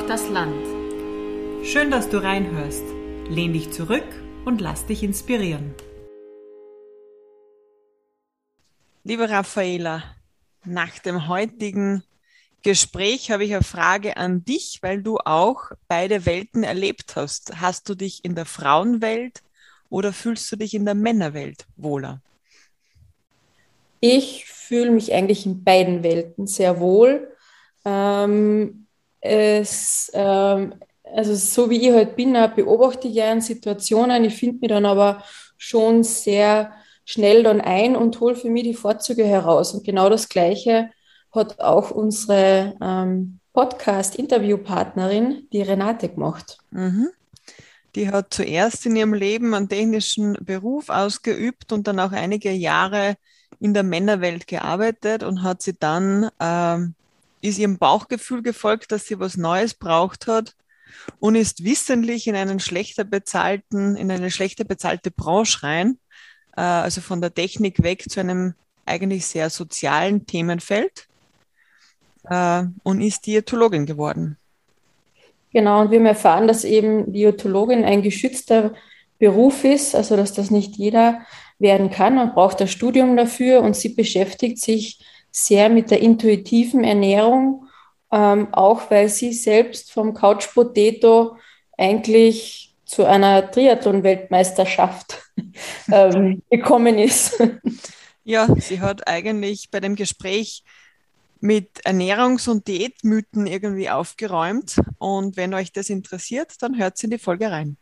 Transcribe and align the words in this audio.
Braucht 0.00 0.10
das 0.10 0.30
Land. 0.30 0.64
Schön, 1.62 1.90
dass 1.90 2.08
du 2.08 2.22
reinhörst. 2.22 2.84
Lehn 3.28 3.52
dich 3.52 3.70
zurück 3.70 4.06
und 4.46 4.58
lass 4.58 4.86
dich 4.86 5.02
inspirieren. 5.02 5.74
Liebe 9.04 9.28
Raffaela, 9.28 10.02
nach 10.64 10.98
dem 11.00 11.28
heutigen 11.28 12.02
Gespräch 12.62 13.30
habe 13.30 13.44
ich 13.44 13.52
eine 13.52 13.62
Frage 13.62 14.16
an 14.16 14.42
dich, 14.42 14.78
weil 14.80 15.02
du 15.02 15.18
auch 15.18 15.70
beide 15.86 16.24
Welten 16.24 16.62
erlebt 16.62 17.16
hast. 17.16 17.60
Hast 17.60 17.86
du 17.90 17.94
dich 17.94 18.24
in 18.24 18.34
der 18.34 18.46
Frauenwelt 18.46 19.42
oder 19.90 20.14
fühlst 20.14 20.50
du 20.50 20.56
dich 20.56 20.72
in 20.72 20.86
der 20.86 20.94
Männerwelt 20.94 21.66
wohler? 21.76 22.22
Ich 24.00 24.46
fühle 24.46 24.92
mich 24.92 25.12
eigentlich 25.12 25.44
in 25.44 25.62
beiden 25.62 26.02
Welten 26.02 26.46
sehr 26.46 26.80
wohl. 26.80 27.36
Ähm, 27.84 28.79
es, 29.20 30.10
ähm, 30.14 30.74
also 31.04 31.34
so 31.34 31.70
wie 31.70 31.88
ich 31.88 31.92
halt 31.92 32.16
bin, 32.16 32.32
beobachte 32.54 33.08
ich 33.08 33.14
gerne 33.14 33.40
Situationen. 33.40 34.24
Ich 34.24 34.36
finde 34.36 34.58
mich 34.60 34.68
dann 34.68 34.86
aber 34.86 35.22
schon 35.56 36.02
sehr 36.02 36.72
schnell 37.04 37.42
dann 37.42 37.60
ein 37.60 37.96
und 37.96 38.20
hole 38.20 38.36
für 38.36 38.50
mich 38.50 38.62
die 38.62 38.74
Vorzüge 38.74 39.24
heraus. 39.24 39.74
Und 39.74 39.84
genau 39.84 40.08
das 40.08 40.28
Gleiche 40.28 40.90
hat 41.32 41.60
auch 41.60 41.90
unsere 41.90 42.76
ähm, 42.80 43.40
Podcast-Interviewpartnerin, 43.52 45.48
die 45.52 45.62
Renate, 45.62 46.08
gemacht. 46.08 46.58
Mhm. 46.70 47.08
Die 47.96 48.10
hat 48.10 48.32
zuerst 48.32 48.86
in 48.86 48.94
ihrem 48.94 49.14
Leben 49.14 49.52
einen 49.54 49.68
technischen 49.68 50.38
Beruf 50.40 50.88
ausgeübt 50.88 51.72
und 51.72 51.88
dann 51.88 51.98
auch 51.98 52.12
einige 52.12 52.52
Jahre 52.52 53.16
in 53.58 53.74
der 53.74 53.82
Männerwelt 53.82 54.46
gearbeitet 54.46 55.24
und 55.24 55.42
hat 55.42 55.62
sie 55.62 55.76
dann, 55.78 56.30
ähm, 56.38 56.94
ist 57.40 57.58
ihrem 57.58 57.78
Bauchgefühl 57.78 58.42
gefolgt, 58.42 58.92
dass 58.92 59.06
sie 59.06 59.18
was 59.18 59.36
Neues 59.36 59.74
braucht 59.74 60.26
hat 60.26 60.54
und 61.18 61.34
ist 61.34 61.64
wissentlich 61.64 62.26
in 62.26 62.36
einen 62.36 62.60
schlechter 62.60 63.04
bezahlten, 63.04 63.96
in 63.96 64.10
eine 64.10 64.30
schlechter 64.30 64.64
bezahlte 64.64 65.10
Branche 65.10 65.62
rein, 65.62 65.98
äh, 66.56 66.60
also 66.60 67.00
von 67.00 67.20
der 67.20 67.34
Technik 67.34 67.82
weg 67.82 68.04
zu 68.08 68.20
einem 68.20 68.54
eigentlich 68.86 69.26
sehr 69.26 69.50
sozialen 69.50 70.26
Themenfeld 70.26 71.06
äh, 72.24 72.64
und 72.82 73.00
ist 73.00 73.26
Diätologin 73.26 73.86
geworden. 73.86 74.36
Genau, 75.52 75.80
und 75.80 75.90
wir 75.90 75.98
haben 75.98 76.06
erfahren, 76.06 76.48
dass 76.48 76.64
eben 76.64 77.12
Diätologin 77.12 77.84
ein 77.84 78.02
geschützter 78.02 78.72
Beruf 79.18 79.64
ist, 79.64 79.94
also 79.94 80.16
dass 80.16 80.32
das 80.32 80.50
nicht 80.50 80.76
jeder 80.76 81.20
werden 81.58 81.90
kann. 81.90 82.14
Man 82.14 82.32
braucht 82.32 82.60
das 82.60 82.70
Studium 82.70 83.16
dafür 83.16 83.60
und 83.60 83.76
sie 83.76 83.90
beschäftigt 83.90 84.58
sich 84.58 85.04
sehr 85.30 85.68
mit 85.68 85.90
der 85.90 86.00
intuitiven 86.00 86.84
Ernährung, 86.84 87.66
ähm, 88.12 88.52
auch 88.52 88.90
weil 88.90 89.08
sie 89.08 89.32
selbst 89.32 89.92
vom 89.92 90.14
Couch 90.14 90.52
Potato 90.52 91.36
eigentlich 91.76 92.74
zu 92.84 93.04
einer 93.04 93.50
Triathlon-Weltmeisterschaft 93.50 95.22
ähm, 95.92 96.42
gekommen 96.50 96.98
ist. 96.98 97.40
Ja, 98.24 98.48
sie 98.58 98.80
hat 98.80 99.08
eigentlich 99.08 99.70
bei 99.70 99.80
dem 99.80 99.94
Gespräch 99.94 100.64
mit 101.40 101.84
Ernährungs- 101.86 102.48
und 102.50 102.68
Diätmythen 102.68 103.46
irgendwie 103.46 103.90
aufgeräumt. 103.90 104.80
Und 104.98 105.36
wenn 105.36 105.54
euch 105.54 105.72
das 105.72 105.88
interessiert, 105.88 106.52
dann 106.60 106.78
hört 106.78 107.02
in 107.02 107.10
die 107.10 107.18
Folge 107.18 107.50
rein. 107.50 107.76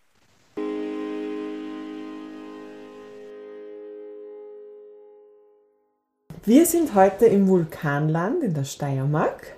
Wir 6.49 6.65
sind 6.65 6.95
heute 6.95 7.27
im 7.27 7.47
Vulkanland 7.47 8.43
in 8.43 8.55
der 8.55 8.65
Steiermark 8.65 9.49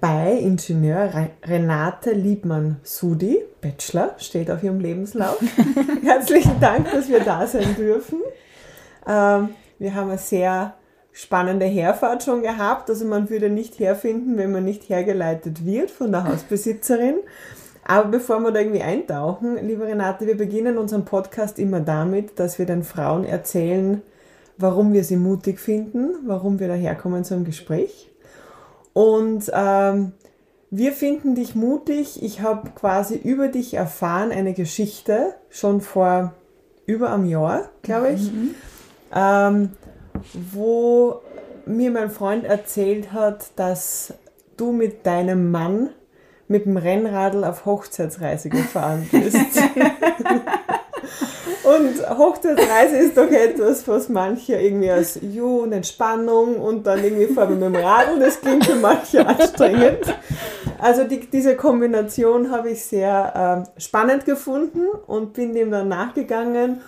bei 0.00 0.32
Ingenieur 0.32 1.28
Renate 1.44 2.12
Liebmann-Sudi, 2.12 3.44
Bachelor, 3.60 4.14
steht 4.16 4.50
auf 4.50 4.62
ihrem 4.62 4.80
Lebenslauf. 4.80 5.38
Herzlichen 6.02 6.58
Dank, 6.60 6.90
dass 6.90 7.10
wir 7.10 7.20
da 7.20 7.46
sein 7.46 7.76
dürfen. 7.76 8.22
Ähm, 9.06 9.50
wir 9.78 9.94
haben 9.94 10.08
eine 10.08 10.16
sehr 10.16 10.72
spannende 11.12 11.66
Herfahrt 11.66 12.22
schon 12.22 12.40
gehabt. 12.40 12.88
Also 12.88 13.04
man 13.04 13.28
würde 13.28 13.50
nicht 13.50 13.78
herfinden, 13.78 14.38
wenn 14.38 14.50
man 14.50 14.64
nicht 14.64 14.88
hergeleitet 14.88 15.66
wird 15.66 15.90
von 15.90 16.10
der 16.10 16.26
Hausbesitzerin. 16.26 17.16
Aber 17.86 18.08
bevor 18.08 18.40
wir 18.40 18.50
da 18.50 18.60
irgendwie 18.60 18.80
eintauchen, 18.80 19.58
liebe 19.62 19.86
Renate, 19.86 20.26
wir 20.26 20.38
beginnen 20.38 20.78
unseren 20.78 21.04
Podcast 21.04 21.58
immer 21.58 21.80
damit, 21.80 22.38
dass 22.38 22.58
wir 22.58 22.64
den 22.64 22.82
Frauen 22.82 23.26
erzählen, 23.26 24.00
warum 24.56 24.92
wir 24.92 25.04
sie 25.04 25.16
mutig 25.16 25.58
finden, 25.58 26.10
warum 26.26 26.58
wir 26.58 26.68
daherkommen 26.68 27.24
zum 27.24 27.44
Gespräch. 27.44 28.10
Und 28.92 29.50
ähm, 29.52 30.12
wir 30.70 30.92
finden 30.92 31.34
dich 31.34 31.54
mutig. 31.54 32.22
Ich 32.22 32.40
habe 32.40 32.70
quasi 32.70 33.16
über 33.16 33.48
dich 33.48 33.74
erfahren 33.74 34.30
eine 34.30 34.54
Geschichte 34.54 35.34
schon 35.50 35.80
vor 35.80 36.34
über 36.86 37.12
einem 37.12 37.26
Jahr, 37.26 37.70
glaube 37.82 38.10
ich. 38.10 38.32
Mhm. 38.32 38.54
Ähm, 39.14 39.70
wo 40.52 41.20
mir 41.66 41.90
mein 41.90 42.10
Freund 42.10 42.44
erzählt 42.44 43.12
hat, 43.12 43.46
dass 43.56 44.14
du 44.56 44.72
mit 44.72 45.06
deinem 45.06 45.50
Mann 45.50 45.90
mit 46.46 46.66
dem 46.66 46.76
Rennradl 46.76 47.44
auf 47.44 47.64
Hochzeitsreise 47.64 48.50
gefahren 48.50 49.08
bist. 49.10 49.36
und 51.64 52.18
Hochzeitsreise 52.18 52.96
ist 52.96 53.16
doch 53.16 53.30
etwas, 53.30 53.86
was 53.88 54.08
manche 54.08 54.54
irgendwie 54.56 54.90
als 54.90 55.18
Ju 55.20 55.62
und 55.62 55.72
Entspannung 55.72 56.56
und 56.56 56.86
dann 56.86 57.02
irgendwie 57.02 57.26
fahren 57.26 57.60
wir 57.60 57.68
mit 57.68 57.78
dem 57.78 57.84
Radl, 57.84 58.20
das 58.20 58.40
klingt 58.40 58.66
für 58.66 58.76
manche 58.76 59.26
anstrengend. 59.26 60.14
Also 60.78 61.04
die, 61.04 61.20
diese 61.30 61.56
Kombination 61.56 62.50
habe 62.50 62.70
ich 62.70 62.84
sehr 62.84 63.66
äh, 63.76 63.80
spannend 63.80 64.24
gefunden 64.24 64.86
und 65.06 65.32
bin 65.32 65.54
dem 65.54 65.70
dann 65.70 65.88
nachgegangen 65.88 66.80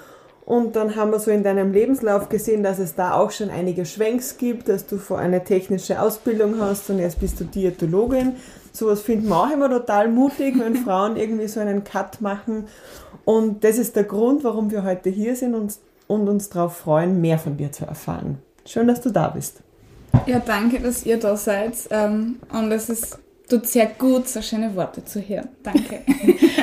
und 0.46 0.76
dann 0.76 0.94
haben 0.94 1.10
wir 1.10 1.18
so 1.18 1.32
in 1.32 1.42
deinem 1.42 1.72
Lebenslauf 1.72 2.28
gesehen, 2.28 2.62
dass 2.62 2.78
es 2.78 2.94
da 2.94 3.14
auch 3.14 3.32
schon 3.32 3.50
einige 3.50 3.84
Schwenks 3.84 4.38
gibt, 4.38 4.68
dass 4.68 4.86
du 4.86 4.96
vor 4.96 5.18
eine 5.18 5.42
technische 5.42 6.00
Ausbildung 6.00 6.60
hast 6.60 6.88
und 6.88 7.00
jetzt 7.00 7.18
bist 7.18 7.40
du 7.40 7.44
Diätologin. 7.44 8.36
Sowas 8.76 9.00
finden 9.00 9.28
wir 9.28 9.36
auch 9.36 9.50
immer 9.50 9.70
total 9.70 10.08
mutig, 10.08 10.58
wenn 10.58 10.76
Frauen 10.84 11.16
irgendwie 11.16 11.48
so 11.48 11.60
einen 11.60 11.82
Cut 11.82 12.20
machen. 12.20 12.68
Und 13.24 13.64
das 13.64 13.78
ist 13.78 13.96
der 13.96 14.04
Grund, 14.04 14.44
warum 14.44 14.70
wir 14.70 14.84
heute 14.84 15.08
hier 15.08 15.34
sind 15.34 15.54
und, 15.54 15.74
und 16.06 16.28
uns 16.28 16.50
darauf 16.50 16.76
freuen, 16.76 17.20
mehr 17.20 17.38
von 17.38 17.56
dir 17.56 17.72
zu 17.72 17.86
erfahren. 17.86 18.38
Schön, 18.66 18.86
dass 18.86 19.00
du 19.00 19.10
da 19.10 19.28
bist. 19.28 19.62
Ja, 20.26 20.40
danke, 20.40 20.80
dass 20.80 21.06
ihr 21.06 21.18
da 21.18 21.36
seid. 21.36 21.74
Ähm, 21.90 22.36
und 22.52 22.70
es 22.70 22.90
ist 22.90 23.18
tut 23.48 23.66
sehr 23.66 23.86
gut, 23.86 24.28
so 24.28 24.42
schöne 24.42 24.74
Worte 24.76 25.04
zu 25.04 25.20
hören. 25.20 25.48
Danke. 25.62 26.02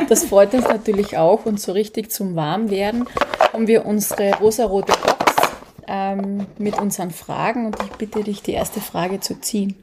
Das 0.10 0.26
freut 0.26 0.54
uns 0.54 0.68
natürlich 0.68 1.18
auch 1.18 1.46
und 1.46 1.60
so 1.60 1.72
richtig 1.72 2.12
zum 2.12 2.36
Warmwerden 2.36 3.08
haben 3.54 3.68
wir 3.68 3.86
unsere 3.86 4.38
rosarote 4.38 4.92
Box 4.92 5.34
ähm, 5.88 6.46
mit 6.58 6.80
unseren 6.80 7.10
Fragen 7.10 7.66
und 7.68 7.78
ich 7.82 7.92
bitte 7.94 8.24
dich, 8.24 8.44
die 8.44 8.52
erste 8.52 8.82
Frage 8.82 9.22
zu 9.22 9.40
ziehen. 9.40 9.76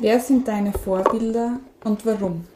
Wer 0.00 0.18
sind 0.18 0.48
deine 0.48 0.72
Vorbilder 0.72 1.60
und 1.84 2.04
warum? 2.06 2.46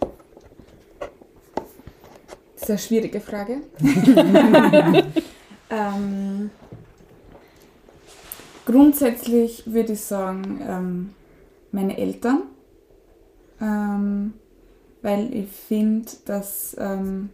Das 2.54 2.62
ist 2.62 2.70
eine 2.70 2.78
schwierige 2.78 3.20
Frage. 3.20 3.58
ähm, 5.70 6.50
Grundsätzlich 8.64 9.62
würde 9.66 9.92
ich 9.92 10.00
sagen, 10.00 10.60
ähm, 10.66 11.14
meine 11.70 11.98
Eltern, 11.98 12.44
ähm, 13.60 14.32
weil 15.02 15.34
ich 15.34 15.50
finde, 15.50 16.10
dass 16.24 16.74
ähm, 16.78 17.28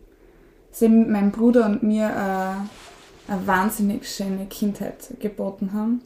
sie 0.73 0.89
meinem 0.89 1.31
Bruder 1.31 1.67
und 1.67 1.85
mir 1.85 2.07
äh, 2.07 3.33
eine 3.33 3.47
wahnsinnig 3.47 4.09
schöne 4.09 4.47
Kindheit 4.47 5.15
geboten 5.21 5.73
haben 5.73 6.03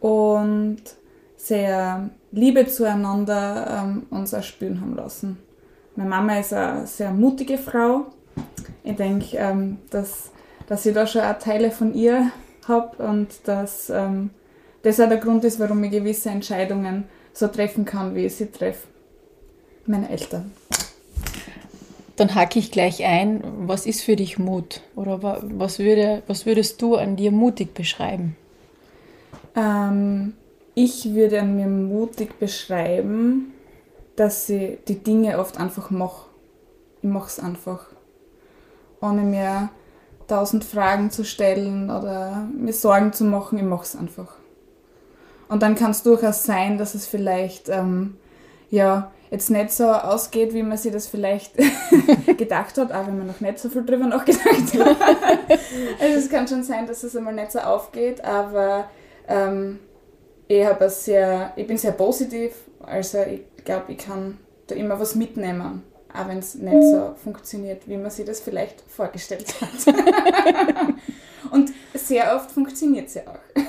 und 0.00 0.82
sehr 1.42 2.08
Liebe 2.30 2.66
zueinander 2.68 3.82
ähm, 3.82 4.06
uns 4.10 4.32
erspüren 4.32 4.80
haben 4.80 4.94
lassen. 4.94 5.38
Meine 5.96 6.08
Mama 6.08 6.38
ist 6.38 6.52
eine 6.52 6.86
sehr 6.86 7.10
mutige 7.10 7.58
Frau. 7.58 8.06
Ich 8.84 8.94
denke, 8.94 9.36
ähm, 9.36 9.78
dass, 9.90 10.30
dass 10.68 10.86
ich 10.86 10.94
da 10.94 11.06
schon 11.06 11.22
auch 11.22 11.38
Teile 11.38 11.72
von 11.72 11.94
ihr 11.94 12.30
habe 12.68 13.02
und 13.02 13.28
dass 13.44 13.90
ähm, 13.90 14.30
das 14.82 15.00
auch 15.00 15.08
der 15.08 15.18
Grund 15.18 15.42
ist, 15.44 15.58
warum 15.58 15.82
ich 15.82 15.90
gewisse 15.90 16.30
Entscheidungen 16.30 17.04
so 17.32 17.48
treffen 17.48 17.84
kann, 17.84 18.14
wie 18.14 18.26
ich 18.26 18.36
sie 18.36 18.46
treffe. 18.46 18.86
Meine 19.86 20.10
Eltern. 20.10 20.52
Dann 22.14 22.36
hacke 22.36 22.60
ich 22.60 22.70
gleich 22.70 23.04
ein. 23.04 23.42
Was 23.66 23.84
ist 23.84 24.02
für 24.02 24.14
dich 24.14 24.38
Mut? 24.38 24.80
Oder 24.94 25.22
was, 25.24 25.80
würde, 25.80 26.22
was 26.28 26.46
würdest 26.46 26.80
du 26.80 26.94
an 26.94 27.16
dir 27.16 27.32
mutig 27.32 27.74
beschreiben? 27.74 28.36
Ähm, 29.56 30.34
ich 30.74 31.14
würde 31.14 31.40
an 31.40 31.56
mir 31.56 31.66
mutig 31.66 32.38
beschreiben, 32.38 33.52
dass 34.16 34.48
ich 34.48 34.78
die 34.88 34.98
Dinge 34.98 35.38
oft 35.38 35.58
einfach 35.58 35.90
mache. 35.90 36.26
Ich 37.02 37.08
mache 37.08 37.28
es 37.28 37.40
einfach. 37.40 37.86
Ohne 39.00 39.22
mir 39.22 39.70
tausend 40.28 40.64
Fragen 40.64 41.10
zu 41.10 41.24
stellen 41.24 41.90
oder 41.90 42.48
mir 42.56 42.72
Sorgen 42.72 43.12
zu 43.12 43.24
machen, 43.24 43.58
ich 43.58 43.64
mache 43.64 43.82
es 43.82 43.96
einfach. 43.96 44.36
Und 45.48 45.62
dann 45.62 45.74
kann 45.74 45.90
es 45.90 46.02
durchaus 46.02 46.44
sein, 46.44 46.78
dass 46.78 46.94
es 46.94 47.06
vielleicht 47.06 47.68
ähm, 47.68 48.16
ja, 48.70 49.12
jetzt 49.30 49.50
nicht 49.50 49.70
so 49.70 49.90
ausgeht, 49.90 50.54
wie 50.54 50.62
man 50.62 50.78
sich 50.78 50.92
das 50.92 51.06
vielleicht 51.06 51.52
gedacht 52.38 52.78
hat, 52.78 52.90
auch 52.92 53.06
wenn 53.06 53.18
man 53.18 53.26
noch 53.26 53.40
nicht 53.40 53.58
so 53.58 53.68
viel 53.68 53.84
drüber 53.84 54.06
nachgedacht 54.06 54.46
hat. 54.46 54.96
also 56.00 56.18
es 56.18 56.30
kann 56.30 56.48
schon 56.48 56.62
sein, 56.62 56.86
dass 56.86 57.02
es 57.02 57.14
einmal 57.14 57.34
nicht 57.34 57.52
so 57.52 57.58
aufgeht, 57.58 58.24
aber 58.24 58.86
ähm, 59.28 59.78
ich, 60.60 60.66
habe 60.66 60.90
sehr, 60.90 61.52
ich 61.56 61.66
bin 61.66 61.78
sehr 61.78 61.92
positiv, 61.92 62.52
also 62.80 63.18
ich 63.22 63.64
glaube, 63.64 63.92
ich 63.92 63.98
kann 63.98 64.38
da 64.66 64.74
immer 64.74 64.98
was 64.98 65.14
mitnehmen, 65.14 65.82
auch 66.12 66.28
wenn 66.28 66.38
es 66.38 66.54
nicht 66.54 66.82
so 66.82 67.14
funktioniert, 67.22 67.88
wie 67.88 67.96
man 67.96 68.10
sich 68.10 68.26
das 68.26 68.40
vielleicht 68.40 68.82
vorgestellt 68.82 69.54
hat. 69.60 69.94
Und 71.50 71.70
sehr 71.94 72.36
oft 72.36 72.50
funktioniert 72.50 73.08
es 73.08 73.14
ja 73.14 73.22
auch. 73.22 73.62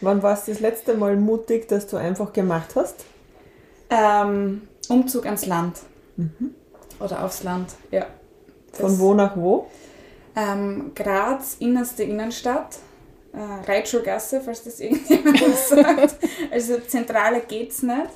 Wann 0.00 0.22
warst 0.22 0.48
du 0.48 0.52
das 0.52 0.60
letzte 0.60 0.94
Mal 0.94 1.16
mutig, 1.16 1.68
dass 1.68 1.86
du 1.86 1.96
einfach 1.96 2.32
gemacht 2.32 2.74
hast? 2.74 3.04
Ähm, 3.88 4.62
Umzug 4.88 5.26
ans 5.26 5.46
Land. 5.46 5.78
Mhm. 6.16 6.54
Oder 6.98 7.24
aufs 7.24 7.42
Land, 7.42 7.70
ja. 7.90 8.06
Das 8.72 8.80
Von 8.80 8.98
wo 8.98 9.14
nach 9.14 9.36
wo? 9.36 9.66
Ähm, 10.34 10.92
Graz, 10.94 11.56
innerste 11.58 12.02
Innenstadt. 12.02 12.78
Äh, 13.34 13.70
Reitschulgasse, 13.70 14.42
falls 14.42 14.62
das 14.62 14.78
irgendjemand 14.80 15.38
sagt. 15.68 16.16
Also 16.50 16.78
zentraler 16.80 17.40
geht's 17.40 17.82
nicht. 17.82 18.10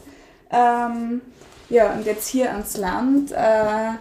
Ähm, 0.50 1.22
ja, 1.70 1.92
und 1.94 2.04
jetzt 2.04 2.28
hier 2.28 2.52
ans 2.52 2.76
Land. 2.76 3.32
Äh, 3.32 3.92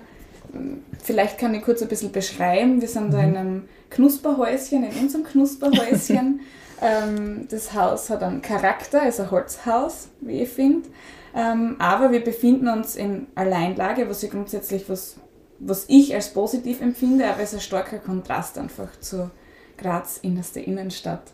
vielleicht 1.02 1.38
kann 1.38 1.54
ich 1.54 1.64
kurz 1.64 1.82
ein 1.82 1.88
bisschen 1.88 2.12
beschreiben. 2.12 2.82
Wir 2.82 2.90
sind 2.90 3.08
mhm. 3.08 3.12
da 3.12 3.20
in 3.22 3.38
einem 3.38 3.70
Knusperhäuschen, 3.92 4.84
in 4.84 5.04
unserem 5.04 5.24
Knusperhäuschen. 5.24 6.42
ähm, 6.82 7.48
das 7.50 7.74
Haus 7.74 8.10
hat 8.10 8.22
einen 8.22 8.42
Charakter, 8.42 9.08
ist 9.08 9.22
ein 9.22 9.32
Holzhaus, 9.32 10.10
wie 10.20 10.42
ich 10.42 10.50
finde. 10.50 10.90
Ähm, 11.34 11.78
aber 11.80 12.12
wir 12.12 12.24
befinden 12.24 12.68
uns 12.68 12.98
in 12.98 13.28
Alleinlage, 13.36 14.10
was 14.10 14.22
ich 14.22 14.32
grundsätzlich 14.32 14.90
was, 14.90 15.16
was 15.60 15.86
ich 15.88 16.14
als 16.14 16.34
positiv 16.34 16.82
empfinde, 16.82 17.26
aber 17.26 17.42
es 17.42 17.50
ist 17.50 17.60
ein 17.60 17.62
starker 17.62 18.00
Kontrast 18.00 18.58
einfach 18.58 19.00
zu 19.00 19.32
Graz 19.78 20.18
innerste 20.18 20.60
Innenstadt. 20.60 21.34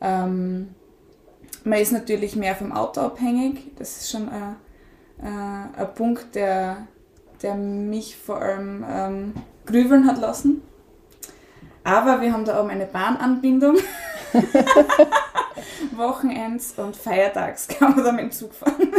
Ähm, 0.00 0.74
man 1.64 1.78
ist 1.78 1.92
natürlich 1.92 2.36
mehr 2.36 2.54
vom 2.54 2.72
Auto 2.72 3.00
abhängig, 3.00 3.74
das 3.76 3.96
ist 3.96 4.10
schon 4.10 4.28
ein, 4.28 4.56
äh, 5.22 5.80
ein 5.80 5.94
Punkt, 5.94 6.34
der, 6.34 6.86
der 7.42 7.54
mich 7.54 8.16
vor 8.16 8.40
allem 8.40 8.84
ähm, 8.88 9.34
grübeln 9.66 10.06
hat 10.06 10.18
lassen. 10.18 10.62
Aber 11.82 12.20
wir 12.20 12.32
haben 12.32 12.44
da 12.44 12.60
oben 12.60 12.70
eine 12.70 12.86
Bahnanbindung. 12.86 13.76
Wochenends 15.96 16.74
und 16.78 16.96
Feiertags 16.96 17.68
kann 17.68 17.94
man 17.94 18.04
da 18.04 18.12
mit 18.12 18.22
dem 18.22 18.32
Zug 18.32 18.54
fahren. 18.54 18.74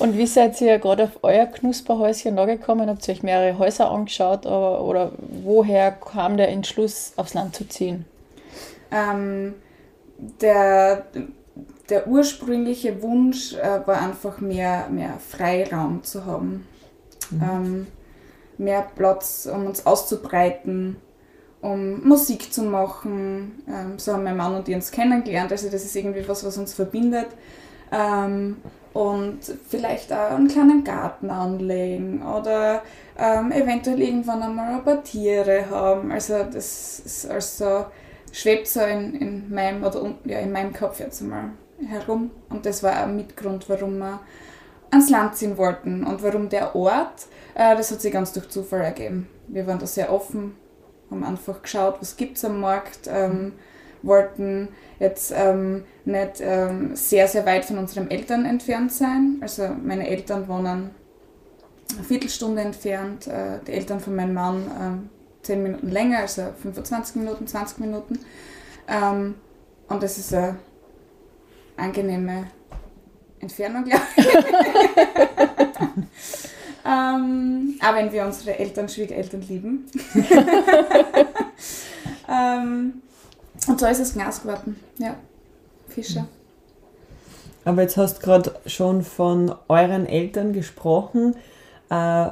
und 0.00 0.16
wie 0.16 0.26
seid 0.26 0.60
ihr 0.60 0.78
gerade 0.78 1.04
auf 1.04 1.18
euer 1.22 1.46
Knusperhäuschen 1.46 2.38
angekommen? 2.38 2.88
Habt 2.88 3.06
ihr 3.06 3.14
euch 3.14 3.22
mehrere 3.22 3.58
Häuser 3.58 3.90
angeschaut 3.90 4.46
oder, 4.46 4.82
oder 4.82 5.12
woher 5.44 5.92
kam 5.92 6.36
der 6.36 6.48
Entschluss, 6.48 7.12
aufs 7.16 7.34
Land 7.34 7.54
zu 7.54 7.68
ziehen? 7.68 8.04
Ähm, 8.90 9.54
der, 10.18 11.06
der 11.88 12.08
ursprüngliche 12.08 13.02
Wunsch 13.02 13.54
äh, 13.54 13.86
war 13.86 14.00
einfach 14.00 14.40
mehr, 14.40 14.88
mehr 14.90 15.14
Freiraum 15.18 16.02
zu 16.02 16.26
haben. 16.26 16.66
Mhm. 17.30 17.42
Ähm, 17.42 17.86
mehr 18.58 18.86
Platz, 18.94 19.48
um 19.50 19.66
uns 19.66 19.86
auszubreiten 19.86 20.96
um 21.60 22.06
Musik 22.06 22.52
zu 22.52 22.62
machen. 22.62 23.62
Ähm, 23.68 23.98
so 23.98 24.12
haben 24.12 24.24
mein 24.24 24.36
Mann 24.36 24.54
und 24.54 24.68
ich 24.68 24.74
uns 24.74 24.90
kennengelernt. 24.90 25.52
Also 25.52 25.68
das 25.68 25.84
ist 25.84 25.94
irgendwie 25.94 26.26
was, 26.26 26.44
was 26.44 26.56
uns 26.56 26.74
verbindet. 26.74 27.28
Ähm, 27.92 28.56
und 28.92 29.38
vielleicht 29.68 30.12
auch 30.12 30.30
einen 30.30 30.48
kleinen 30.48 30.84
Garten 30.84 31.30
anlegen 31.30 32.22
oder 32.22 32.82
ähm, 33.18 33.52
eventuell 33.52 34.00
irgendwann 34.00 34.42
einmal 34.42 34.74
ein 34.74 34.84
paar 34.84 35.02
Tiere 35.02 35.70
haben. 35.70 36.10
Also 36.10 36.44
das 36.44 37.00
ist 37.00 37.30
also 37.30 37.86
schwebt 38.32 38.66
so 38.66 38.80
in, 38.80 39.14
in 39.14 39.54
meinem 39.54 39.84
oder 39.84 40.14
ja, 40.24 40.38
in 40.40 40.52
meinem 40.52 40.72
Kopf 40.72 41.00
jetzt 41.00 41.22
einmal 41.22 41.50
herum. 41.86 42.30
Und 42.48 42.66
das 42.66 42.82
war 42.82 42.92
auch 42.92 43.04
ein 43.04 43.16
Mitgrund, 43.16 43.68
warum 43.68 43.98
wir 43.98 44.20
ans 44.90 45.08
Land 45.10 45.36
ziehen 45.36 45.56
wollten 45.56 46.04
und 46.04 46.22
warum 46.22 46.48
der 46.48 46.74
Ort, 46.74 47.26
äh, 47.54 47.76
das 47.76 47.92
hat 47.92 48.00
sich 48.00 48.12
ganz 48.12 48.32
durch 48.32 48.48
Zufall 48.48 48.80
ergeben. 48.80 49.28
Wir 49.46 49.66
waren 49.66 49.78
da 49.78 49.86
sehr 49.86 50.12
offen 50.12 50.56
haben 51.10 51.24
einfach 51.24 51.62
geschaut, 51.62 51.96
was 52.00 52.16
gibt 52.16 52.36
es 52.36 52.44
am 52.44 52.60
Markt, 52.60 53.08
ähm, 53.08 53.52
wollten 54.02 54.68
jetzt 54.98 55.32
ähm, 55.34 55.84
nicht 56.04 56.40
ähm, 56.40 56.94
sehr, 56.94 57.28
sehr 57.28 57.46
weit 57.46 57.64
von 57.64 57.78
unseren 57.78 58.10
Eltern 58.10 58.44
entfernt 58.44 58.92
sein. 58.92 59.38
Also 59.40 59.68
meine 59.82 60.08
Eltern 60.08 60.48
wohnen 60.48 60.90
eine 61.94 62.04
Viertelstunde 62.04 62.62
entfernt, 62.62 63.26
äh, 63.26 63.58
die 63.66 63.72
Eltern 63.72 64.00
von 64.00 64.14
meinem 64.14 64.34
Mann 64.34 64.62
äh, 64.62 65.44
zehn 65.44 65.62
Minuten 65.62 65.90
länger, 65.90 66.18
also 66.18 66.42
25 66.62 67.16
Minuten, 67.16 67.46
20 67.46 67.78
Minuten. 67.78 68.18
Ähm, 68.88 69.36
und 69.88 70.02
das 70.02 70.18
ist 70.18 70.34
eine 70.34 70.56
angenehme 71.76 72.46
Entfernung, 73.40 73.84
glaube 73.84 74.02
ich. 74.16 74.26
Ähm, 76.82 77.78
auch 77.82 77.94
wenn 77.94 78.10
wir 78.10 78.24
unsere 78.24 78.58
Eltern, 78.58 78.88
Schwiegereltern 78.88 79.42
lieben. 79.42 79.84
ähm, 82.28 83.02
und 83.68 83.80
so 83.80 83.86
ist 83.86 84.00
es 84.00 84.14
Glas 84.14 84.42
geworden. 84.42 84.78
Ja, 84.98 85.16
Fischer. 85.88 86.26
Aber 87.64 87.82
jetzt 87.82 87.96
hast 87.96 88.18
du 88.18 88.22
gerade 88.22 88.54
schon 88.66 89.02
von 89.02 89.54
euren 89.68 90.06
Eltern 90.06 90.52
gesprochen. 90.52 91.36
Äh, 91.90 92.28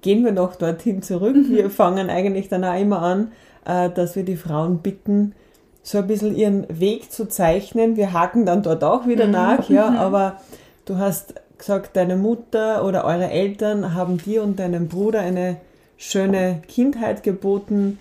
gehen 0.00 0.24
wir 0.24 0.32
noch 0.32 0.56
dorthin 0.56 1.02
zurück. 1.02 1.36
Mhm. 1.36 1.50
Wir 1.50 1.70
fangen 1.70 2.08
eigentlich 2.08 2.48
dann 2.48 2.64
auch 2.64 2.78
immer 2.78 3.02
an, 3.02 3.32
äh, 3.66 3.90
dass 3.90 4.16
wir 4.16 4.24
die 4.24 4.36
Frauen 4.36 4.78
bitten, 4.78 5.34
so 5.82 5.98
ein 5.98 6.06
bisschen 6.06 6.34
ihren 6.36 6.66
Weg 6.80 7.10
zu 7.12 7.28
zeichnen. 7.28 7.96
Wir 7.96 8.12
haken 8.12 8.46
dann 8.46 8.62
dort 8.62 8.84
auch 8.84 9.06
wieder 9.06 9.26
mhm. 9.26 9.32
nach, 9.32 9.68
ja, 9.68 9.90
mhm. 9.90 9.96
aber 9.96 10.40
du 10.84 10.98
hast 10.98 11.34
gesagt, 11.58 11.96
deine 11.96 12.16
Mutter 12.16 12.84
oder 12.84 13.04
eure 13.04 13.30
Eltern 13.30 13.94
haben 13.94 14.18
dir 14.18 14.42
und 14.42 14.58
deinem 14.58 14.88
Bruder 14.88 15.20
eine 15.20 15.56
schöne 15.96 16.62
Kindheit 16.68 17.22
geboten. 17.22 17.98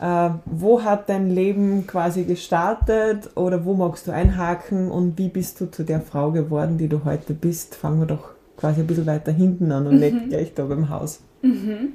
Äh, 0.00 0.30
wo 0.46 0.82
hat 0.82 1.10
dein 1.10 1.28
Leben 1.28 1.86
quasi 1.86 2.24
gestartet 2.24 3.30
oder 3.36 3.66
wo 3.66 3.74
magst 3.74 4.06
du 4.06 4.12
einhaken 4.12 4.90
und 4.90 5.18
wie 5.18 5.28
bist 5.28 5.60
du 5.60 5.70
zu 5.70 5.84
der 5.84 6.00
Frau 6.00 6.30
geworden, 6.30 6.78
die 6.78 6.88
du 6.88 7.04
heute 7.04 7.34
bist? 7.34 7.74
Fangen 7.74 8.00
wir 8.00 8.06
doch 8.06 8.30
quasi 8.56 8.80
ein 8.80 8.86
bisschen 8.86 9.06
weiter 9.06 9.30
hinten 9.30 9.70
an 9.72 9.86
und 9.86 9.94
mhm. 9.94 10.00
nicht 10.00 10.28
gleich 10.30 10.54
da 10.54 10.64
beim 10.64 10.88
Haus. 10.88 11.20
Mhm. 11.42 11.94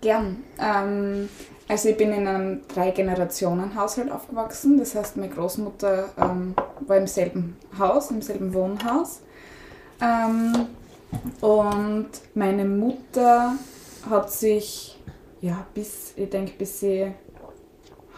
Gern. 0.00 0.38
Ähm, 0.60 1.28
also 1.68 1.88
ich 1.88 1.96
bin 1.96 2.12
in 2.12 2.26
einem 2.26 2.60
Drei-Generationen-Haushalt 2.66 4.10
aufgewachsen. 4.10 4.78
Das 4.78 4.96
heißt, 4.96 5.16
meine 5.16 5.32
Großmutter 5.32 6.06
ähm, 6.20 6.54
war 6.80 6.96
im 6.96 7.06
selben 7.06 7.56
Haus, 7.78 8.10
im 8.10 8.22
selben 8.22 8.54
Wohnhaus. 8.54 9.20
Ähm, 10.00 10.66
und 11.40 12.08
meine 12.34 12.64
Mutter 12.64 13.52
hat 14.10 14.32
sich, 14.32 15.00
ja, 15.40 15.64
bis, 15.74 16.12
ich 16.16 16.28
denke, 16.28 16.52
bis 16.58 16.80
sie 16.80 17.12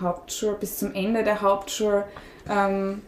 Hauptschule, 0.01 0.57
bis 0.59 0.79
zum 0.79 0.95
Ende 0.95 1.25
der 1.25 1.43
Hauptschule, 1.43 2.05
ähm, 2.49 3.03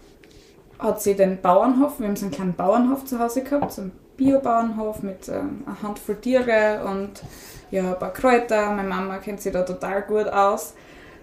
hat 0.79 1.03
sie 1.03 1.15
den 1.15 1.41
Bauernhof, 1.41 2.01
wir 2.01 2.09
haben 2.09 2.17
so 2.17 2.27
einen 2.27 2.35
kleinen 2.35 2.55
Bauernhof 2.55 3.05
zu 3.05 3.19
Hause 3.19 3.43
gehabt, 3.43 3.73
so 3.73 3.83
einen 3.83 3.93
Biobauernhof 4.17 5.03
mit 5.03 5.29
ähm, 5.29 5.65
einer 5.67 5.83
Handvoll 5.83 6.17
Tiere 6.17 6.85
und 6.85 7.23
ja, 7.71 7.93
ein 7.93 7.99
paar 7.99 8.13
Kräuter. 8.13 8.71
Meine 8.73 8.89
Mama 8.89 9.19
kennt 9.19 9.41
sich 9.41 9.53
da 9.53 9.63
total 9.63 10.03
gut 10.03 10.27
aus. 10.27 10.75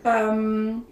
Ähm, 0.04 0.84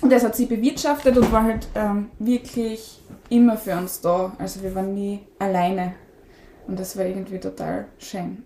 und 0.00 0.12
das 0.12 0.24
hat 0.24 0.36
sie 0.36 0.46
bewirtschaftet 0.46 1.16
und 1.16 1.32
war 1.32 1.44
halt 1.44 1.68
ähm, 1.74 2.10
wirklich 2.18 3.00
immer 3.30 3.56
für 3.56 3.76
uns 3.76 4.00
da. 4.00 4.32
Also 4.38 4.62
wir 4.62 4.74
waren 4.74 4.94
nie 4.94 5.20
alleine 5.38 5.94
und 6.66 6.78
das 6.78 6.96
war 6.96 7.04
irgendwie 7.04 7.38
total 7.38 7.86
schön. 7.98 8.42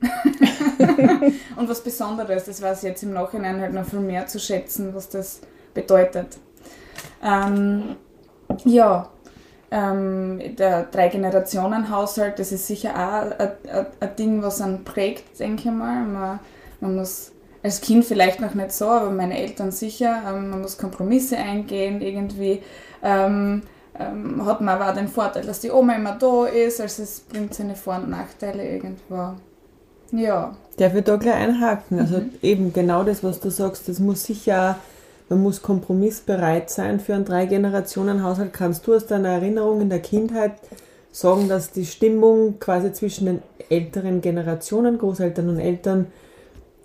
und 1.57 1.69
was 1.69 1.83
Besonderes, 1.83 2.45
das 2.45 2.61
weiß 2.61 2.83
ich 2.83 2.91
jetzt 2.91 3.03
im 3.03 3.13
Nachhinein 3.13 3.61
halt 3.61 3.73
noch 3.73 3.87
viel 3.87 4.01
mehr 4.01 4.27
zu 4.27 4.39
schätzen, 4.39 4.95
was 4.95 5.09
das 5.09 5.41
bedeutet. 5.81 6.39
Ähm, 7.23 7.97
ja, 8.65 9.09
ähm, 9.71 10.41
der 10.59 10.85
Drei-Generationen-Haushalt, 10.85 12.39
das 12.39 12.53
ist 12.53 12.67
sicher 12.67 12.91
auch 12.95 13.49
ein 14.01 14.17
Ding, 14.19 14.43
was 14.43 14.61
einen 14.61 14.85
prägt, 14.85 15.39
denke 15.39 15.69
ich 15.69 15.75
mal. 15.75 16.05
Man, 16.05 16.41
man 16.81 16.97
muss 16.97 17.33
als 17.63 17.81
Kind 17.81 18.05
vielleicht 18.05 18.41
noch 18.41 18.55
nicht 18.55 18.73
so, 18.73 18.87
aber 18.87 19.11
meine 19.11 19.39
Eltern 19.39 19.71
sicher. 19.71 20.23
Ähm, 20.27 20.51
man 20.51 20.63
muss 20.63 20.79
Kompromisse 20.79 21.37
eingehen, 21.37 22.01
irgendwie. 22.01 22.63
Ähm, 23.03 23.63
ähm, 23.99 24.45
hat 24.47 24.61
man 24.61 24.81
aber 24.81 24.91
auch 24.91 24.95
den 24.95 25.09
Vorteil, 25.09 25.45
dass 25.45 25.61
die 25.61 25.71
Oma 25.71 25.95
immer 25.95 26.17
da 26.19 26.47
ist, 26.47 26.81
also 26.81 27.03
es 27.03 27.21
bringt 27.21 27.55
seine 27.55 27.75
Vor- 27.75 27.97
und 27.97 28.11
Nachteile 28.11 28.69
irgendwo. 28.69 29.35
Ja. 30.13 30.57
Darf 30.77 30.95
ich 30.95 31.05
da 31.05 31.17
gleich 31.17 31.35
einhaken? 31.35 31.99
Also 31.99 32.19
mhm. 32.19 32.31
eben 32.43 32.73
genau 32.73 33.03
das, 33.05 33.23
was 33.23 33.41
du 33.41 33.51
sagst, 33.51 33.89
das 33.89 33.99
muss 33.99 34.25
sicher 34.25 34.77
man 35.29 35.43
muss 35.43 35.63
kompromissbereit 35.63 36.71
sein 36.71 37.01
für 37.01 37.15
einen 37.15 37.25
Drei-Generationen-Haushalt. 37.25 38.53
Kannst 38.53 38.87
du 38.87 38.95
aus 38.95 39.07
deiner 39.07 39.29
Erinnerung 39.29 39.81
in 39.81 39.91
der 39.91 40.01
Kindheit 40.01 40.53
sagen, 41.13 41.49
dass 41.49 41.71
die 41.73 41.87
Stimmung 41.87 42.59
quasi 42.59 42.93
zwischen 42.93 43.27
den 43.27 43.43
älteren 43.69 44.21
Generationen, 44.21 44.99
Großeltern 44.99 45.49
und 45.49 45.59
Eltern, 45.59 46.07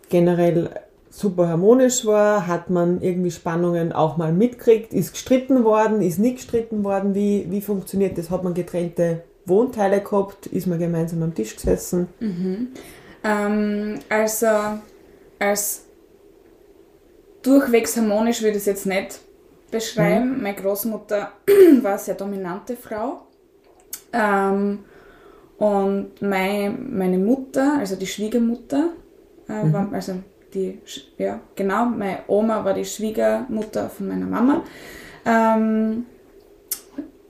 generell 0.09 0.69
super 1.09 1.47
harmonisch 1.47 2.05
war? 2.05 2.47
Hat 2.47 2.69
man 2.69 3.01
irgendwie 3.01 3.31
Spannungen 3.31 3.93
auch 3.93 4.17
mal 4.17 4.33
mitkriegt? 4.33 4.93
Ist 4.93 5.13
gestritten 5.13 5.63
worden? 5.63 6.01
Ist 6.01 6.19
nicht 6.19 6.37
gestritten 6.37 6.83
worden? 6.83 7.15
Wie, 7.15 7.47
wie 7.49 7.61
funktioniert 7.61 8.17
das? 8.17 8.29
Hat 8.29 8.43
man 8.43 8.53
getrennte 8.53 9.21
Wohnteile 9.45 10.01
gehabt? 10.01 10.47
Ist 10.47 10.67
man 10.67 10.79
gemeinsam 10.79 11.23
am 11.23 11.33
Tisch 11.33 11.55
gesessen? 11.55 12.07
Mhm. 12.19 12.69
Ähm, 13.23 13.99
also, 14.09 14.47
als 15.39 15.85
durchwegs 17.43 17.95
harmonisch 17.97 18.41
würde 18.41 18.57
ich 18.57 18.63
es 18.63 18.65
jetzt 18.65 18.85
nicht 18.85 19.19
beschreiben. 19.69 20.37
Mhm. 20.37 20.43
Meine 20.43 20.55
Großmutter 20.55 21.31
war 21.81 21.91
eine 21.91 21.99
sehr 21.99 22.15
dominante 22.15 22.75
Frau. 22.75 23.21
Ähm, 24.11 24.79
und 25.57 26.21
mein, 26.21 26.97
meine 26.97 27.17
Mutter, 27.17 27.77
also 27.79 27.95
die 27.95 28.07
Schwiegermutter, 28.07 28.89
äh, 29.47 29.63
mhm. 29.63 29.73
war, 29.73 29.89
also 29.93 30.15
die, 30.53 30.79
ja, 31.17 31.39
genau, 31.55 31.85
meine 31.85 32.19
Oma 32.27 32.63
war 32.63 32.73
die 32.73 32.85
Schwiegermutter 32.85 33.89
von 33.89 34.07
meiner 34.07 34.25
Mama. 34.25 34.63
Ähm, 35.25 36.05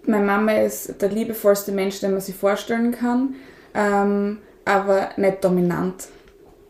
meine 0.05 0.25
Mama 0.25 0.51
ist 0.53 1.01
der 1.01 1.09
liebevollste 1.09 1.71
Mensch, 1.71 1.99
den 2.01 2.11
man 2.11 2.21
sich 2.21 2.35
vorstellen 2.35 2.91
kann, 2.91 3.35
ähm, 3.73 4.39
aber 4.65 5.09
nicht 5.17 5.43
dominant. 5.43 6.07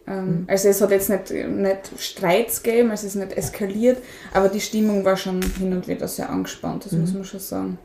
Ähm, 0.05 0.25
mhm. 0.25 0.43
Also 0.48 0.69
es 0.69 0.81
hat 0.81 0.91
jetzt 0.91 1.10
nicht, 1.10 1.31
nicht 1.31 1.91
Streits 1.98 2.62
gegeben, 2.62 2.91
also 2.91 3.07
es 3.07 3.15
ist 3.15 3.22
nicht 3.22 3.38
eskaliert, 3.38 4.00
aber 4.33 4.50
die 4.50 4.62
Stimmung 4.62 5.05
war 5.05 5.15
schon 5.15 5.41
hin 5.41 5.74
und 5.74 5.88
wieder 5.88 6.07
sehr 6.07 6.29
angespannt, 6.29 6.86
das 6.86 6.91
mhm. 6.91 7.01
muss 7.01 7.13
man 7.13 7.24
schon 7.24 7.39
sagen. 7.39 7.77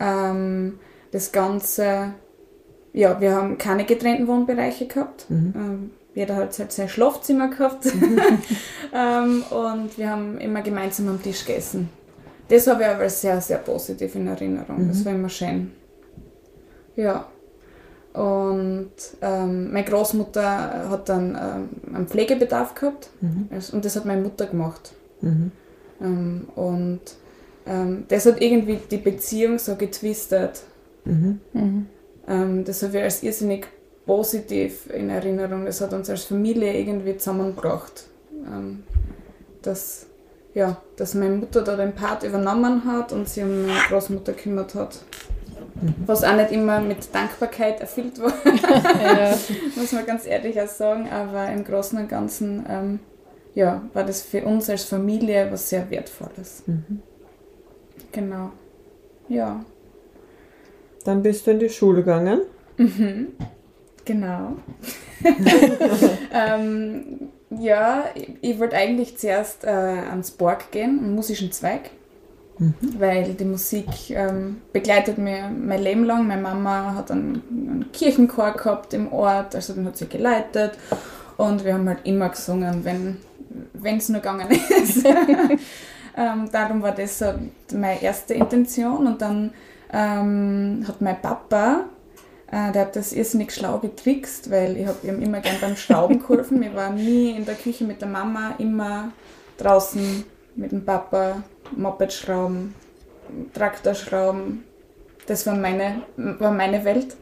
Ähm, 0.00 0.78
das 1.10 1.30
Ganze, 1.30 2.14
ja, 2.92 3.20
wir 3.20 3.34
haben 3.34 3.58
keine 3.58 3.84
getrennten 3.84 4.26
Wohnbereiche 4.26 4.86
gehabt. 4.86 5.26
Mhm. 5.28 5.52
Ähm, 5.54 5.90
jeder 6.14 6.36
hat 6.36 6.58
halt 6.58 6.72
sein 6.72 6.88
Schlafzimmer 6.88 7.48
gehabt. 7.48 7.86
ähm, 8.94 9.42
und 9.50 9.96
wir 9.96 10.10
haben 10.10 10.38
immer 10.38 10.62
gemeinsam 10.62 11.08
am 11.08 11.22
Tisch 11.22 11.44
gegessen. 11.44 11.88
Das 12.48 12.66
habe 12.66 12.82
ich 12.82 12.88
aber 12.88 13.08
sehr, 13.08 13.40
sehr 13.40 13.58
positiv 13.58 14.14
in 14.14 14.26
Erinnerung. 14.26 14.84
Mhm. 14.84 14.88
Das 14.88 15.04
war 15.04 15.12
immer 15.12 15.28
schön. 15.28 15.72
Ja. 16.96 17.26
Und 18.12 18.90
ähm, 19.22 19.72
meine 19.72 19.86
Großmutter 19.86 20.90
hat 20.90 21.08
dann 21.08 21.30
ähm, 21.30 21.94
einen 21.94 22.06
Pflegebedarf 22.06 22.74
gehabt. 22.74 23.08
Mhm. 23.20 23.48
Und 23.72 23.84
das 23.84 23.96
hat 23.96 24.04
meine 24.04 24.22
Mutter 24.22 24.46
gemacht. 24.46 24.92
Mhm. 25.22 25.50
Ähm, 26.00 26.48
und 26.54 27.00
ähm, 27.66 28.04
das 28.08 28.26
hat 28.26 28.42
irgendwie 28.42 28.78
die 28.90 28.98
Beziehung 28.98 29.58
so 29.58 29.76
getwistet. 29.76 30.62
Mhm. 31.04 31.40
Mhm. 31.54 31.86
Ähm, 32.28 32.64
das 32.64 32.82
habe 32.82 32.98
ich 32.98 33.02
als 33.02 33.22
irrsinnig 33.22 33.66
positiv 34.04 34.90
in 34.92 35.08
Erinnerung. 35.08 35.64
Das 35.64 35.80
hat 35.80 35.92
uns 35.94 36.10
als 36.10 36.24
Familie 36.24 36.76
irgendwie 36.78 37.16
zusammengebracht. 37.16 38.04
Ähm, 38.46 38.82
dass, 39.62 40.06
ja, 40.54 40.76
dass 40.96 41.14
meine 41.14 41.36
Mutter 41.36 41.62
da 41.62 41.76
den 41.76 41.94
Part 41.94 42.24
übernommen 42.24 42.84
hat 42.84 43.12
und 43.12 43.28
sich 43.28 43.42
um 43.42 43.62
meine 43.62 43.80
Großmutter 43.88 44.32
gekümmert 44.32 44.74
hat. 44.74 44.98
Mhm. 45.80 45.94
Was 46.06 46.24
auch 46.24 46.36
nicht 46.36 46.52
immer 46.52 46.80
mit 46.80 47.14
Dankbarkeit 47.14 47.80
erfüllt 47.80 48.20
war, 48.20 48.32
ja. 49.02 49.36
muss 49.76 49.92
man 49.92 50.06
ganz 50.06 50.26
ehrlich 50.26 50.60
auch 50.60 50.68
sagen. 50.68 51.08
Aber 51.10 51.48
im 51.48 51.64
Großen 51.64 51.98
und 51.98 52.08
Ganzen 52.08 52.64
ähm, 52.68 53.00
ja, 53.54 53.82
war 53.92 54.04
das 54.04 54.22
für 54.22 54.44
uns 54.44 54.70
als 54.70 54.84
Familie 54.84 55.48
was 55.50 55.68
sehr 55.68 55.90
Wertvolles. 55.90 56.62
Mhm. 56.66 57.02
Genau. 58.10 58.52
Ja. 59.28 59.64
Dann 61.04 61.22
bist 61.22 61.46
du 61.46 61.50
in 61.50 61.58
die 61.58 61.68
Schule 61.68 62.00
gegangen. 62.00 62.42
Mhm. 62.76 63.28
Genau. 64.04 64.56
ähm, 66.32 67.30
ja, 67.50 68.04
ich, 68.14 68.30
ich 68.40 68.58
wollte 68.58 68.76
eigentlich 68.76 69.18
zuerst 69.18 69.64
äh, 69.64 69.68
ans 69.68 70.32
Borg 70.32 70.70
gehen, 70.72 70.98
einen 70.98 71.14
musischen 71.14 71.52
Zweig, 71.52 71.90
mhm. 72.58 72.74
weil 72.98 73.34
die 73.34 73.44
Musik 73.44 74.10
ähm, 74.10 74.62
begleitet 74.72 75.18
mir 75.18 75.48
mein 75.48 75.82
Leben 75.82 76.04
lang. 76.04 76.26
Meine 76.26 76.42
Mama 76.42 76.94
hat 76.94 77.10
einen, 77.10 77.42
einen 77.50 77.92
Kirchenchor 77.92 78.52
gehabt 78.52 78.94
im 78.94 79.12
Ort, 79.12 79.54
also 79.54 79.72
den 79.74 79.86
hat 79.86 79.96
sie 79.96 80.08
geleitet 80.08 80.72
und 81.36 81.64
wir 81.64 81.74
haben 81.74 81.88
halt 81.88 82.00
immer 82.04 82.28
gesungen, 82.28 82.84
wenn 82.84 83.96
es 83.96 84.08
nur 84.08 84.20
gegangen 84.20 84.48
ist. 84.82 85.04
ähm, 86.16 86.48
darum 86.50 86.82
war 86.82 86.92
das 86.92 87.18
so 87.18 87.26
meine 87.72 88.02
erste 88.02 88.34
Intention 88.34 89.06
und 89.06 89.22
dann 89.22 89.52
ähm, 89.92 90.84
hat 90.86 91.00
mein 91.00 91.20
Papa 91.20 91.84
äh, 92.52 92.70
der 92.70 92.82
hat 92.82 92.96
das 92.96 93.14
irrsinnig 93.14 93.50
schlau 93.52 93.78
getrickst, 93.78 94.50
weil 94.50 94.76
ich 94.76 94.86
habe 94.86 95.06
ihm 95.06 95.22
immer 95.22 95.40
gern 95.40 95.56
beim 95.60 95.74
Schrauben 95.74 96.20
geholfen. 96.20 96.62
Ich 96.62 96.74
war 96.74 96.90
nie 96.90 97.30
in 97.30 97.46
der 97.46 97.54
Küche 97.54 97.84
mit 97.84 98.02
der 98.02 98.08
Mama, 98.08 98.54
immer 98.58 99.10
draußen 99.56 100.24
mit 100.54 100.70
dem 100.70 100.84
Papa 100.84 101.42
Moped 101.76 102.12
schrauben, 102.12 102.74
Traktor 103.54 103.94
schrauben. 103.94 104.64
Das 105.26 105.46
war 105.46 105.54
meine, 105.54 106.02
war 106.16 106.50
meine 106.50 106.84
Welt. 106.84 107.16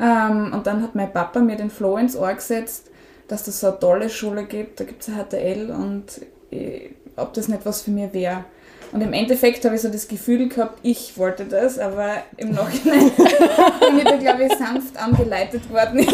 Ähm, 0.00 0.52
und 0.52 0.66
dann 0.66 0.82
hat 0.82 0.94
mein 0.94 1.12
Papa 1.12 1.40
mir 1.40 1.56
den 1.56 1.70
Floh 1.70 1.96
ins 1.96 2.16
Ohr 2.16 2.32
gesetzt, 2.32 2.90
dass 3.28 3.46
es 3.46 3.60
so 3.60 3.68
eine 3.68 3.78
tolle 3.78 4.10
Schule 4.10 4.44
gibt, 4.44 4.80
da 4.80 4.84
gibt 4.84 5.02
es 5.02 5.08
ein 5.08 5.14
HTL 5.14 5.70
und 5.70 6.20
ich, 6.50 6.90
ob 7.16 7.34
das 7.34 7.48
nicht 7.48 7.64
was 7.64 7.82
für 7.82 7.90
mich 7.90 8.12
wäre. 8.12 8.44
Und 8.92 9.02
im 9.02 9.12
Endeffekt 9.12 9.64
habe 9.64 9.76
ich 9.76 9.82
so 9.82 9.88
das 9.88 10.08
Gefühl 10.08 10.48
gehabt, 10.48 10.80
ich 10.82 11.16
wollte 11.16 11.44
das, 11.44 11.78
aber 11.78 12.14
im 12.36 12.50
Nachhinein 12.50 13.10
bin 13.16 13.98
ich 13.98 14.04
da, 14.04 14.16
glaube 14.16 14.44
ich, 14.44 14.52
sanft 14.56 15.00
angeleitet 15.00 15.70
worden. 15.70 16.04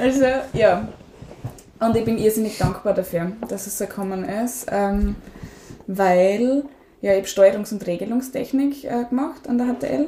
also, 0.00 0.26
ja. 0.54 0.88
Und 1.80 1.96
ich 1.96 2.04
bin 2.04 2.16
irrsinnig 2.18 2.56
dankbar 2.56 2.94
dafür, 2.94 3.32
dass 3.48 3.66
es 3.66 3.76
so 3.76 3.86
gekommen 3.86 4.24
ist, 4.24 4.66
ähm, 4.70 5.16
weil 5.96 6.64
ja, 7.00 7.12
ich 7.12 7.18
habe 7.18 7.26
Steuerungs- 7.26 7.72
und 7.72 7.86
Regelungstechnik 7.86 8.84
äh, 8.84 9.04
gemacht 9.08 9.48
an 9.48 9.58
der 9.58 9.74
HTL. 9.74 10.06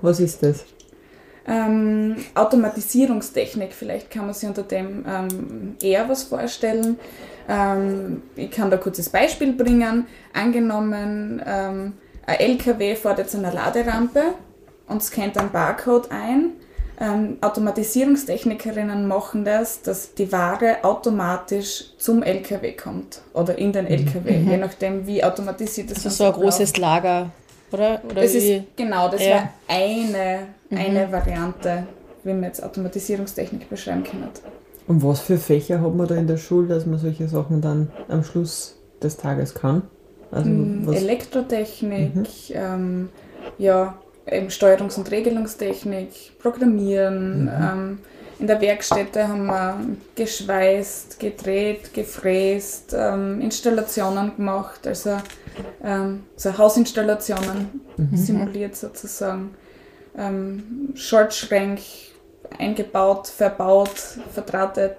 Was 0.00 0.20
ist 0.20 0.42
das? 0.42 0.64
Ähm, 1.46 2.16
Automatisierungstechnik, 2.34 3.72
vielleicht 3.72 4.10
kann 4.10 4.26
man 4.26 4.34
sich 4.34 4.48
unter 4.48 4.62
dem 4.62 5.04
ähm, 5.06 5.76
eher 5.82 6.08
was 6.08 6.22
vorstellen. 6.22 6.98
Ähm, 7.48 8.22
ich 8.36 8.50
kann 8.50 8.70
da 8.70 8.76
ein 8.76 8.82
kurzes 8.82 9.10
Beispiel 9.10 9.52
bringen. 9.52 10.06
Angenommen, 10.32 11.42
ähm, 11.44 11.92
ein 12.26 12.38
LKW 12.38 12.94
fährt 12.94 13.18
jetzt 13.18 13.34
an 13.34 13.44
einer 13.44 13.54
Laderampe 13.54 14.22
und 14.88 15.02
scannt 15.02 15.36
einen 15.36 15.50
Barcode 15.50 16.10
ein. 16.10 16.52
Ähm, 17.00 17.38
Automatisierungstechnikerinnen 17.40 19.08
machen 19.08 19.44
das, 19.44 19.82
dass 19.82 20.14
die 20.14 20.30
Ware 20.30 20.78
automatisch 20.82 21.86
zum 21.98 22.22
LKW 22.22 22.72
kommt 22.72 23.20
oder 23.32 23.58
in 23.58 23.72
den 23.72 23.86
LKW, 23.86 24.38
mhm. 24.38 24.50
je 24.50 24.56
nachdem, 24.56 25.06
wie 25.06 25.24
automatisiert 25.24 25.90
das 25.90 25.98
ist. 25.98 26.06
Also 26.06 26.24
so 26.24 26.32
ein 26.32 26.32
großes 26.32 26.76
Lager, 26.76 27.30
oder? 27.72 28.00
oder 28.04 28.22
das 28.22 28.34
ist, 28.34 28.62
genau, 28.76 29.08
das 29.08 29.22
ja. 29.22 29.28
wäre 29.28 29.48
eine, 29.66 30.38
eine 30.70 31.06
mhm. 31.06 31.12
Variante, 31.12 31.86
wie 32.22 32.32
man 32.32 32.44
jetzt 32.44 32.62
Automatisierungstechnik 32.62 33.68
beschreiben 33.68 34.04
kann. 34.04 34.28
Und 34.86 35.02
was 35.02 35.20
für 35.20 35.38
Fächer 35.38 35.80
hat 35.80 35.94
man 35.94 36.06
da 36.06 36.14
in 36.14 36.26
der 36.26 36.36
Schule, 36.36 36.68
dass 36.68 36.86
man 36.86 36.98
solche 36.98 37.26
Sachen 37.26 37.60
dann 37.60 37.90
am 38.08 38.22
Schluss 38.22 38.78
des 39.02 39.16
Tages 39.16 39.54
kann? 39.54 39.82
Also 40.30 40.48
mm, 40.50 40.92
Elektrotechnik, 40.92 42.14
mhm. 42.14 42.26
ähm, 42.50 43.08
ja, 43.58 43.94
eben 44.30 44.48
Steuerungs- 44.48 44.96
und 44.96 45.10
Regelungstechnik, 45.10 46.38
Programmieren. 46.38 47.44
Mhm. 47.44 47.48
Ähm, 47.48 47.98
in 48.38 48.46
der 48.48 48.60
Werkstätte 48.60 49.28
haben 49.28 49.46
wir 49.46 49.78
geschweißt, 50.16 51.20
gedreht, 51.20 51.94
gefräst, 51.94 52.94
ähm, 52.96 53.40
Installationen 53.40 54.34
gemacht, 54.36 54.86
also 54.86 55.18
ähm, 55.82 56.24
so 56.36 56.56
Hausinstallationen 56.56 57.80
mhm. 57.96 58.16
simuliert 58.16 58.76
sozusagen. 58.76 59.54
Ähm, 60.16 60.90
Schaltschränke, 60.94 61.82
eingebaut, 62.58 63.28
verbaut, 63.28 64.18
verdrahtet. 64.32 64.96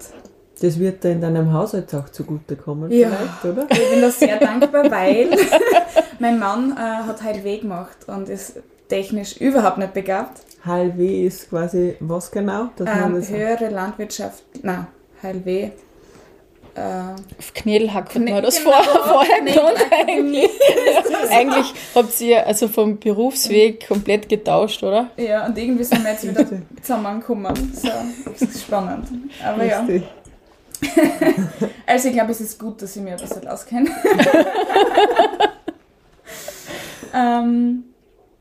Das 0.62 0.80
wird 0.80 1.04
da 1.04 1.10
in 1.10 1.20
deinem 1.20 1.52
Haushalt 1.52 1.94
auch 1.94 2.08
zugutekommen, 2.10 2.90
ja, 2.90 3.10
vielleicht, 3.10 3.58
oder? 3.58 3.68
Ich 3.70 3.90
bin 3.90 4.02
da 4.02 4.10
sehr 4.10 4.40
dankbar, 4.40 4.90
weil 4.90 5.30
mein 6.20 6.40
Mann 6.40 6.72
äh, 6.72 6.80
hat 6.80 7.22
HLW 7.22 7.58
gemacht 7.60 7.98
und 8.08 8.30
ist 8.30 8.62
technisch 8.88 9.38
überhaupt 9.38 9.78
nicht 9.78 9.94
begabt. 9.94 10.42
HLW 10.66 11.28
ist 11.28 11.50
quasi 11.50 11.96
was 12.00 12.32
genau? 12.32 12.70
Ähm, 12.80 13.22
höhere 13.28 13.70
Landwirtschaft, 13.70 14.44
nein, 14.64 14.88
HLW 15.22 15.72
äh, 16.76 17.14
Auf 17.40 17.54
Knädelhack 17.54 18.14
hat 18.14 18.22
man 18.22 18.44
das 18.44 18.58
genau, 18.58 18.72
vorher 18.82 19.40
genannt 19.40 19.78
eigentlich. 19.92 20.50
eigentlich 21.30 21.74
habt 21.96 22.22
ihr 22.22 22.46
also 22.46 22.68
vom 22.68 23.00
Berufsweg 23.00 23.88
komplett 23.88 24.28
getauscht, 24.28 24.84
oder? 24.84 25.10
Ja, 25.16 25.46
und 25.46 25.58
irgendwie 25.58 25.86
sind 25.86 26.04
wir 26.04 26.12
jetzt 26.12 26.28
wieder 26.28 26.46
zusammengekommen. 26.82 27.74
So, 27.74 27.90
das 28.26 28.42
ist 28.42 28.64
spannend. 28.64 29.08
Aber 29.44 29.64
ja. 29.64 29.88
also 31.88 32.10
ich 32.10 32.14
glaube, 32.14 32.32
es 32.32 32.42
ist 32.42 32.60
gut, 32.60 32.82
dass 32.82 32.96
ich 32.96 33.02
mir 33.02 33.12
ein 33.12 33.20
bisschen 33.22 33.48
auskenne. 33.48 33.90
ähm, 37.14 37.86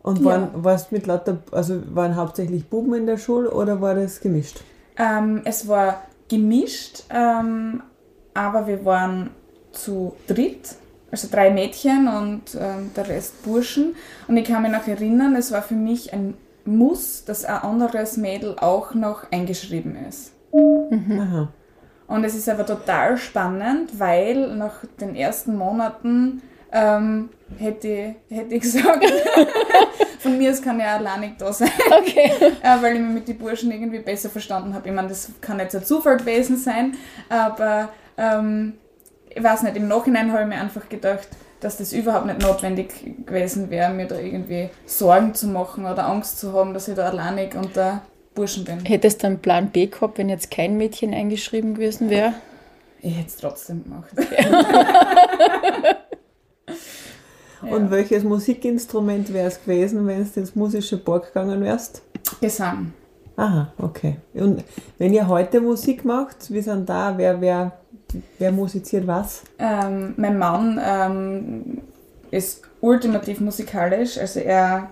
Und 0.05 0.21
Ja. 0.21 0.27
waren, 0.27 0.49
warst 0.53 0.93
mit 0.93 1.07
lauter, 1.09 1.39
also 1.51 1.83
waren 1.95 2.15
hauptsächlich 2.15 2.69
Buben 2.69 2.95
in 2.95 3.07
der 3.07 3.17
Schule 3.19 3.51
oder 3.51 3.81
war 3.81 3.95
das 3.97 4.21
gemischt? 4.21 4.61
ähm, 4.97 5.41
es 5.45 5.67
war 5.67 6.03
gemischt, 6.29 7.03
ähm, 7.11 7.83
aber 8.35 8.67
wir 8.69 8.85
waren 8.85 9.31
zu 9.73 10.15
dritt, 10.29 10.77
also 11.11 11.27
drei 11.31 11.51
Mädchen 11.51 12.07
und 12.07 12.43
ähm, 12.55 12.91
der 12.95 13.09
Rest 13.09 13.43
Burschen. 13.45 13.97
Und 14.29 14.37
ich 14.37 14.45
kann 14.47 14.63
mich 14.63 14.71
noch 14.71 14.87
erinnern, 14.87 15.35
es 15.37 15.51
war 15.51 15.63
für 15.63 15.75
mich 15.75 16.13
ein 16.13 16.35
Muss, 16.65 17.25
dass 17.25 17.45
ein 17.45 17.57
anderes 17.63 18.17
Mädel 18.17 18.57
auch 18.61 18.95
noch 18.95 19.31
eingeschrieben 19.33 19.97
ist. 20.09 20.33
Aha. 20.53 21.49
Und 22.07 22.25
es 22.25 22.35
ist 22.37 22.49
aber 22.49 22.67
total 22.67 23.17
spannend, 23.17 23.99
weil 23.99 24.55
nach 24.57 24.85
den 25.01 25.17
ersten 25.17 25.57
Monaten 25.57 26.43
ähm, 26.75 27.29
hätte, 27.59 27.89
ich- 27.89 28.37
hätte 28.37 28.55
ich 28.57 28.61
gesagt, 28.63 29.05
von 30.19 30.37
mir 30.37 30.51
aus 30.51 30.61
kann 30.61 30.79
ja 30.81 30.97
allein 30.97 31.21
nicht 31.21 31.41
da 31.41 31.53
sein, 31.53 31.71
Okay. 32.01 32.31
äh, 32.63 32.83
weil 32.83 32.95
ich 32.97 33.01
mich 33.01 33.11
mit 33.15 33.29
den 33.29 33.39
Burschen 33.39 33.71
irgendwie 33.71 34.01
besser 34.01 34.29
verstanden 34.29 34.75
habe. 34.75 34.89
Ich 34.89 34.95
meine, 34.95 35.09
das 35.09 35.31
kann 35.41 35.59
jetzt 35.61 35.75
ein 35.77 35.85
Zufall 35.85 36.17
gewesen 36.17 36.57
sein, 36.57 36.95
aber 37.29 37.91
ähm, 38.19 38.75
ich 39.31 39.43
weiß 39.43 39.63
nicht, 39.63 39.77
im 39.77 39.89
Nachhinein 39.89 40.33
habe 40.33 40.43
ich 40.43 40.49
mir 40.49 40.57
einfach 40.61 40.89
gedacht, 40.89 41.29
dass 41.61 41.77
das 41.79 41.93
überhaupt 41.93 42.27
nicht 42.27 42.43
notwendig 42.43 43.25
gewesen 43.27 43.71
wäre, 43.71 43.91
mir 43.93 44.07
da 44.07 44.19
irgendwie 44.19 44.69
Sorgen 44.85 45.35
zu 45.35 45.47
machen 45.49 45.87
oder 45.87 46.07
Angst 46.07 46.39
zu 46.39 46.53
haben, 46.53 46.75
dass 46.75 46.89
ich 46.89 46.95
da 46.95 47.09
alleinig 47.09 47.55
unter 47.55 48.03
Burschen 48.35 48.65
bin. 48.65 48.85
Hättest 48.85 49.23
du 49.23 49.29
einen 49.29 49.39
Plan 49.39 49.69
B 49.71 49.87
gehabt, 49.87 50.19
wenn 50.19 50.29
jetzt 50.29 50.51
kein 50.51 50.77
Mädchen 50.77 51.15
eingeschrieben 51.15 51.75
gewesen 51.75 52.11
wäre? 52.11 52.35
Ich 53.01 53.17
hätte 53.17 53.29
es 53.29 53.37
trotzdem 53.37 53.83
gemacht. 53.85 54.11
Und 57.71 57.91
welches 57.91 58.25
Musikinstrument 58.25 59.33
wäre 59.33 59.49
es 59.49 59.63
gewesen, 59.63 60.07
wenn 60.07 60.25
du 60.25 60.41
ins 60.41 60.55
musische 60.55 60.99
Park 60.99 61.29
gegangen 61.29 61.61
wärst? 61.63 62.03
Gesang. 62.41 62.93
Aha, 63.37 63.73
okay. 63.79 64.17
Und 64.35 64.65
wenn 64.99 65.13
ihr 65.13 65.27
heute 65.27 65.61
Musik 65.61 66.05
macht, 66.05 66.53
wie 66.53 66.61
sind 66.61 66.89
da, 66.89 67.15
wer, 67.17 67.41
wer, 67.41 67.73
wer 68.39 68.53
musiziert 68.53 69.07
was? 69.07 69.43
Ähm, 69.59 70.15
mein 70.17 70.39
Mann 70.39 70.81
ähm, 70.83 71.83
ist 72.31 72.63
ultimativ 72.81 73.41
musikalisch, 73.41 74.19
also 74.19 74.41
er 74.41 74.89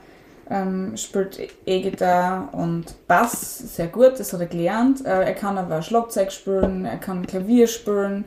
ähm, 0.50 0.96
spielt 0.96 1.38
E-Gitarre 1.66 2.48
und 2.52 3.06
Bass 3.06 3.76
sehr 3.76 3.86
gut, 3.86 4.18
das 4.18 4.32
hat 4.32 4.40
er 4.40 4.46
gelernt. 4.46 5.04
Äh, 5.04 5.24
er 5.24 5.34
kann 5.34 5.56
aber 5.56 5.82
Schlagzeug 5.82 6.32
spielen, 6.32 6.84
er 6.84 6.98
kann 6.98 7.26
Klavier 7.26 7.68
spielen, 7.68 8.24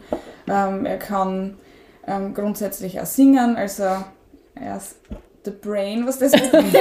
ähm, 0.48 0.86
er 0.86 0.98
kann 0.98 1.58
ähm, 2.08 2.34
grundsätzlich 2.34 3.02
auch 3.02 3.06
singen, 3.06 3.58
also 3.58 3.84
er 4.56 4.78
ist 4.78 4.96
the 5.44 5.52
brain, 5.52 6.06
was 6.06 6.20
das 6.20 6.32
betrifft. 6.32 6.76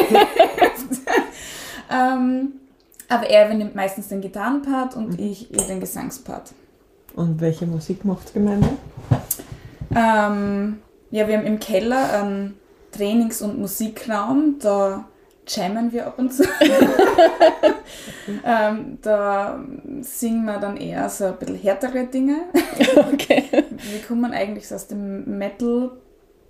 ähm, 1.91 2.53
aber 3.09 3.29
er 3.29 3.47
übernimmt 3.47 3.75
meistens 3.75 4.09
den 4.09 4.21
Gitarrenpart 4.21 4.97
und 4.97 5.21
ich, 5.21 5.53
ich 5.55 5.67
den 5.67 5.81
Gesangspart. 5.81 6.53
Und 7.15 7.41
welche 7.41 7.67
Musik 7.67 8.05
macht 8.05 8.35
Gemeinde? 8.35 8.69
Ähm, 9.95 10.79
ja, 11.11 11.29
wir 11.29 11.39
haben 11.39 11.47
im 11.47 11.61
Keller 11.61 12.13
einen 12.13 12.59
Trainings- 12.91 13.43
und 13.43 13.59
Musikraum, 13.59 14.57
da 14.59 15.05
jammen 15.47 15.93
wir 15.93 16.07
ab 16.07 16.19
und 16.19 16.33
zu. 16.33 16.43
ähm, 18.45 18.99
da 19.03 19.63
singen 20.01 20.47
wir 20.47 20.59
dann 20.59 20.77
eher 20.77 21.09
so 21.09 21.27
ein 21.27 21.37
bisschen 21.37 21.57
härtere 21.57 22.07
Dinge. 22.07 22.47
Okay. 23.13 23.45
Wir 23.51 24.03
kommen 24.07 24.33
eigentlich 24.33 24.67
so 24.67 24.75
aus 24.75 24.89
dem 24.89 25.39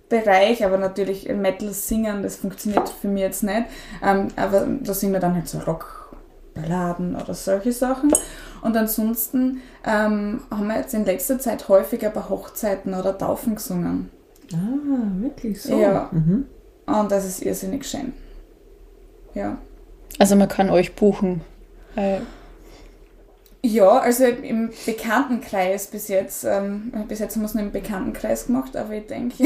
Metal-Bereich, 0.09 0.65
aber 0.65 0.77
natürlich 0.77 1.27
Metal 1.29 1.71
singen, 1.71 2.23
das 2.23 2.35
funktioniert 2.37 2.89
für 2.89 3.07
mich 3.07 3.21
jetzt 3.21 3.43
nicht. 3.43 3.65
Ähm, 4.03 4.27
aber 4.35 4.67
da 4.81 4.93
singen 4.93 5.13
wir 5.13 5.19
dann 5.19 5.35
halt 5.35 5.47
so 5.47 5.59
Rockballaden 5.59 7.15
oder 7.15 7.33
solche 7.33 7.71
Sachen. 7.71 8.11
Und 8.61 8.75
ansonsten 8.77 9.61
ähm, 9.85 10.41
haben 10.49 10.67
wir 10.67 10.77
jetzt 10.77 10.93
in 10.93 11.05
letzter 11.05 11.39
Zeit 11.39 11.67
häufiger 11.69 12.09
bei 12.09 12.21
Hochzeiten 12.21 12.93
oder 12.93 13.17
Taufen 13.17 13.55
gesungen. 13.55 14.09
Ah, 14.53 15.21
wirklich 15.21 15.61
so? 15.61 15.79
Ja. 15.79 16.09
Mhm. 16.11 16.45
Und 16.85 17.11
das 17.11 17.25
ist 17.25 17.41
irrsinnig 17.41 17.85
schön. 17.85 18.13
Ja. 19.33 19.57
Also 20.19 20.35
man 20.35 20.47
kann 20.47 20.69
euch 20.69 20.95
buchen. 20.95 21.41
Äh, 21.95 22.19
Ja, 23.65 23.97
also 23.97 24.25
im 24.25 24.69
Bekanntenkreis 24.85 25.87
bis 25.87 26.07
jetzt, 26.07 26.43
ähm, 26.43 26.93
bis 27.07 27.17
jetzt 27.17 27.35
haben 27.35 27.41
wir 27.41 27.47
es 27.47 27.55
nur 27.55 27.63
im 27.63 27.71
Bekanntenkreis 27.71 28.45
gemacht, 28.45 28.77
aber 28.77 28.93
ich 28.93 29.07
denke, 29.07 29.45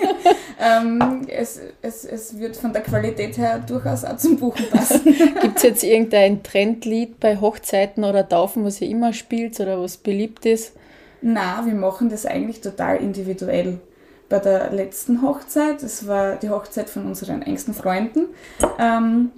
ähm, 0.60 1.24
es, 1.28 1.60
es, 1.80 2.04
es 2.04 2.40
wird 2.40 2.56
von 2.56 2.72
der 2.72 2.82
Qualität 2.82 3.38
her 3.38 3.60
durchaus 3.64 4.04
auch 4.04 4.16
zum 4.16 4.36
Buchen 4.36 4.68
passen. 4.68 5.04
Gibt 5.40 5.58
es 5.58 5.62
jetzt 5.62 5.84
irgendein 5.84 6.42
Trendlied 6.42 7.20
bei 7.20 7.40
Hochzeiten 7.40 8.02
oder 8.02 8.28
Taufen, 8.28 8.64
was 8.64 8.80
ihr 8.80 8.88
immer 8.88 9.12
spielt 9.12 9.60
oder 9.60 9.80
was 9.80 9.96
beliebt 9.96 10.44
ist? 10.44 10.72
Na, 11.20 11.64
wir 11.64 11.74
machen 11.74 12.08
das 12.08 12.26
eigentlich 12.26 12.62
total 12.62 12.96
individuell. 12.96 13.78
Bei 14.28 14.40
der 14.40 14.72
letzten 14.72 15.22
Hochzeit, 15.22 15.84
das 15.84 16.08
war 16.08 16.34
die 16.34 16.50
Hochzeit 16.50 16.90
von 16.90 17.06
unseren 17.06 17.42
engsten 17.42 17.74
Freunden, 17.74 18.26
ähm, 18.80 19.30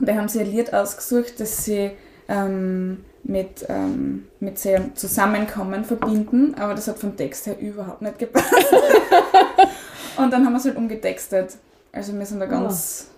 da 0.00 0.16
haben 0.16 0.26
sie 0.26 0.40
ein 0.40 0.50
Lied 0.50 0.74
ausgesucht, 0.74 1.34
das 1.38 1.64
sie 1.64 1.92
ähm, 2.28 3.04
mit, 3.24 3.66
ähm, 3.68 4.26
mit 4.40 4.58
sehr 4.58 4.94
Zusammenkommen 4.94 5.84
verbinden, 5.84 6.54
aber 6.58 6.74
das 6.74 6.88
hat 6.88 6.98
vom 6.98 7.16
Text 7.16 7.46
her 7.46 7.58
überhaupt 7.58 8.02
nicht 8.02 8.18
gepasst. 8.18 8.52
Und 10.16 10.32
dann 10.32 10.44
haben 10.44 10.52
wir 10.52 10.58
es 10.58 10.64
halt 10.64 10.76
umgetextet. 10.76 11.56
Also 11.92 12.16
wir 12.18 12.26
sind 12.26 12.40
da 12.40 12.46
ganz, 12.46 13.08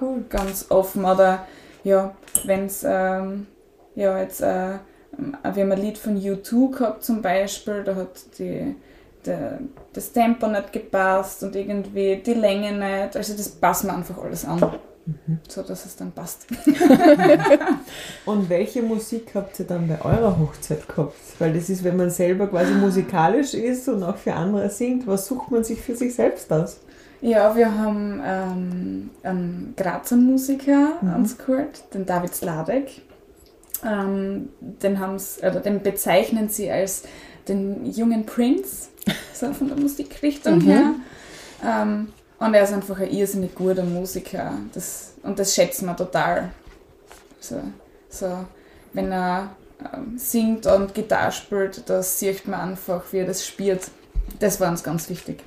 Cool. 0.00 0.24
ganz 0.28 0.66
offen. 0.70 1.04
Oder 1.04 1.46
ja, 1.84 2.14
wenn 2.44 2.66
es 2.66 2.84
ähm, 2.86 3.46
ja 3.94 4.18
jetzt 4.18 4.40
äh, 4.40 4.78
wir 5.18 5.62
haben 5.62 5.72
ein 5.72 5.80
Lied 5.80 5.98
von 5.98 6.20
U2 6.20 6.76
gehabt 6.76 7.04
zum 7.04 7.22
Beispiel, 7.22 7.82
da 7.84 7.94
hat 7.94 8.38
die, 8.38 8.74
der, 9.24 9.58
das 9.92 10.12
Tempo 10.12 10.46
nicht 10.46 10.72
gepasst 10.72 11.42
und 11.42 11.56
irgendwie 11.56 12.16
die 12.16 12.34
Länge 12.34 12.72
nicht. 12.72 13.16
Also 13.16 13.36
das 13.36 13.48
passen 13.48 13.88
wir 13.88 13.96
einfach 13.96 14.18
alles 14.22 14.44
an. 14.44 14.60
So 15.48 15.62
dass 15.62 15.86
es 15.86 15.96
dann 15.96 16.12
passt. 16.12 16.46
Und 18.24 18.48
welche 18.48 18.82
Musik 18.82 19.32
habt 19.34 19.58
ihr 19.60 19.66
dann 19.66 19.86
bei 19.86 20.00
eurer 20.04 20.38
Hochzeit 20.38 20.88
gehabt? 20.88 21.14
Weil 21.38 21.52
das 21.52 21.70
ist, 21.70 21.84
wenn 21.84 21.96
man 21.96 22.10
selber 22.10 22.48
quasi 22.48 22.74
musikalisch 22.74 23.54
ist 23.54 23.88
und 23.88 24.02
auch 24.02 24.16
für 24.16 24.34
andere 24.34 24.68
singt, 24.70 25.06
was 25.06 25.26
sucht 25.26 25.50
man 25.50 25.62
sich 25.62 25.80
für 25.80 25.94
sich 25.94 26.14
selbst 26.14 26.52
aus? 26.52 26.80
Ja, 27.20 27.56
wir 27.56 27.72
haben 27.72 28.20
ähm, 28.24 29.10
einen 29.22 29.74
Grazer 29.76 30.16
Musiker 30.16 30.94
ans 31.02 31.38
Kurt, 31.38 31.94
den 31.94 32.04
David 32.04 32.34
Sladek. 32.34 33.02
Ähm, 33.84 34.48
den, 34.60 34.98
haben's, 34.98 35.38
oder 35.38 35.60
den 35.60 35.82
bezeichnen 35.82 36.48
sie 36.48 36.70
als 36.70 37.04
den 37.48 37.86
jungen 37.86 38.26
Prince, 38.26 38.88
so 39.32 39.52
von 39.52 39.68
der 39.68 39.78
Musikrichtung 39.78 40.60
her. 40.62 40.94
Ähm, 41.64 42.08
und 42.38 42.54
er 42.54 42.62
ist 42.62 42.72
einfach 42.72 42.98
ein 43.00 43.10
irrsinnig 43.10 43.54
guter 43.54 43.82
Musiker. 43.82 44.52
Das, 44.74 45.14
und 45.22 45.38
das 45.38 45.54
schätzen 45.54 45.86
wir 45.86 45.96
total. 45.96 46.50
So, 47.40 47.60
so, 48.08 48.44
wenn 48.92 49.10
er 49.12 49.50
ähm, 49.80 50.18
singt 50.18 50.66
und 50.66 50.94
Gitarre 50.94 51.32
spielt, 51.32 51.88
das 51.88 52.18
sieht 52.18 52.46
man 52.46 52.70
einfach, 52.70 53.04
wie 53.12 53.18
er 53.18 53.26
das 53.26 53.46
spielt. 53.46 53.90
Das 54.38 54.60
war 54.60 54.70
uns 54.70 54.82
ganz 54.82 55.08
wichtig. 55.08 55.42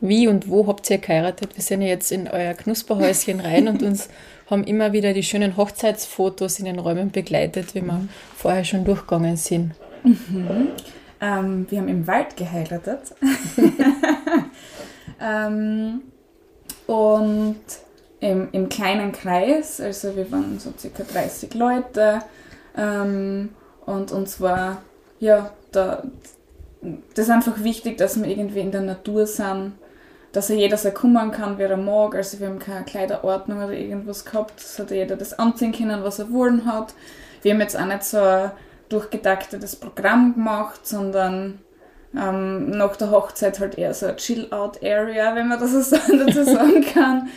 Wie 0.00 0.28
und 0.28 0.48
wo 0.48 0.66
habt 0.66 0.88
ihr 0.90 0.98
geheiratet? 0.98 1.56
Wir 1.56 1.62
sind 1.62 1.82
ja 1.82 1.88
jetzt 1.88 2.12
in 2.12 2.28
euer 2.28 2.54
Knusperhäuschen 2.54 3.40
rein 3.40 3.66
und 3.66 3.82
uns 3.82 4.08
haben 4.48 4.62
immer 4.62 4.92
wieder 4.92 5.12
die 5.12 5.24
schönen 5.24 5.56
Hochzeitsfotos 5.56 6.60
in 6.60 6.66
den 6.66 6.78
Räumen 6.78 7.10
begleitet, 7.10 7.74
wie 7.74 7.82
wir 7.82 8.08
vorher 8.36 8.64
schon 8.64 8.84
durchgegangen 8.84 9.36
sind. 9.36 9.72
Ähm, 11.20 11.66
wir 11.68 11.78
haben 11.80 11.88
im 11.88 12.06
Wald 12.06 12.36
geheiratet. 12.36 13.00
ähm, 15.20 16.02
und 16.88 17.60
im, 18.20 18.48
im 18.52 18.68
kleinen 18.70 19.12
Kreis, 19.12 19.78
also 19.78 20.16
wir 20.16 20.32
waren 20.32 20.58
so 20.58 20.72
circa 20.76 21.02
30 21.04 21.52
Leute. 21.52 22.20
Ähm, 22.74 23.50
und 23.84 24.10
uns 24.10 24.40
war, 24.40 24.80
ja, 25.20 25.50
da, 25.70 26.02
das 27.14 27.26
ist 27.26 27.30
einfach 27.30 27.62
wichtig, 27.62 27.98
dass 27.98 28.18
wir 28.20 28.26
irgendwie 28.26 28.60
in 28.60 28.72
der 28.72 28.80
Natur 28.80 29.26
sind, 29.26 29.72
dass 30.32 30.48
ja 30.48 30.54
jeder 30.54 30.78
so 30.78 30.90
kommen 30.90 31.30
kann, 31.30 31.58
wie 31.58 31.64
er 31.64 31.76
mag. 31.76 32.14
Also 32.14 32.40
wir 32.40 32.48
haben 32.48 32.58
keine 32.58 32.86
Kleiderordnung 32.86 33.58
oder 33.58 33.74
irgendwas 33.74 34.24
gehabt. 34.24 34.58
Es 34.58 34.78
hat 34.78 34.90
jeder 34.90 35.16
das 35.16 35.38
anziehen 35.38 35.72
können, 35.72 36.02
was 36.02 36.18
er 36.18 36.32
wollen 36.32 36.64
hat. 36.64 36.94
Wir 37.42 37.52
haben 37.52 37.60
jetzt 37.60 37.78
auch 37.78 37.84
nicht 37.84 38.04
so 38.04 38.18
ein 38.18 38.50
durchgetaktetes 38.88 39.76
Programm 39.76 40.32
gemacht, 40.34 40.86
sondern 40.86 41.58
ähm, 42.16 42.70
nach 42.70 42.96
der 42.96 43.10
Hochzeit 43.10 43.60
halt 43.60 43.76
eher 43.78 43.92
so 43.94 44.06
eine 44.06 44.16
Chill-Out-Area, 44.16 45.34
wenn 45.34 45.48
man 45.48 45.58
das 45.60 45.72
so 45.90 45.96
dazu 46.26 46.44
sagen 46.44 46.84
kann. 46.92 47.28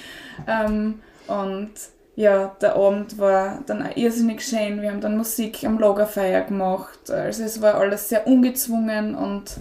Ähm, 0.47 0.99
und 1.27 1.71
ja, 2.15 2.55
der 2.61 2.75
Abend 2.75 3.17
war 3.17 3.59
dann 3.67 3.83
auch 3.85 3.95
irrsinnig 3.95 4.41
schön. 4.45 4.81
Wir 4.81 4.91
haben 4.91 5.01
dann 5.01 5.17
Musik 5.17 5.63
am 5.65 5.79
Lagerfeuer 5.79 6.41
gemacht. 6.41 7.09
Also 7.09 7.43
es 7.43 7.61
war 7.61 7.75
alles 7.75 8.09
sehr 8.09 8.27
ungezwungen 8.27 9.15
und 9.15 9.51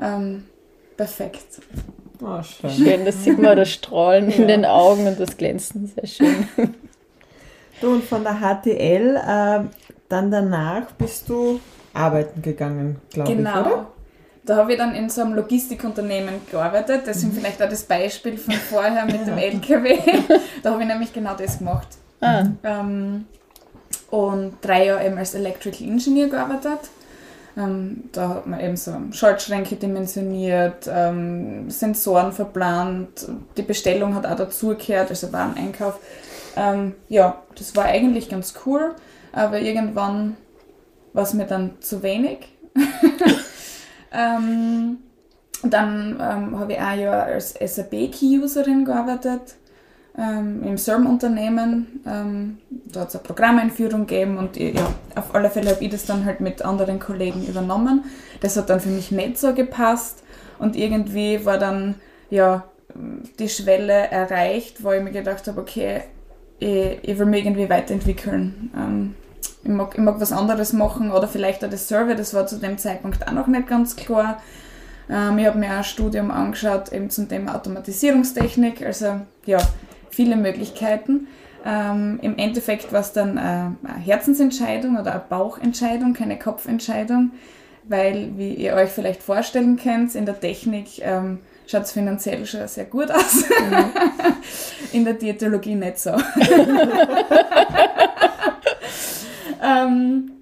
ähm, 0.00 0.44
perfekt. 0.96 1.60
Oh, 2.22 2.42
schön. 2.42 2.70
Schön, 2.70 3.04
das 3.04 3.24
sieht 3.24 3.38
man 3.38 3.56
das 3.56 3.70
Strahlen 3.70 4.30
in 4.30 4.42
Ja. 4.42 4.46
den 4.46 4.64
Augen 4.64 5.06
und 5.06 5.20
das 5.20 5.36
Glänzen, 5.36 5.92
sehr 5.94 6.06
schön. 6.06 6.48
Du 7.80 7.92
und 7.92 8.04
von 8.04 8.22
der 8.24 8.36
HTL, 8.40 9.16
äh, 9.16 9.60
dann 10.08 10.30
danach 10.30 10.92
bist 10.92 11.28
du 11.28 11.60
arbeiten 11.92 12.40
gegangen, 12.40 12.96
glaube 13.10 13.32
ich, 13.32 13.36
Genau. 13.38 13.60
oder? 13.60 13.86
Da 14.46 14.56
habe 14.56 14.72
ich 14.72 14.78
dann 14.78 14.94
in 14.94 15.10
so 15.10 15.22
einem 15.22 15.34
Logistikunternehmen 15.34 16.34
gearbeitet. 16.50 17.02
Deswegen 17.06 17.32
vielleicht 17.32 17.60
auch 17.60 17.68
das 17.68 17.82
Beispiel 17.82 18.38
von 18.38 18.54
vorher 18.54 19.04
mit 19.04 19.26
dem 19.26 19.36
LKW. 19.38 19.98
Da 20.62 20.70
habe 20.70 20.82
ich 20.82 20.88
nämlich 20.88 21.12
genau 21.12 21.34
das 21.34 21.58
gemacht. 21.58 21.88
Ah, 22.20 22.44
Ähm, 22.62 23.26
und 24.10 24.54
drei 24.62 24.86
Jahre 24.86 25.04
eben 25.04 25.18
als 25.18 25.34
Electrical 25.34 25.86
Engineer 25.86 26.28
gearbeitet. 26.28 26.78
Ähm, 27.56 28.04
da 28.12 28.28
hat 28.28 28.46
man 28.46 28.60
eben 28.60 28.76
so 28.76 28.92
Schaltschränke 29.10 29.76
dimensioniert, 29.76 30.88
ähm, 30.92 31.70
Sensoren 31.70 32.32
verplant, 32.32 33.26
die 33.56 33.62
Bestellung 33.62 34.14
hat 34.14 34.26
auch 34.26 34.36
dazugehört, 34.36 35.08
also 35.10 35.32
war 35.32 35.46
ein 35.46 35.56
Einkauf. 35.56 35.98
Ähm, 36.54 36.94
ja, 37.08 37.42
das 37.56 37.74
war 37.74 37.86
eigentlich 37.86 38.28
ganz 38.28 38.54
cool, 38.66 38.94
aber 39.32 39.58
irgendwann 39.58 40.36
war 41.14 41.22
es 41.22 41.32
mir 41.34 41.46
dann 41.46 41.72
zu 41.80 42.02
wenig. 42.02 42.38
ähm, 44.12 44.98
dann 45.62 46.18
ähm, 46.20 46.58
habe 46.58 46.74
ich 46.74 46.80
ein 46.80 47.00
Jahr 47.00 47.24
als 47.24 47.54
SAP-Key-Userin 47.54 48.84
gearbeitet 48.84 49.56
ähm, 50.18 50.62
im 50.62 50.78
CERM-Unternehmen. 50.78 52.00
Ähm, 52.06 52.58
da 52.70 53.00
hat 53.00 53.08
es 53.08 53.16
eine 53.16 53.24
Programmeinführung 53.24 54.06
gegeben 54.06 54.38
und 54.38 54.56
ich, 54.56 54.74
ja, 54.74 54.86
auf 55.14 55.34
alle 55.34 55.50
Fälle 55.50 55.70
habe 55.70 55.84
ich 55.84 55.90
das 55.90 56.06
dann 56.06 56.24
halt 56.24 56.40
mit 56.40 56.62
anderen 56.62 56.98
Kollegen 56.98 57.46
übernommen. 57.46 58.04
Das 58.40 58.56
hat 58.56 58.70
dann 58.70 58.80
für 58.80 58.88
mich 58.88 59.10
nicht 59.10 59.38
so 59.38 59.54
gepasst 59.54 60.22
und 60.58 60.76
irgendwie 60.76 61.44
war 61.44 61.58
dann 61.58 61.96
ja 62.30 62.64
die 63.38 63.48
Schwelle 63.48 63.92
erreicht, 63.92 64.82
wo 64.82 64.92
ich 64.92 65.02
mir 65.02 65.12
gedacht 65.12 65.46
habe, 65.48 65.60
okay, 65.60 66.02
ich, 66.58 66.98
ich 67.02 67.18
will 67.18 67.26
mich 67.26 67.44
irgendwie 67.44 67.68
weiterentwickeln. 67.68 68.70
Ähm, 68.74 69.14
ich, 69.66 69.72
mag, 69.72 69.94
ich 69.94 70.00
mag 70.00 70.20
was 70.20 70.32
anderes 70.32 70.72
machen 70.72 71.10
oder 71.10 71.28
vielleicht 71.28 71.64
auch 71.64 71.70
das 71.70 71.88
Server, 71.88 72.14
das 72.14 72.34
war 72.34 72.46
zu 72.46 72.58
dem 72.58 72.78
Zeitpunkt 72.78 73.26
auch 73.26 73.32
noch 73.32 73.46
nicht 73.48 73.66
ganz 73.66 73.96
klar. 73.96 74.40
Ähm, 75.10 75.38
ich 75.38 75.46
habe 75.46 75.58
mir 75.58 75.72
auch 75.72 75.78
ein 75.78 75.84
Studium 75.84 76.30
angeschaut, 76.30 76.92
eben 76.92 77.10
zum 77.10 77.28
Thema 77.28 77.56
Automatisierungstechnik, 77.56 78.84
also 78.84 79.20
ja, 79.44 79.58
viele 80.10 80.36
Möglichkeiten. 80.36 81.26
Ähm, 81.64 82.20
Im 82.22 82.38
Endeffekt 82.38 82.92
war 82.92 83.00
es 83.00 83.12
dann 83.12 83.36
äh, 83.36 83.40
eine 83.40 83.98
Herzensentscheidung 84.04 84.98
oder 84.98 85.12
eine 85.12 85.22
Bauchentscheidung, 85.28 86.14
keine 86.14 86.38
Kopfentscheidung, 86.38 87.32
weil, 87.84 88.30
wie 88.36 88.54
ihr 88.54 88.74
euch 88.74 88.90
vielleicht 88.90 89.22
vorstellen 89.22 89.76
könnt, 89.76 90.14
in 90.14 90.26
der 90.26 90.38
Technik 90.38 91.00
ähm, 91.00 91.40
schaut 91.66 91.82
es 91.82 91.92
finanziell 91.92 92.46
schon 92.46 92.68
sehr 92.68 92.84
gut 92.84 93.10
aus. 93.10 93.44
in 94.92 95.04
der 95.04 95.14
Diätologie 95.14 95.74
nicht 95.74 95.98
so. 95.98 96.12
ähm, 99.62 100.32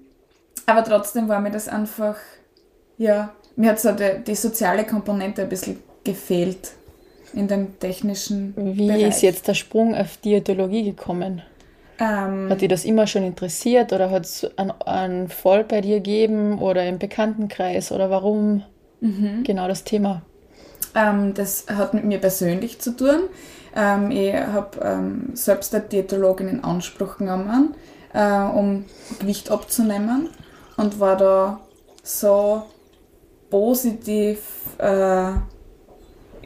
aber 0.65 0.83
trotzdem 0.83 1.27
war 1.29 1.39
mir 1.41 1.51
das 1.51 1.67
einfach, 1.67 2.17
ja, 2.97 3.33
mir 3.55 3.71
hat 3.71 3.79
so 3.79 3.91
die, 3.91 4.23
die 4.25 4.35
soziale 4.35 4.85
Komponente 4.85 5.43
ein 5.43 5.49
bisschen 5.49 5.79
gefehlt 6.03 6.73
in 7.33 7.47
dem 7.47 7.79
technischen 7.79 8.53
wie 8.55 8.87
Bereich. 8.87 9.07
ist 9.09 9.21
jetzt 9.21 9.47
der 9.47 9.53
Sprung 9.53 9.95
auf 9.95 10.17
Diätologie 10.17 10.83
gekommen? 10.83 11.41
Ähm, 11.99 12.49
Hat 12.49 12.61
dich 12.61 12.69
das 12.69 12.85
immer 12.85 13.07
schon 13.07 13.23
interessiert 13.23 13.93
oder 13.93 14.09
hat 14.11 14.25
es 14.25 14.45
einen, 14.57 14.71
einen 14.81 15.29
Fall 15.29 15.63
bei 15.63 15.81
dir 15.81 15.95
gegeben 15.97 16.59
oder 16.59 16.85
im 16.85 16.99
Bekanntenkreis 16.99 17.91
oder 17.91 18.09
warum 18.09 18.63
genau 19.43 19.67
das 19.67 19.83
Thema? 19.83 20.23
Ähm, 20.95 21.33
das 21.33 21.65
hat 21.67 21.93
mit 21.93 22.05
mir 22.05 22.19
persönlich 22.19 22.79
zu 22.79 22.95
tun. 22.95 23.29
Ähm, 23.75 24.11
ich 24.11 24.33
habe 24.33 24.79
ähm, 24.81 25.29
selbst 25.33 25.75
eine 25.75 25.83
Diätologin 25.85 26.47
in 26.47 26.63
Anspruch 26.63 27.17
genommen, 27.17 27.75
äh, 28.15 28.41
um 28.41 28.85
Gewicht 29.19 29.51
abzunehmen 29.51 30.29
und 30.77 30.99
war 30.99 31.17
da 31.17 31.59
so 32.01 32.63
positiv 33.49 34.39
äh, 34.77 35.31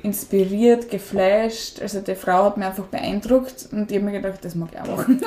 inspiriert, 0.01 0.89
geflasht. 0.89 1.81
Also 1.81 2.01
die 2.01 2.15
Frau 2.15 2.45
hat 2.45 2.57
mich 2.57 2.67
einfach 2.67 2.85
beeindruckt 2.85 3.69
und 3.71 3.91
ich 3.91 3.97
habe 3.97 4.09
mir 4.09 4.19
gedacht, 4.19 4.43
das 4.43 4.55
mag 4.55 4.69
ich 4.73 4.81
auch 4.81 4.97
machen. 4.97 5.21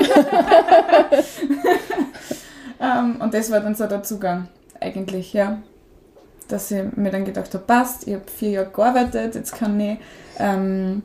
ähm, 2.81 3.17
und 3.21 3.33
das 3.33 3.51
war 3.51 3.61
dann 3.61 3.75
so 3.75 3.87
der 3.87 4.03
Zugang 4.03 4.49
eigentlich, 4.81 5.33
ja 5.33 5.59
dass 6.53 6.71
ich 6.71 6.97
mir 6.97 7.11
dann 7.11 7.25
gedacht 7.25 7.53
habe, 7.55 7.65
passt, 7.65 8.07
ich 8.07 8.15
habe 8.15 8.25
vier 8.27 8.51
Jahre 8.51 8.71
gearbeitet, 8.71 9.35
jetzt 9.35 9.55
kann 9.55 9.81
ich 9.81 9.99
ähm, 10.39 11.03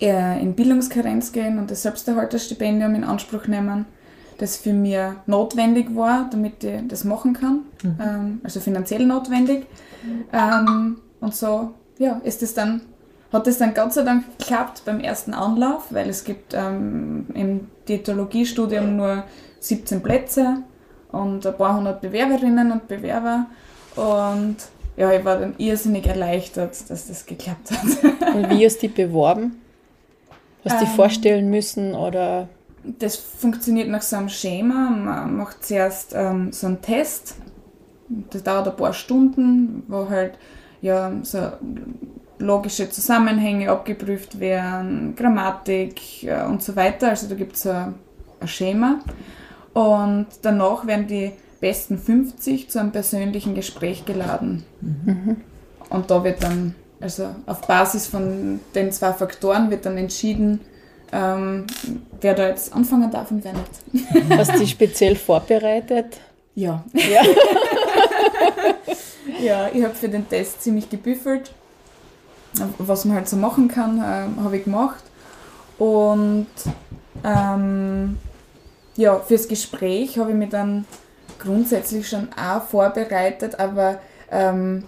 eher 0.00 0.40
in 0.40 0.54
Bildungskarenz 0.54 1.32
gehen 1.32 1.58
und 1.58 1.70
das 1.70 1.82
Selbsterhalterstipendium 1.82 2.94
in 2.94 3.04
Anspruch 3.04 3.46
nehmen, 3.46 3.84
das 4.38 4.56
für 4.56 4.72
mich 4.72 4.98
notwendig 5.26 5.94
war, 5.94 6.28
damit 6.30 6.64
ich 6.64 6.80
das 6.88 7.04
machen 7.04 7.32
kann, 7.34 7.60
ähm, 8.00 8.40
also 8.42 8.60
finanziell 8.60 9.06
notwendig. 9.06 9.66
Ähm, 10.32 10.98
und 11.20 11.34
so, 11.34 11.70
ja, 11.98 12.20
ist 12.24 12.42
es 12.42 12.54
dann, 12.54 12.82
hat 13.32 13.46
es 13.46 13.58
dann 13.58 13.74
Gott 13.74 13.92
sei 13.92 14.02
Dank 14.02 14.24
geklappt 14.38 14.82
beim 14.84 15.00
ersten 15.00 15.32
Anlauf, 15.34 15.86
weil 15.90 16.08
es 16.08 16.24
gibt 16.24 16.54
ähm, 16.54 17.26
im 17.34 17.68
Diätologiestudium 17.88 18.96
nur 18.96 19.24
17 19.60 20.02
Plätze 20.02 20.58
und 21.12 21.46
ein 21.46 21.56
paar 21.56 21.76
hundert 21.76 22.00
Bewerberinnen 22.00 22.72
und 22.72 22.88
Bewerber. 22.88 23.46
Und 23.96 24.56
ja, 24.96 25.12
ich 25.12 25.24
war 25.24 25.38
dann 25.38 25.54
irrsinnig 25.58 26.06
erleichtert, 26.06 26.72
dass 26.90 27.06
das 27.06 27.26
geklappt 27.26 27.70
hat. 27.70 28.34
Und 28.34 28.50
wie 28.50 28.64
hast 28.64 28.76
du 28.82 28.88
dich 28.88 28.94
beworben? 28.94 29.60
Hast 30.64 30.76
du 30.76 30.80
dich 30.80 30.88
Ähm. 30.90 30.96
vorstellen 30.96 31.50
müssen 31.50 31.94
oder 31.94 32.48
Das 32.98 33.16
funktioniert 33.16 33.88
nach 33.88 34.02
so 34.02 34.16
einem 34.16 34.28
Schema. 34.28 34.90
Man 34.90 35.36
macht 35.36 35.64
zuerst 35.64 36.12
ähm, 36.14 36.52
so 36.52 36.66
einen 36.66 36.82
Test. 36.82 37.36
Das 38.30 38.42
dauert 38.42 38.68
ein 38.68 38.76
paar 38.76 38.92
Stunden, 38.92 39.84
wo 39.88 40.08
halt 40.08 40.38
ja, 40.82 41.12
so 41.22 41.52
logische 42.38 42.90
Zusammenhänge 42.90 43.70
abgeprüft 43.70 44.38
werden, 44.38 45.14
Grammatik 45.16 46.24
äh, 46.24 46.44
und 46.44 46.62
so 46.62 46.76
weiter. 46.76 47.08
Also 47.08 47.28
da 47.28 47.34
gibt 47.34 47.56
es 47.56 47.66
ein, 47.66 47.94
ein 48.40 48.48
Schema. 48.48 49.00
Und 49.72 50.26
danach 50.42 50.86
werden 50.86 51.06
die 51.06 51.32
besten 51.60 51.98
50 51.98 52.68
zu 52.68 52.78
einem 52.78 52.92
persönlichen 52.92 53.54
Gespräch 53.54 54.04
geladen. 54.04 54.64
Und 55.88 56.10
da 56.10 56.22
wird 56.22 56.42
dann, 56.42 56.74
also 57.00 57.28
auf 57.46 57.62
Basis 57.66 58.06
von 58.06 58.60
den 58.74 58.92
zwei 58.92 59.12
Faktoren 59.12 59.70
wird 59.70 59.86
dann 59.86 59.96
entschieden, 59.96 60.60
ähm, 61.14 61.66
wer 62.20 62.34
da 62.34 62.48
jetzt 62.48 62.74
anfangen 62.74 63.10
darf 63.10 63.30
und 63.30 63.44
wer 63.44 63.52
nicht. 63.52 64.30
hast 64.38 64.54
du 64.54 64.58
dich 64.58 64.70
speziell 64.70 65.16
vorbereitet? 65.16 66.18
Ja. 66.54 66.84
Ja. 66.92 67.22
Ja, 69.40 69.68
ich 69.72 69.82
habe 69.82 69.94
für 69.94 70.08
den 70.08 70.28
Test 70.28 70.62
ziemlich 70.62 70.88
gebüffelt. 70.88 71.52
Was 72.78 73.04
man 73.04 73.16
halt 73.16 73.28
so 73.28 73.36
machen 73.36 73.68
kann, 73.68 73.98
ähm, 73.98 74.44
habe 74.44 74.56
ich 74.56 74.64
gemacht. 74.64 75.02
Und 75.78 76.46
ähm, 77.24 78.16
ja, 78.96 79.18
fürs 79.18 79.48
Gespräch 79.48 80.18
habe 80.18 80.30
ich 80.30 80.36
mich 80.36 80.50
dann 80.50 80.86
grundsätzlich 81.38 82.08
schon 82.08 82.28
auch 82.34 82.62
vorbereitet, 82.62 83.58
aber 83.58 83.98
ähm, 84.30 84.84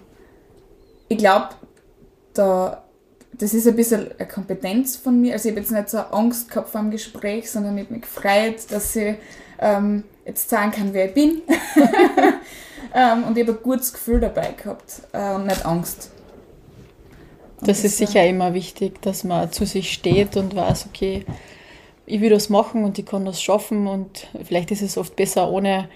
ich 1.08 1.18
glaube, 1.18 1.48
da, 2.34 2.84
das 3.38 3.54
ist 3.54 3.66
ein 3.66 3.76
bisschen 3.76 4.10
eine 4.18 4.28
Kompetenz 4.28 4.96
von 4.96 5.20
mir. 5.20 5.34
Also 5.34 5.48
ich 5.48 5.52
habe 5.52 5.60
jetzt 5.60 5.72
nicht 5.72 5.90
so 5.90 5.98
Angst 5.98 6.48
gehabt 6.48 6.70
vor 6.70 6.80
dem 6.80 6.90
Gespräch, 6.90 7.50
sondern 7.50 7.76
ich 7.76 7.84
habe 7.84 7.94
mich 7.94 8.02
gefreut, 8.02 8.70
dass 8.70 8.96
ich 8.96 9.16
ähm, 9.58 10.04
jetzt 10.24 10.48
sagen 10.48 10.70
kann, 10.70 10.94
wer 10.94 11.06
ich 11.06 11.14
bin. 11.14 11.42
ähm, 12.94 13.24
und 13.24 13.36
ich 13.36 13.46
habe 13.46 13.58
ein 13.58 13.62
gutes 13.62 13.92
Gefühl 13.92 14.20
dabei 14.20 14.52
gehabt 14.52 15.02
äh, 15.12 15.34
und 15.34 15.46
nicht 15.46 15.64
Angst. 15.66 16.10
Und 17.60 17.68
Das 17.68 17.84
ist 17.84 17.98
sicher 17.98 18.26
immer 18.26 18.54
wichtig, 18.54 19.00
dass 19.02 19.24
man 19.24 19.50
zu 19.52 19.66
sich 19.66 19.92
steht 19.92 20.36
und 20.36 20.54
weiß, 20.54 20.86
okay, 20.86 21.24
ich 22.06 22.20
will 22.20 22.30
das 22.30 22.48
machen 22.48 22.84
und 22.84 22.98
ich 22.98 23.06
kann 23.06 23.24
das 23.24 23.42
schaffen 23.42 23.86
und 23.86 24.28
vielleicht 24.44 24.70
ist 24.70 24.82
es 24.82 24.96
oft 24.96 25.16
besser, 25.16 25.50
ohne 25.50 25.88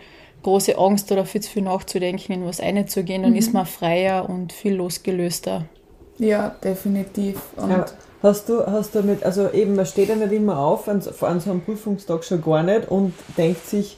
große 0.42 0.76
Angst 0.76 1.12
oder 1.12 1.24
viel 1.24 1.40
zu 1.42 1.50
viel 1.50 1.62
nachzudenken, 1.62 2.32
in 2.32 2.46
was 2.46 2.60
einzugehen, 2.60 3.22
dann 3.22 3.36
ist 3.36 3.52
man 3.52 3.66
freier 3.66 4.28
und 4.28 4.52
viel 4.52 4.74
losgelöster. 4.74 5.66
Ja, 6.20 6.54
definitiv. 6.62 7.40
Und 7.56 7.70
Ja, 7.70 7.86
hast 8.22 8.48
du, 8.48 8.64
hast 8.66 8.94
du 8.94 9.02
mit, 9.02 9.24
also 9.24 9.50
eben, 9.50 9.74
man 9.74 9.86
steht 9.86 10.10
ja 10.10 10.16
nicht 10.16 10.32
immer 10.32 10.58
auf, 10.58 10.86
an, 10.86 11.02
an 11.22 11.40
so 11.40 11.50
einem 11.50 11.62
Prüfungstag 11.62 12.24
schon 12.24 12.42
gar 12.42 12.62
nicht 12.62 12.90
und 12.90 13.14
denkt 13.38 13.66
sich, 13.66 13.96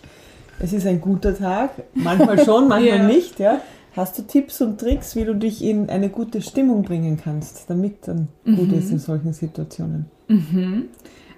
es 0.61 0.73
ist 0.73 0.87
ein 0.87 1.01
guter 1.01 1.37
Tag. 1.37 1.71
Manchmal 1.95 2.39
schon, 2.45 2.69
manchmal 2.69 2.99
Ja. 3.01 3.07
nicht, 3.07 3.41
ja. 3.41 3.61
Hast 3.97 4.17
du 4.19 4.23
Tipps 4.23 4.61
und 4.63 4.81
Tricks, 4.81 5.17
wie 5.17 5.25
du 5.25 5.35
dich 5.35 5.63
in 5.63 5.91
eine 5.91 6.09
gute 6.09 6.41
Stimmung 6.41 6.83
bringen 6.83 7.21
kannst, 7.23 7.69
damit 7.69 8.07
dann 8.07 8.29
gut 8.45 8.73
ist 8.73 8.91
in 8.91 8.99
solchen 8.99 9.33
Situationen? 9.35 10.07
Mhm. 10.29 10.85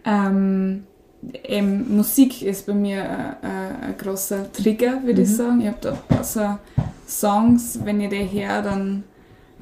Ähm, 0.05 0.85
eben 1.49 1.97
Musik 1.97 2.43
ist 2.43 2.67
bei 2.67 2.75
mir 2.75 2.99
äh, 2.99 3.47
äh, 3.47 3.89
ein 3.89 3.95
großer 3.99 4.53
Trigger, 4.53 5.03
würde 5.05 5.23
ich 5.23 5.35
sagen. 5.35 5.63
Ich 5.63 5.67
habe 5.67 5.79
da 5.81 6.23
so 6.23 6.59
Songs, 7.09 7.81
wenn 7.85 8.01
ich 8.01 8.11
die 8.11 8.29
höre, 8.31 8.63
dann 8.63 9.03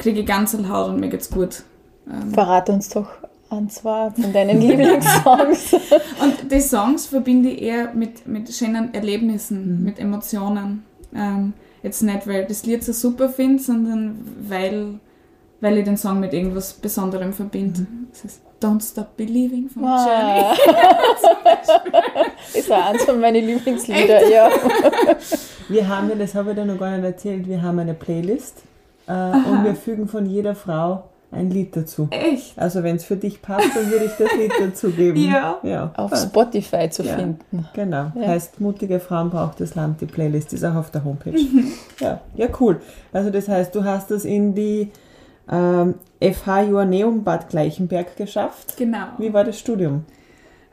kriege 0.02 0.20
ich 0.20 0.26
ganz 0.26 0.56
Haut 0.68 0.88
und 0.90 1.00
mir 1.00 1.08
geht's 1.08 1.30
gut. 1.30 1.62
Ähm, 2.10 2.32
Verrat 2.32 2.68
uns 2.68 2.88
doch 2.88 3.08
ein, 3.50 3.70
zwei 3.70 4.10
von 4.10 4.32
deinen 4.32 4.60
Lieblingssongs. 4.66 5.72
und 6.20 6.50
die 6.50 6.60
Songs 6.60 7.06
verbinde 7.06 7.50
ich 7.50 7.62
eher 7.62 7.94
mit, 7.94 8.26
mit 8.26 8.52
schönen 8.52 8.92
Erlebnissen, 8.92 9.78
mhm. 9.78 9.84
mit 9.84 9.98
Emotionen. 9.98 10.84
Ähm, 11.14 11.52
jetzt 11.82 12.02
nicht, 12.02 12.26
weil 12.26 12.42
ich 12.42 12.48
das 12.48 12.66
Lied 12.66 12.82
so 12.82 12.92
super 12.92 13.28
finde, 13.28 13.62
sondern 13.62 14.18
weil, 14.48 14.98
weil 15.60 15.78
ich 15.78 15.84
den 15.84 15.96
Song 15.96 16.18
mit 16.18 16.34
irgendwas 16.34 16.72
Besonderem 16.72 17.32
verbinde. 17.32 17.82
Mhm. 17.82 18.08
Das 18.10 18.24
heißt 18.24 18.40
Don't 18.60 18.82
Stop 18.88 19.16
Believing 19.16 19.68
von 19.68 19.82
wow. 19.82 20.06
Journey. 20.06 20.56
ist 22.54 22.70
auch 22.70 22.86
eins 22.86 23.04
von 23.04 23.20
meinen 23.20 23.44
Lieblingslieder, 23.44 24.28
ja. 24.28 24.50
Wir 25.68 25.88
haben 25.88 26.08
ja, 26.10 26.14
das 26.14 26.34
habe 26.36 26.50
ich 26.50 26.56
dir 26.56 26.64
noch 26.64 26.78
gar 26.78 26.96
nicht 26.96 27.04
erzählt, 27.04 27.48
wir 27.48 27.60
haben 27.60 27.80
eine 27.80 27.94
Playlist 27.94 28.62
äh, 29.06 29.12
und 29.12 29.64
wir 29.64 29.74
fügen 29.74 30.08
von 30.08 30.26
jeder 30.26 30.54
Frau 30.54 31.04
ein 31.32 31.50
Lied 31.50 31.74
dazu. 31.74 32.08
Echt? 32.10 32.58
Also 32.58 32.82
wenn 32.82 32.96
es 32.96 33.04
für 33.04 33.16
dich 33.16 33.40
passt, 33.40 33.74
dann 33.74 33.90
würde 33.90 34.04
ich 34.04 34.12
das 34.12 34.32
Lied 34.36 34.52
dazu 34.60 34.90
geben. 34.90 35.18
ja. 35.18 35.58
ja. 35.62 35.90
Auf 35.96 36.14
Spotify 36.16 36.90
zu 36.90 37.02
ja. 37.02 37.16
finden. 37.16 37.66
Genau. 37.72 38.12
Ja. 38.14 38.28
Heißt 38.28 38.60
Mutige 38.60 39.00
Frauen 39.00 39.30
braucht 39.30 39.60
das 39.60 39.74
Land. 39.74 40.00
Die 40.02 40.06
Playlist 40.06 40.52
ist 40.52 40.64
auch 40.64 40.74
auf 40.74 40.90
der 40.90 41.04
Homepage. 41.04 41.32
Mhm. 41.32 41.72
ja. 42.00 42.20
ja, 42.34 42.48
cool. 42.60 42.80
Also 43.12 43.30
das 43.30 43.48
heißt, 43.48 43.74
du 43.74 43.82
hast 43.84 44.10
das 44.10 44.24
in 44.24 44.54
die 44.54 44.90
ähm, 45.50 45.94
FH 46.20 46.62
Joanneum 46.62 47.24
Bad 47.24 47.48
Gleichenberg 47.48 48.16
geschafft. 48.16 48.76
Genau. 48.76 49.06
Wie 49.18 49.32
war 49.32 49.44
das 49.44 49.58
Studium? 49.58 50.04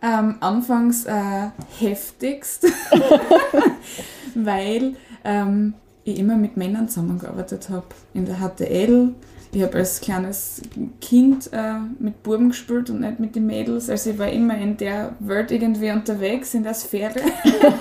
Ähm, 0.01 0.37
anfangs 0.39 1.05
äh, 1.05 1.49
heftigst, 1.79 2.65
weil 4.35 4.93
ähm, 5.25 5.73
ich 6.13 6.19
immer 6.19 6.35
mit 6.35 6.57
Männern 6.57 6.89
zusammengearbeitet 6.89 7.69
habe. 7.69 7.85
In 8.13 8.25
der 8.25 8.35
HTL, 8.35 9.13
ich 9.51 9.63
habe 9.63 9.77
als 9.77 10.01
kleines 10.01 10.61
Kind 11.01 11.49
äh, 11.53 11.73
mit 11.99 12.21
Buben 12.23 12.49
gespielt 12.49 12.89
und 12.89 13.01
nicht 13.01 13.19
mit 13.19 13.35
den 13.35 13.47
Mädels. 13.47 13.89
Also 13.89 14.11
ich 14.11 14.19
war 14.19 14.29
immer 14.29 14.57
in 14.57 14.77
der 14.77 15.13
Welt 15.19 15.51
irgendwie 15.51 15.91
unterwegs, 15.91 16.53
in 16.53 16.63
der 16.63 16.73
Sphäre. 16.73 17.19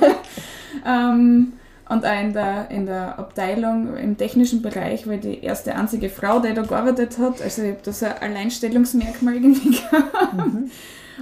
ähm, 0.87 1.53
und 1.89 2.05
auch 2.05 2.21
in 2.21 2.33
der, 2.35 2.71
in 2.71 2.85
der 2.85 3.19
Abteilung 3.19 3.97
im 3.97 4.17
technischen 4.17 4.61
Bereich 4.61 5.07
war 5.07 5.15
ich 5.15 5.21
die 5.21 5.43
erste 5.43 5.75
einzige 5.75 6.11
Frau, 6.11 6.39
die 6.39 6.53
da 6.53 6.63
gearbeitet 6.63 7.19
hat. 7.19 7.41
Also 7.41 7.63
ich 7.63 7.71
habe 7.71 7.81
da 7.83 7.93
so 7.93 8.07
ein 8.07 8.13
Alleinstellungsmerkmal 8.21 9.35
irgendwie 9.37 9.71
gehabt. 9.91 10.35
Mhm. 10.35 10.71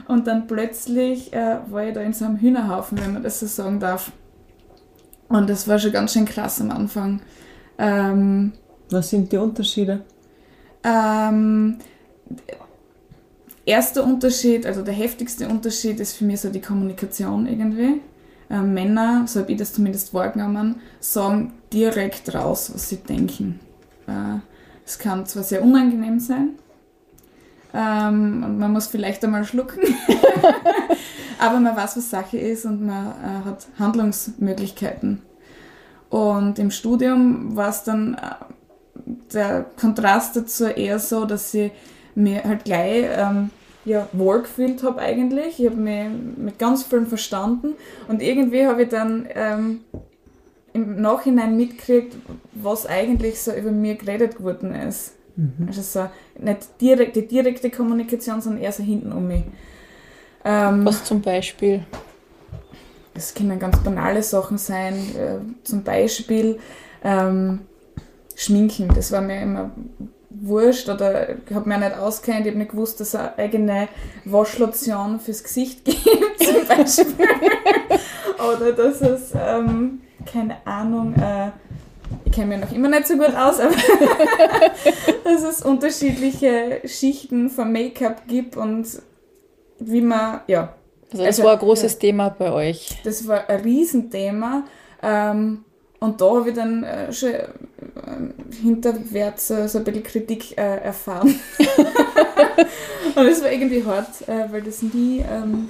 Und 0.08 0.26
dann 0.26 0.46
plötzlich 0.46 1.32
äh, 1.32 1.58
war 1.68 1.84
ich 1.84 1.94
da 1.94 2.00
in 2.00 2.12
so 2.12 2.24
einem 2.24 2.38
Hühnerhaufen, 2.38 2.98
wenn 3.00 3.14
man 3.14 3.22
das 3.22 3.40
so 3.40 3.46
sagen 3.46 3.80
darf. 3.80 4.12
Und 5.28 5.50
das 5.50 5.66
war 5.66 5.78
schon 5.78 5.92
ganz 5.92 6.12
schön 6.12 6.24
krass 6.24 6.60
am 6.60 6.70
Anfang. 6.70 7.20
Ähm, 7.78 8.52
Was 8.90 9.10
sind 9.10 9.32
die 9.32 9.36
Unterschiede? 9.36 10.02
Ähm, 10.84 11.78
erster 13.64 14.04
Unterschied, 14.04 14.66
also 14.66 14.82
der 14.82 14.94
heftigste 14.94 15.48
Unterschied 15.48 15.98
ist 16.00 16.16
für 16.16 16.24
mich 16.24 16.40
so 16.40 16.50
die 16.50 16.60
Kommunikation 16.60 17.46
irgendwie. 17.46 18.00
Äh, 18.48 18.60
Männer, 18.60 19.24
so 19.26 19.40
habe 19.40 19.52
ich 19.52 19.58
das 19.58 19.72
zumindest 19.72 20.14
wahrgenommen, 20.14 20.76
sagen 21.00 21.52
direkt 21.72 22.32
raus, 22.32 22.70
was 22.72 22.88
sie 22.88 22.98
denken. 22.98 23.58
Äh, 24.06 24.38
es 24.84 24.98
kann 24.98 25.26
zwar 25.26 25.42
sehr 25.42 25.62
unangenehm 25.62 26.20
sein, 26.20 26.50
ähm, 27.76 28.42
und 28.42 28.58
man 28.58 28.72
muss 28.72 28.86
vielleicht 28.86 29.22
einmal 29.22 29.44
schlucken, 29.44 29.80
aber 31.38 31.60
man 31.60 31.76
weiß, 31.76 31.96
was 31.96 32.10
Sache 32.10 32.38
ist 32.38 32.64
und 32.64 32.84
man 32.84 33.06
äh, 33.06 33.44
hat 33.44 33.66
Handlungsmöglichkeiten. 33.78 35.22
Und 36.10 36.58
im 36.58 36.70
Studium 36.70 37.56
war 37.56 37.70
es 37.70 37.82
dann 37.84 38.14
äh, 38.14 38.34
der 39.32 39.66
Kontrast 39.78 40.36
dazu 40.36 40.66
eher 40.66 40.98
so, 40.98 41.24
dass 41.24 41.52
ich 41.54 41.72
mir 42.14 42.44
halt 42.44 42.64
gleich 42.64 43.06
ähm, 43.16 43.50
ja, 43.84 44.08
wohlgefühlt 44.12 44.82
habe 44.82 45.00
eigentlich. 45.00 45.60
Ich 45.60 45.66
habe 45.66 45.76
mich 45.76 46.06
mit 46.36 46.58
ganz 46.58 46.82
vielen 46.82 47.06
verstanden 47.06 47.74
und 48.08 48.22
irgendwie 48.22 48.66
habe 48.66 48.82
ich 48.82 48.88
dann 48.88 49.26
ähm, 49.34 49.80
im 50.72 51.00
Nachhinein 51.00 51.56
mitgekriegt, 51.56 52.16
was 52.54 52.86
eigentlich 52.86 53.40
so 53.40 53.52
über 53.52 53.70
mir 53.70 53.94
geredet 53.94 54.38
geworden 54.38 54.74
ist. 54.74 55.14
Mhm. 55.36 55.66
Also 55.68 55.82
so 55.82 56.08
nicht 56.38 56.80
direkt, 56.80 57.16
die 57.16 57.26
direkte 57.26 57.70
Kommunikation, 57.70 58.40
sondern 58.40 58.62
eher 58.62 58.72
so 58.72 58.82
hinten 58.82 59.12
um 59.12 59.28
mich. 59.28 59.44
Ähm, 60.46 60.86
was 60.86 61.02
zum 61.04 61.20
Beispiel? 61.20 61.84
Es 63.14 63.34
können 63.34 63.58
ganz 63.58 63.78
banale 63.78 64.22
Sachen 64.22 64.58
sein. 64.58 64.94
Äh, 65.16 65.64
zum 65.64 65.82
Beispiel 65.82 66.60
ähm, 67.02 67.62
Schminken. 68.36 68.88
Das 68.94 69.10
war 69.10 69.20
mir 69.20 69.42
immer 69.42 69.70
wurscht 70.30 70.88
oder 70.88 71.30
ich 71.30 71.54
habe 71.54 71.68
mir 71.68 71.78
nicht 71.78 71.96
auskennt, 71.96 72.40
ich 72.40 72.48
habe 72.48 72.58
nicht 72.58 72.70
gewusst, 72.72 73.00
dass 73.00 73.08
es 73.08 73.14
eine 73.14 73.38
eigene 73.38 73.88
Waschlotion 74.24 75.18
fürs 75.18 75.42
Gesicht 75.42 75.84
gibt 75.84 76.04
zum 76.38 76.66
Beispiel. 76.68 77.28
oder 78.36 78.72
dass 78.72 79.00
es, 79.00 79.32
ähm, 79.34 80.02
keine 80.30 80.56
Ahnung, 80.66 81.14
äh, 81.14 81.50
ich 82.24 82.32
kenne 82.32 82.56
mich 82.56 82.60
noch 82.60 82.72
immer 82.72 82.88
nicht 82.88 83.06
so 83.06 83.14
gut 83.14 83.34
aus, 83.34 83.58
aber 83.58 83.74
dass 85.24 85.42
es 85.42 85.62
unterschiedliche 85.62 86.82
Schichten 86.84 87.48
von 87.48 87.72
Make-up 87.72 88.28
gibt 88.28 88.56
und 88.56 88.86
wie 89.78 90.00
man, 90.00 90.40
ja. 90.46 90.74
Also 91.12 91.24
das 91.24 91.38
also, 91.38 91.44
war 91.44 91.52
ein 91.52 91.58
großes 91.58 91.94
ja, 91.94 91.98
Thema 91.98 92.28
bei 92.30 92.52
euch. 92.52 92.98
Das 93.04 93.26
war 93.28 93.48
ein 93.48 93.60
Riesenthema. 93.60 94.64
Ähm, 95.02 95.64
und 95.98 96.20
da 96.20 96.26
habe 96.26 96.50
ich 96.50 96.54
dann 96.54 96.84
äh, 96.84 97.12
schon 97.12 97.30
äh, 97.30 97.44
hinterwärts 98.62 99.50
äh, 99.50 99.68
so 99.68 99.78
ein 99.78 99.84
bisschen 99.84 100.02
Kritik 100.02 100.56
äh, 100.58 100.78
erfahren. 100.78 101.34
und 103.16 103.26
es 103.26 103.42
war 103.42 103.50
irgendwie 103.50 103.84
hart, 103.84 104.28
äh, 104.28 104.50
weil 104.50 104.62
das 104.62 104.82
nie, 104.82 105.20
ähm, 105.20 105.68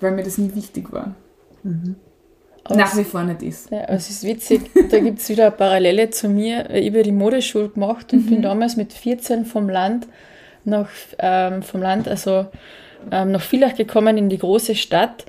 weil 0.00 0.12
mir 0.12 0.24
das 0.24 0.38
nie 0.38 0.54
wichtig 0.54 0.92
war. 0.92 1.14
Mhm. 1.62 1.96
Nach 2.70 2.96
wie 2.96 3.04
vor 3.04 3.22
nicht 3.22 3.42
ist. 3.42 3.70
Ja, 3.70 3.84
es 3.84 4.10
ist 4.10 4.24
witzig, 4.24 4.70
da 4.90 4.98
gibt 4.98 5.20
es 5.20 5.28
wieder 5.28 5.46
eine 5.46 5.52
Parallele 5.52 6.10
zu 6.10 6.28
mir. 6.28 6.68
Ich 6.70 6.90
habe 6.90 7.02
die 7.02 7.12
Modeschule 7.12 7.70
gemacht 7.70 8.12
und 8.12 8.26
mhm. 8.26 8.30
bin 8.30 8.42
damals 8.42 8.76
mit 8.76 8.92
14 8.92 9.46
vom 9.46 9.70
Land 9.70 10.06
nach, 10.64 10.90
ähm, 11.18 11.62
vom 11.62 11.80
Land, 11.80 12.08
also 12.08 12.46
ähm, 13.10 13.32
nach 13.32 13.42
Villach 13.42 13.74
gekommen 13.74 14.16
in 14.16 14.28
die 14.28 14.38
große 14.38 14.74
Stadt 14.74 15.24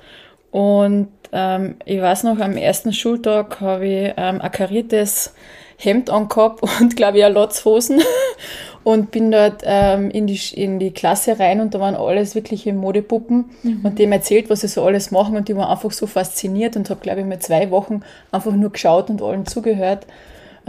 und 0.50 1.08
ähm, 1.32 1.76
ich 1.84 2.00
weiß 2.00 2.24
noch, 2.24 2.38
am 2.40 2.56
ersten 2.56 2.92
Schultag 2.92 3.60
habe 3.60 3.86
ich 3.86 4.12
ähm, 4.16 4.40
ein 4.40 4.50
kariertes 4.50 5.34
Hemd 5.76 6.10
angehabt 6.10 6.62
und 6.80 6.96
glaube 6.96 7.18
ich 7.18 7.24
auch 7.24 7.30
Lotzhosen 7.30 8.02
und 8.84 9.10
bin 9.10 9.30
dort 9.30 9.62
ähm, 9.64 10.10
in, 10.10 10.26
die, 10.26 10.40
in 10.54 10.78
die 10.78 10.90
Klasse 10.90 11.38
rein 11.38 11.60
und 11.60 11.74
da 11.74 11.80
waren 11.80 11.94
alles 11.94 12.34
wirkliche 12.34 12.72
Modepuppen 12.72 13.50
mhm. 13.62 13.80
und 13.84 13.98
dem 13.98 14.12
erzählt, 14.12 14.50
was 14.50 14.62
sie 14.62 14.68
so 14.68 14.82
alles 14.82 15.10
machen 15.10 15.36
und 15.36 15.48
die 15.48 15.56
waren 15.56 15.70
einfach 15.70 15.92
so 15.92 16.06
fasziniert 16.06 16.76
und 16.76 16.90
habe 16.90 17.00
glaube 17.00 17.20
ich 17.20 17.26
mal 17.26 17.38
zwei 17.38 17.70
Wochen 17.70 18.02
einfach 18.32 18.52
nur 18.52 18.70
geschaut 18.70 19.10
und 19.10 19.22
allen 19.22 19.46
zugehört. 19.46 20.06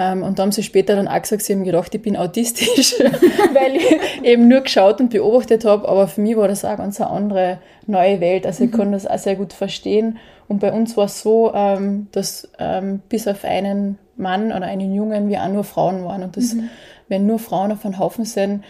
Ähm, 0.01 0.23
und 0.23 0.39
da 0.39 0.43
haben 0.43 0.51
sie 0.51 0.63
später 0.63 0.95
dann 0.95 1.07
auch 1.07 1.21
gesagt, 1.21 1.43
sie 1.43 1.53
haben 1.53 1.63
gedacht, 1.63 1.93
ich 1.93 2.01
bin 2.01 2.17
autistisch, 2.17 2.95
weil 3.53 3.75
ich 3.75 3.99
eben 4.23 4.47
nur 4.47 4.61
geschaut 4.61 4.99
und 4.99 5.09
beobachtet 5.09 5.63
habe. 5.65 5.87
Aber 5.87 6.07
für 6.07 6.21
mich 6.21 6.35
war 6.35 6.47
das 6.47 6.65
auch 6.65 6.77
ganz 6.77 6.99
eine 6.99 7.09
andere 7.09 7.59
neue 7.85 8.19
Welt. 8.19 8.45
Also 8.45 8.63
ich 8.63 8.71
mhm. 8.71 8.77
kann 8.77 8.91
das 8.91 9.05
auch 9.05 9.17
sehr 9.17 9.35
gut 9.35 9.53
verstehen. 9.53 10.17
Und 10.47 10.59
bei 10.59 10.71
uns 10.73 10.97
war 10.97 11.05
es 11.05 11.21
so, 11.21 11.51
ähm, 11.53 12.07
dass 12.11 12.49
ähm, 12.57 13.01
bis 13.09 13.27
auf 13.27 13.45
einen 13.45 13.99
Mann 14.17 14.47
oder 14.47 14.65
einen 14.65 14.93
Jungen 14.93 15.29
wir 15.29 15.43
auch 15.43 15.49
nur 15.49 15.63
Frauen 15.63 16.03
waren. 16.03 16.23
Und 16.23 16.35
das, 16.35 16.53
mhm. 16.53 16.69
wenn 17.07 17.27
nur 17.27 17.39
Frauen 17.39 17.71
auf 17.71 17.85
einem 17.85 17.99
Haufen 17.99 18.25
sind, 18.25 18.63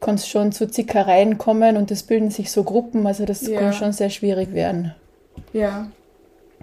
kann 0.00 0.14
es 0.14 0.26
schon 0.26 0.50
zu 0.50 0.66
Zickereien 0.66 1.36
kommen 1.36 1.76
und 1.76 1.90
es 1.90 2.02
bilden 2.04 2.30
sich 2.30 2.50
so 2.50 2.64
Gruppen. 2.64 3.06
Also 3.06 3.26
das 3.26 3.46
ja. 3.46 3.60
kann 3.60 3.72
schon 3.74 3.92
sehr 3.92 4.08
schwierig 4.08 4.54
werden. 4.54 4.94
Ja, 5.52 5.88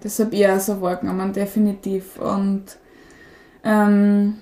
das 0.01 0.19
habe 0.19 0.36
ich 0.36 0.47
auch 0.47 0.60
so 0.60 0.82
wahrgenommen, 0.82 1.34
definitiv. 1.34 2.19
Und 2.19 2.63
ähm, 3.67 4.36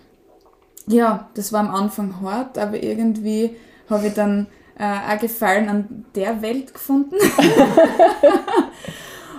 ja, 0.88 1.30
das 1.34 1.52
war 1.52 1.62
am 1.62 1.74
Anfang 1.74 2.22
hart, 2.22 2.58
aber 2.58 2.82
irgendwie 2.82 3.56
habe 3.90 4.08
ich 4.08 4.14
dann 4.14 4.48
äh, 4.78 4.84
auch 4.84 5.20
Gefallen 5.20 5.70
an 5.70 6.06
der 6.16 6.42
Welt 6.42 6.74
gefunden. 6.74 7.16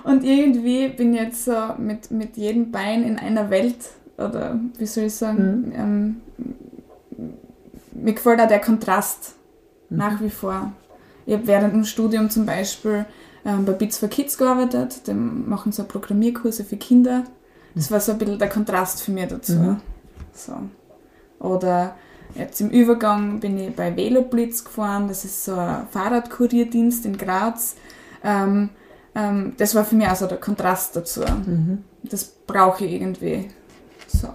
und 0.04 0.24
irgendwie 0.24 0.88
bin 0.88 1.14
ich 1.14 1.20
jetzt 1.20 1.44
so 1.44 1.74
mit, 1.78 2.10
mit 2.10 2.36
jedem 2.36 2.70
Bein 2.70 3.04
in 3.04 3.18
einer 3.18 3.50
Welt, 3.50 3.76
oder 4.18 4.58
wie 4.78 4.86
soll 4.86 5.04
ich 5.04 5.14
sagen, 5.14 5.66
mhm. 5.66 5.72
ähm, 5.76 6.16
mir 7.92 8.14
gefällt 8.14 8.40
auch 8.40 8.48
der 8.48 8.60
Kontrast 8.60 9.34
mhm. 9.88 9.98
nach 9.98 10.20
wie 10.20 10.30
vor. 10.30 10.72
Ich 11.26 11.34
habe 11.34 11.46
während 11.46 11.74
dem 11.74 11.84
Studium 11.84 12.30
zum 12.30 12.46
Beispiel 12.46 13.04
ähm, 13.44 13.64
bei 13.64 13.72
Bits 13.72 13.98
for 13.98 14.08
Kids 14.08 14.38
gearbeitet, 14.38 15.06
die 15.06 15.14
machen 15.14 15.72
so 15.72 15.84
Programmierkurse 15.84 16.64
für 16.64 16.76
Kinder. 16.76 17.24
Das 17.76 17.90
war 17.90 18.00
so 18.00 18.12
ein 18.12 18.18
bisschen 18.18 18.38
der 18.38 18.48
Kontrast 18.48 19.02
für 19.02 19.12
mich 19.12 19.28
dazu. 19.28 19.52
Mhm. 19.52 19.80
So. 20.32 20.52
Oder 21.38 21.94
jetzt 22.34 22.60
im 22.60 22.70
Übergang 22.70 23.38
bin 23.38 23.58
ich 23.58 23.76
bei 23.76 23.94
Veloblitz 23.94 24.64
gefahren, 24.64 25.08
das 25.08 25.24
ist 25.24 25.44
so 25.44 25.54
ein 25.54 25.86
Fahrradkurierdienst 25.90 27.04
in 27.04 27.18
Graz. 27.18 27.76
Ähm, 28.24 28.70
ähm, 29.14 29.52
das 29.58 29.74
war 29.74 29.84
für 29.84 29.94
mich 29.94 30.08
also 30.08 30.26
der 30.26 30.38
Kontrast 30.38 30.96
dazu. 30.96 31.20
Mhm. 31.20 31.84
Das 32.02 32.24
brauche 32.24 32.84
ich 32.86 32.92
irgendwie. 32.92 33.50
So. 34.06 34.28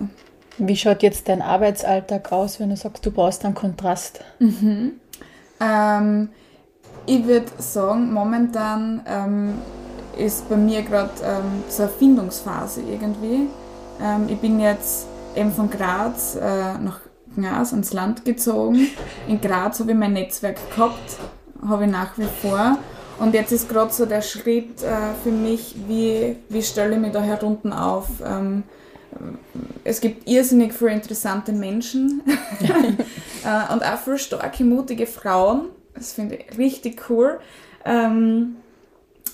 Wie 0.60 0.76
schaut 0.76 1.02
jetzt 1.02 1.28
dein 1.28 1.42
Arbeitsalltag 1.42 2.32
aus, 2.32 2.60
wenn 2.60 2.70
du 2.70 2.78
sagst, 2.78 3.04
du 3.06 3.12
brauchst 3.12 3.44
einen 3.44 3.56
Kontrast? 3.56 4.24
Mhm. 4.38 4.94
Ähm, 5.60 6.30
ich 7.08 7.26
würde 7.26 7.48
sagen, 7.58 8.14
momentan 8.14 9.02
ähm, 9.08 9.54
ist 10.18 10.50
bei 10.50 10.56
mir 10.56 10.82
gerade 10.82 11.12
ähm, 11.24 11.64
so 11.70 11.84
eine 11.84 11.92
Findungsphase 11.92 12.82
irgendwie. 12.82 13.48
Ähm, 14.02 14.28
ich 14.28 14.38
bin 14.38 14.60
jetzt 14.60 15.08
eben 15.36 15.52
von 15.52 15.70
Graz 15.70 16.36
äh, 16.36 16.78
nach 16.78 17.00
Gnas 17.36 17.72
ans 17.72 17.94
Land 17.94 18.26
gezogen. 18.26 18.88
In 19.28 19.40
Graz 19.40 19.80
habe 19.80 19.92
ich 19.92 19.98
mein 19.98 20.14
Netzwerk 20.14 20.58
gehabt, 20.70 21.18
habe 21.66 21.86
ich 21.86 21.92
nach 21.92 22.18
wie 22.18 22.28
vor. 22.42 22.78
Und 23.20 23.34
jetzt 23.34 23.52
ist 23.52 23.70
gerade 23.70 23.94
so 23.94 24.06
der 24.06 24.22
Schritt 24.22 24.82
äh, 24.82 25.14
für 25.24 25.32
mich, 25.32 25.76
wie, 25.88 26.38
wie 26.50 26.64
stelle 26.64 26.96
ich 26.96 27.00
mich 27.00 27.12
da 27.12 27.22
herunten 27.22 27.72
auf. 27.72 28.08
Ähm, 28.26 28.64
es 29.84 30.02
gibt 30.02 30.28
irrsinnig 30.28 30.74
viele 30.74 30.92
interessante 30.92 31.52
Menschen 31.52 32.24
äh, 32.60 33.74
und 33.74 33.84
auch 33.84 33.98
viele 34.04 34.18
starke, 34.18 34.64
mutige 34.64 35.06
Frauen. 35.06 35.70
Das 35.94 36.14
finde 36.14 36.36
ich 36.36 36.58
richtig 36.58 37.10
cool. 37.10 37.40
Ähm, 37.86 38.56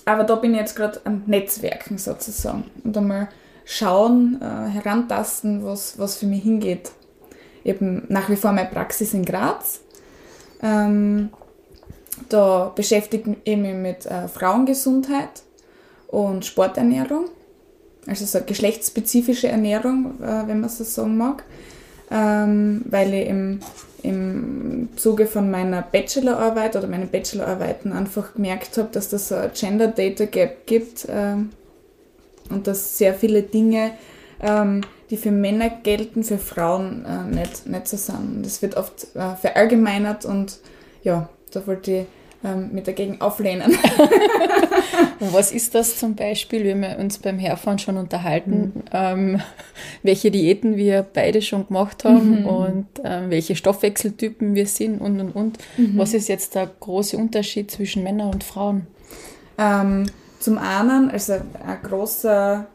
aber 0.08 0.24
da 0.24 0.36
bin 0.36 0.54
ich 0.54 0.60
jetzt 0.60 0.74
gerade 0.74 1.00
am 1.04 1.22
Netzwerken 1.26 1.98
sozusagen 1.98 2.64
und 2.82 2.96
einmal 2.96 3.28
schauen, 3.66 4.40
äh, 4.40 4.70
herantasten, 4.70 5.64
was, 5.64 5.98
was 5.98 6.16
für 6.16 6.26
mich 6.26 6.42
hingeht. 6.42 6.92
Eben 7.62 8.06
nach 8.08 8.30
wie 8.30 8.36
vor 8.36 8.52
meine 8.52 8.70
Praxis 8.70 9.12
in 9.12 9.24
Graz. 9.26 9.80
Ähm, 10.62 11.28
da 12.30 12.72
beschäftige 12.74 13.36
ich 13.44 13.56
mich 13.58 13.74
mit 13.74 14.06
äh, 14.06 14.28
Frauengesundheit 14.28 15.42
und 16.06 16.46
Sporternährung. 16.46 17.26
Also 18.06 18.24
so 18.24 18.42
geschlechtsspezifische 18.44 19.48
Ernährung, 19.48 20.22
äh, 20.22 20.48
wenn 20.48 20.60
man 20.60 20.70
so 20.70 20.84
sagen 20.84 21.18
mag. 21.18 21.44
Ähm, 22.10 22.82
weil 22.86 23.12
ich 23.12 23.28
im, 23.28 23.60
im 24.02 24.88
Zuge 24.96 25.26
von 25.26 25.50
meiner 25.50 25.82
Bachelorarbeit 25.82 26.76
oder 26.76 26.86
meinen 26.86 27.08
Bachelorarbeiten 27.08 27.92
einfach 27.92 28.34
gemerkt 28.34 28.78
habe, 28.78 28.88
dass 28.92 29.10
das 29.10 29.30
ein 29.30 29.50
Gender 29.52 29.88
Data 29.88 30.24
Gap 30.24 30.66
gibt 30.66 31.06
ähm, 31.10 31.50
und 32.48 32.66
dass 32.66 32.96
sehr 32.96 33.12
viele 33.14 33.42
Dinge, 33.42 33.90
ähm, 34.40 34.80
die 35.10 35.16
für 35.18 35.30
Männer 35.30 35.68
gelten, 35.68 36.24
für 36.24 36.38
Frauen 36.38 37.04
äh, 37.04 37.34
nicht, 37.34 37.66
nicht 37.66 37.88
so 37.88 37.96
sind. 37.96 38.44
Das 38.44 38.62
wird 38.62 38.76
oft 38.76 39.14
äh, 39.14 39.36
verallgemeinert 39.36 40.24
und 40.24 40.60
ja, 41.02 41.28
da 41.52 41.66
wollte 41.66 41.92
ich 41.92 42.06
ähm, 42.44 42.70
mit 42.72 42.86
dagegen 42.86 43.20
auflehnen. 43.20 43.76
Was 45.20 45.52
ist 45.52 45.74
das 45.74 45.98
zum 45.98 46.14
Beispiel, 46.14 46.64
wenn 46.64 46.80
wir 46.80 46.98
uns 46.98 47.18
beim 47.18 47.38
Herfahren 47.38 47.78
schon 47.78 47.96
unterhalten, 47.96 48.72
mhm. 48.74 48.82
ähm, 48.92 49.40
welche 50.02 50.30
Diäten 50.30 50.76
wir 50.76 51.02
beide 51.02 51.42
schon 51.42 51.66
gemacht 51.66 52.04
haben 52.04 52.40
mhm. 52.40 52.46
und 52.46 52.86
ähm, 53.02 53.30
welche 53.30 53.56
Stoffwechseltypen 53.56 54.54
wir 54.54 54.66
sind 54.66 55.00
und 55.00 55.20
und 55.20 55.32
und. 55.32 55.58
Mhm. 55.76 55.98
Was 55.98 56.14
ist 56.14 56.28
jetzt 56.28 56.54
der 56.54 56.70
große 56.78 57.16
Unterschied 57.16 57.70
zwischen 57.70 58.02
Männern 58.04 58.30
und 58.30 58.44
Frauen? 58.44 58.86
Ähm, 59.58 60.06
zum 60.38 60.58
einen, 60.58 61.10
also 61.10 61.32
ein 61.32 61.82
großer 61.82 62.66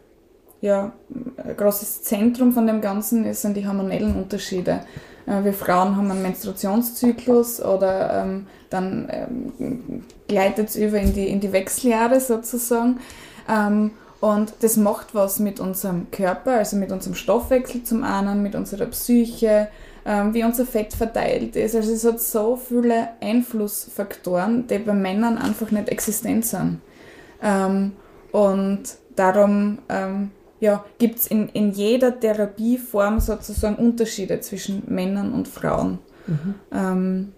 ja, 0.63 0.93
ein 1.09 1.57
großes 1.57 2.03
Zentrum 2.03 2.53
von 2.53 2.65
dem 2.65 2.79
Ganzen 2.79 3.31
sind 3.33 3.57
die 3.57 3.67
hormonellen 3.67 4.15
Unterschiede. 4.15 4.79
Äh, 5.25 5.43
wir 5.43 5.53
Frauen 5.53 5.95
haben 5.95 6.11
einen 6.11 6.21
Menstruationszyklus 6.21 7.61
oder 7.61 8.23
ähm, 8.23 8.47
dann 8.69 9.07
ähm, 9.11 10.03
gleitet 10.27 10.69
es 10.69 10.75
über 10.75 10.99
in 10.99 11.13
die, 11.13 11.27
in 11.27 11.39
die 11.39 11.51
Wechseljahre 11.51 12.19
sozusagen. 12.19 12.99
Ähm, 13.49 13.91
und 14.19 14.53
das 14.61 14.77
macht 14.77 15.13
was 15.13 15.39
mit 15.39 15.59
unserem 15.59 16.09
Körper, 16.09 16.51
also 16.51 16.77
mit 16.77 16.91
unserem 16.91 17.13
Stoffwechsel 17.13 17.83
zum 17.83 18.05
einen, 18.05 18.41
mit 18.41 18.55
unserer 18.55 18.85
Psyche, 18.85 19.67
ähm, 20.05 20.33
wie 20.33 20.43
unser 20.43 20.65
Fett 20.65 20.93
verteilt 20.93 21.55
ist. 21.55 21.75
Also 21.75 21.91
es 21.91 22.05
hat 22.05 22.21
so 22.21 22.55
viele 22.55 23.09
Einflussfaktoren, 23.21 24.65
die 24.67 24.79
bei 24.79 24.93
Männern 24.93 25.37
einfach 25.37 25.71
nicht 25.71 25.89
existent 25.89 26.45
sind. 26.45 26.79
Ähm, 27.41 27.91
und 28.31 28.83
darum 29.15 29.79
ähm, 29.89 30.31
ja, 30.63 30.85
gibt 30.97 31.19
es 31.19 31.27
in, 31.27 31.49
in 31.49 31.71
jeder 31.71 32.17
Therapieform 32.17 33.19
sozusagen 33.19 33.75
Unterschiede 33.75 34.39
zwischen 34.39 34.83
Männern 34.87 35.33
und 35.33 35.45
Frauen. 35.45 35.99
Mhm. 36.25 36.55
Ähm, 36.71 37.33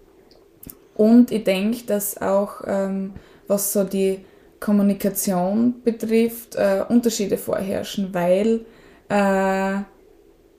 und 0.94 1.32
ich 1.32 1.42
denke, 1.42 1.84
dass 1.86 2.22
auch, 2.22 2.60
ähm, 2.64 3.14
was 3.48 3.72
so 3.72 3.82
die 3.82 4.20
Kommunikation 4.60 5.82
betrifft, 5.82 6.54
äh, 6.54 6.84
Unterschiede 6.88 7.36
vorherrschen, 7.36 8.14
weil 8.14 8.60
äh, 9.08 9.78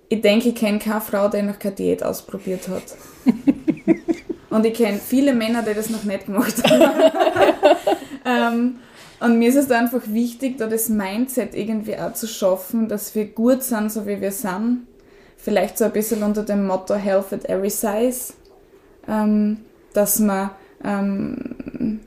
ich 0.09 0.19
denke, 0.19 0.49
ich 0.49 0.55
kenne 0.55 0.79
keine 0.79 0.99
Frau, 0.99 1.29
die 1.29 1.43
noch 1.43 1.59
keine 1.59 1.75
Diät 1.75 2.03
ausprobiert 2.03 2.67
hat. 2.67 2.97
und 4.49 4.65
ich 4.65 4.73
kenne 4.73 4.99
viele 4.99 5.33
Männer, 5.33 5.63
die 5.63 5.73
das 5.73 5.89
noch 5.89 6.03
nicht 6.03 6.25
gemacht 6.25 6.61
haben. 6.69 7.11
ähm, 8.25 8.75
und 9.19 9.39
mir 9.39 9.49
ist 9.49 9.55
es 9.55 9.71
einfach 9.71 10.01
wichtig, 10.07 10.57
da 10.57 10.67
das 10.67 10.89
Mindset 10.89 11.55
irgendwie 11.55 11.97
auch 11.97 12.13
zu 12.13 12.27
schaffen, 12.27 12.87
dass 12.87 13.15
wir 13.15 13.25
gut 13.25 13.63
sind, 13.63 13.91
so 13.91 14.05
wie 14.05 14.21
wir 14.21 14.31
sind. 14.31 14.87
Vielleicht 15.37 15.77
so 15.77 15.85
ein 15.85 15.91
bisschen 15.91 16.23
unter 16.23 16.43
dem 16.43 16.65
Motto 16.65 16.95
Health 16.95 17.33
at 17.33 17.45
every 17.49 17.69
size. 17.69 18.33
Ähm, 19.07 19.57
dass 19.93 20.19
man 20.19 20.51
ähm, 20.83 21.99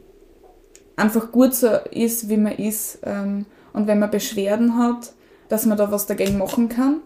einfach 0.96 1.32
gut 1.32 1.54
so 1.54 1.68
ist, 1.90 2.28
wie 2.28 2.36
man 2.36 2.52
ist. 2.52 2.98
Ähm, 3.04 3.46
und 3.72 3.86
wenn 3.86 3.98
man 3.98 4.10
Beschwerden 4.10 4.78
hat, 4.78 5.12
dass 5.48 5.66
man 5.66 5.76
da 5.76 5.90
was 5.90 6.06
dagegen 6.06 6.38
machen 6.38 6.68
kann. 6.68 7.00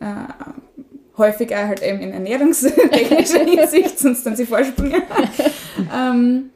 Äh, 0.00 0.32
häufig 1.16 1.54
auch 1.54 1.66
halt 1.66 1.82
eben 1.82 2.00
in 2.00 2.12
ernährungstechnischer 2.12 3.44
Hinsicht, 3.44 3.98
sonst 3.98 4.24
dann 4.26 4.36
sie 4.36 4.46
vorsprungen. 4.46 5.02
ähm, 5.94 6.50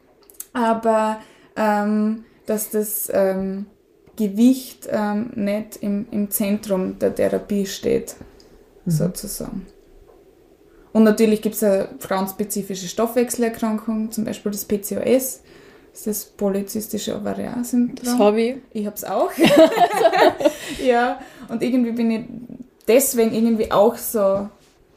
aber 0.53 1.21
ähm, 1.57 2.25
dass 2.47 2.71
das 2.71 3.11
ähm, 3.13 3.67
Gewicht 4.17 4.89
ähm, 4.91 5.31
nicht 5.35 5.77
im, 5.77 6.07
im 6.11 6.31
Zentrum 6.31 6.99
der 6.99 7.15
Therapie 7.15 7.67
steht, 7.67 8.17
mhm. 8.85 8.91
sozusagen. 8.91 9.67
Und 10.93 11.03
natürlich 11.03 11.43
gibt 11.43 11.57
es 11.57 11.63
eine 11.65 11.89
frauenspezifische 11.99 12.87
Stoffwechselerkrankung, 12.87 14.13
zum 14.13 14.25
Beispiel 14.25 14.53
das 14.53 14.65
PCOS, 14.65 15.41
das 15.95 16.01
ist 16.01 16.07
das 16.07 16.25
polyzystische 16.25 17.17
Ovarian-Syndrom. 17.17 17.97
Das 18.03 18.19
habe 18.19 18.41
ich. 18.41 18.57
Ich 18.73 18.87
habe 18.87 18.97
es 18.97 19.05
auch. 19.05 19.31
ja, 20.85 21.21
und 21.49 21.63
irgendwie 21.63 21.93
bin 21.93 22.11
ich 22.11 22.25
deswegen 22.89 23.33
irgendwie 23.33 23.71
auch 23.71 23.97
so 23.97 24.49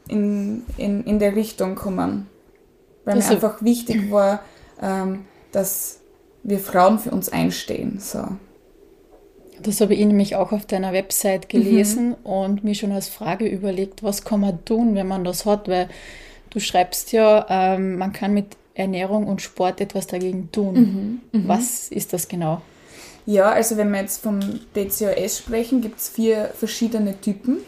in, 0.08 0.64
in, 0.76 1.04
in 1.04 1.18
der 1.20 1.36
Richtung 1.36 1.76
gekommen. 1.76 2.28
Weil 3.04 3.16
das 3.16 3.28
mir 3.28 3.36
einfach 3.36 3.62
wichtig 3.62 4.10
war, 4.10 4.42
ähm, 4.82 5.24
dass 5.52 5.97
wir 6.48 6.58
Frauen 6.58 6.98
für 6.98 7.10
uns 7.10 7.28
einstehen. 7.28 7.98
So. 8.00 8.24
Das 9.62 9.80
habe 9.80 9.94
ich 9.94 10.04
nämlich 10.04 10.36
auch 10.36 10.52
auf 10.52 10.66
deiner 10.66 10.92
Website 10.92 11.48
gelesen 11.48 12.10
mhm. 12.10 12.14
und 12.24 12.64
mir 12.64 12.74
schon 12.74 12.92
als 12.92 13.08
Frage 13.08 13.46
überlegt, 13.46 14.02
was 14.02 14.24
kann 14.24 14.40
man 14.40 14.64
tun, 14.64 14.94
wenn 14.94 15.08
man 15.08 15.24
das 15.24 15.46
hat, 15.46 15.68
weil 15.68 15.88
du 16.50 16.60
schreibst 16.60 17.12
ja, 17.12 17.46
ähm, 17.48 17.98
man 17.98 18.12
kann 18.12 18.32
mit 18.34 18.56
Ernährung 18.74 19.26
und 19.26 19.42
Sport 19.42 19.80
etwas 19.80 20.06
dagegen 20.06 20.50
tun. 20.52 21.20
Mhm. 21.32 21.40
Mhm. 21.40 21.48
Was 21.48 21.88
ist 21.88 22.12
das 22.12 22.28
genau? 22.28 22.62
Ja, 23.26 23.50
also 23.50 23.76
wenn 23.76 23.90
wir 23.90 24.00
jetzt 24.00 24.22
vom 24.22 24.40
PCOS 24.72 25.38
sprechen, 25.38 25.82
gibt 25.82 25.98
es 25.98 26.08
vier 26.08 26.50
verschiedene 26.54 27.20
Typen 27.20 27.58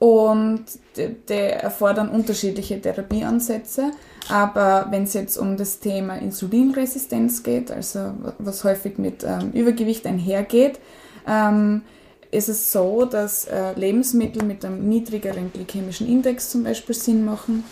und 0.00 0.64
die, 0.96 1.34
erfordern 1.34 2.08
unterschiedliche 2.08 2.80
Therapieansätze. 2.80 3.92
Aber 4.30 4.86
wenn 4.90 5.04
es 5.04 5.12
jetzt 5.12 5.36
um 5.36 5.56
das 5.58 5.78
Thema 5.78 6.16
Insulinresistenz 6.16 7.42
geht, 7.42 7.70
also 7.70 8.14
was 8.38 8.64
häufig 8.64 8.96
mit 8.98 9.24
ähm, 9.24 9.52
Übergewicht 9.52 10.06
einhergeht, 10.06 10.80
ähm, 11.28 11.82
ist 12.30 12.48
es 12.48 12.72
so, 12.72 13.04
dass 13.04 13.44
äh, 13.44 13.74
Lebensmittel 13.74 14.42
mit 14.42 14.64
einem 14.64 14.88
niedrigeren 14.88 15.52
glykämischen 15.52 16.08
Index 16.08 16.48
zum 16.48 16.64
Beispiel 16.64 16.94
Sinn 16.94 17.24
machen. 17.24 17.64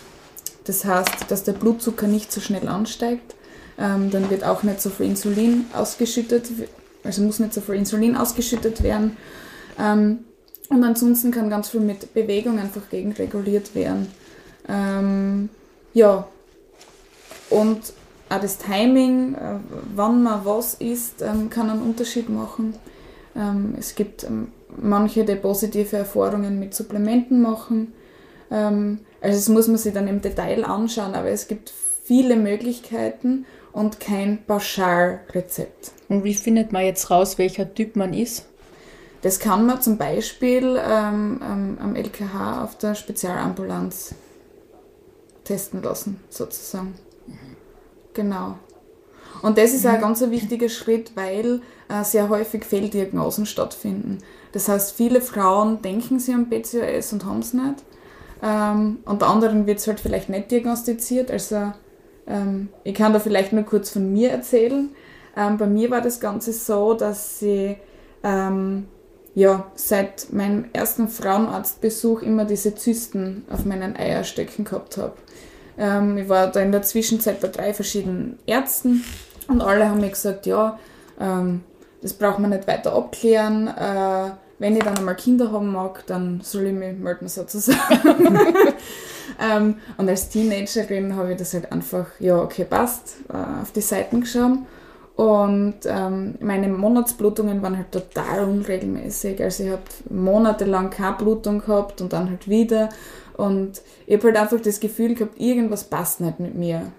Das 0.65 0.85
heißt, 0.85 1.31
dass 1.31 1.43
der 1.43 1.53
Blutzucker 1.53 2.05
nicht 2.05 2.31
so 2.31 2.41
schnell 2.41 2.67
ansteigt. 2.67 3.35
Ähm, 3.79 4.11
dann 4.11 4.29
wird 4.29 4.43
auch 4.43 4.61
nicht 4.61 4.81
so 4.81 4.91
viel 4.91 5.07
Insulin 5.07 5.65
ausgeschüttet, 5.73 6.51
also 7.03 7.23
muss 7.23 7.39
nicht 7.39 7.55
so 7.55 7.61
viel 7.61 7.75
Insulin 7.75 8.15
ausgeschüttet 8.15 8.83
werden. 8.83 9.17
Ähm, 9.79 10.25
und 10.69 10.83
ansonsten 10.83 11.31
kann 11.31 11.49
ganz 11.49 11.69
viel 11.69 11.81
mit 11.81 12.13
Bewegung 12.13 12.59
einfach 12.59 12.89
gegenreguliert 12.89 13.75
werden. 13.75 14.07
Ähm, 14.67 15.49
ja, 15.93 16.27
und 17.49 17.93
auch 18.29 18.39
das 18.39 18.59
Timing, 18.59 19.33
äh, 19.33 19.55
wann 19.95 20.21
man 20.21 20.45
was 20.45 20.75
isst, 20.75 21.21
ähm, 21.21 21.49
kann 21.49 21.69
einen 21.69 21.81
Unterschied 21.81 22.29
machen. 22.29 22.75
Ähm, 23.35 23.73
es 23.77 23.95
gibt 23.95 24.23
ähm, 24.23 24.49
manche, 24.79 25.25
die 25.25 25.35
positive 25.35 25.97
Erfahrungen 25.97 26.59
mit 26.59 26.73
Supplementen 26.73 27.41
machen. 27.41 27.93
Also 28.51 28.97
das 29.21 29.47
muss 29.47 29.67
man 29.67 29.77
sich 29.77 29.93
dann 29.93 30.07
im 30.07 30.23
Detail 30.23 30.65
anschauen, 30.65 31.13
aber 31.13 31.29
es 31.29 31.47
gibt 31.47 31.71
viele 32.03 32.35
Möglichkeiten 32.35 33.45
und 33.73 33.99
kein 33.99 34.43
Pauschalrezept. 34.47 35.91
Und 36.07 36.23
wie 36.23 36.33
findet 36.33 36.71
man 36.71 36.83
jetzt 36.83 37.11
raus, 37.11 37.37
welcher 37.37 37.71
Typ 37.71 37.95
man 37.95 38.11
ist? 38.11 38.48
Das 39.21 39.39
kann 39.39 39.65
man 39.65 39.81
zum 39.81 39.97
Beispiel 39.97 40.79
ähm, 40.81 41.41
ähm, 41.43 41.77
am 41.81 41.95
LKH 41.95 42.63
auf 42.63 42.77
der 42.77 42.95
Spezialambulanz 42.95 44.15
testen 45.43 45.81
lassen, 45.81 46.21
sozusagen. 46.29 46.93
Genau. 48.13 48.57
Und 49.41 49.57
das 49.57 49.73
ist 49.73 49.85
auch 49.85 49.91
ein 49.91 50.01
ganz 50.01 50.21
wichtiger 50.21 50.69
Schritt, 50.69 51.15
weil 51.15 51.61
äh, 51.89 52.03
sehr 52.03 52.29
häufig 52.29 52.65
Fehldiagnosen 52.65 53.45
stattfinden. 53.45 54.19
Das 54.51 54.67
heißt, 54.67 54.95
viele 54.95 55.21
Frauen 55.21 55.81
denken, 55.81 56.19
sie 56.19 56.33
haben 56.33 56.49
PCOS 56.49 57.13
und 57.13 57.25
haben 57.25 57.39
es 57.39 57.53
nicht. 57.53 57.83
Ähm, 58.41 58.99
und 59.05 59.23
anderen 59.23 59.65
wird 59.65 59.79
es 59.79 59.87
halt 59.87 59.99
vielleicht 59.99 60.29
nicht 60.29 60.51
diagnostiziert. 60.51 61.29
Also 61.29 61.73
ähm, 62.27 62.69
ich 62.83 62.95
kann 62.95 63.13
da 63.13 63.19
vielleicht 63.19 63.53
nur 63.53 63.63
kurz 63.63 63.89
von 63.89 64.11
mir 64.11 64.31
erzählen. 64.31 64.89
Ähm, 65.35 65.57
bei 65.57 65.67
mir 65.67 65.91
war 65.91 66.01
das 66.01 66.19
Ganze 66.19 66.53
so, 66.53 66.93
dass 66.93 67.41
ich 67.41 67.77
ähm, 68.23 68.87
ja, 69.35 69.71
seit 69.75 70.33
meinem 70.33 70.65
ersten 70.73 71.07
Frauenarztbesuch 71.07 72.21
immer 72.21 72.45
diese 72.45 72.75
Zysten 72.75 73.45
auf 73.49 73.65
meinen 73.65 73.95
Eierstöcken 73.95 74.65
gehabt 74.65 74.97
habe. 74.97 75.13
Ähm, 75.77 76.17
ich 76.17 76.29
war 76.29 76.47
da 76.47 76.59
in 76.59 76.71
der 76.71 76.81
Zwischenzeit 76.81 77.39
bei 77.39 77.47
drei 77.47 77.73
verschiedenen 77.73 78.39
Ärzten 78.45 79.03
und 79.47 79.61
alle 79.61 79.89
haben 79.89 80.01
mir 80.01 80.09
gesagt, 80.09 80.45
ja, 80.45 80.77
ähm, 81.19 81.63
das 82.01 82.13
braucht 82.13 82.39
man 82.39 82.49
nicht 82.49 82.67
weiter 82.67 82.93
abklären. 82.93 83.67
Äh, 83.67 84.31
wenn 84.57 84.75
ich 84.75 84.83
dann 84.83 84.97
einmal 84.97 85.15
Kinder 85.15 85.51
haben 85.51 85.71
mag, 85.71 86.05
dann 86.07 86.41
soll 86.41 86.67
ich 86.67 86.73
mich 86.73 86.97
melden 86.97 87.29
sozusagen. 87.29 87.79
ähm, 89.39 89.75
und 89.97 90.09
als 90.09 90.29
Teenagerin 90.29 91.15
habe 91.15 91.31
ich 91.31 91.37
das 91.37 91.53
halt 91.53 91.71
einfach, 91.71 92.07
ja, 92.19 92.37
okay, 92.41 92.65
passt, 92.65 93.17
äh, 93.29 93.61
auf 93.61 93.71
die 93.71 93.81
Seiten 93.81 94.21
geschaut 94.21 94.59
und 95.19 95.79
ähm, 95.85 96.35
meine 96.39 96.69
Monatsblutungen 96.69 97.61
waren 97.61 97.75
halt 97.75 97.91
total 97.91 98.45
unregelmäßig. 98.45 99.43
Also 99.43 99.65
ich 99.65 99.69
habe 99.71 99.81
monatelang 100.09 100.91
keine 100.91 101.17
Blutung 101.17 101.59
gehabt 101.59 101.99
und 101.99 102.13
dann 102.13 102.29
halt 102.29 102.47
wieder. 102.47 102.87
Und 103.35 103.81
ich 104.07 104.15
habe 104.15 104.27
halt 104.27 104.37
einfach 104.37 104.61
das 104.61 104.79
Gefühl 104.79 105.15
gehabt, 105.15 105.37
irgendwas 105.37 105.83
passt 105.83 106.21
nicht 106.21 106.39
mit 106.39 106.55
mir. 106.55 106.93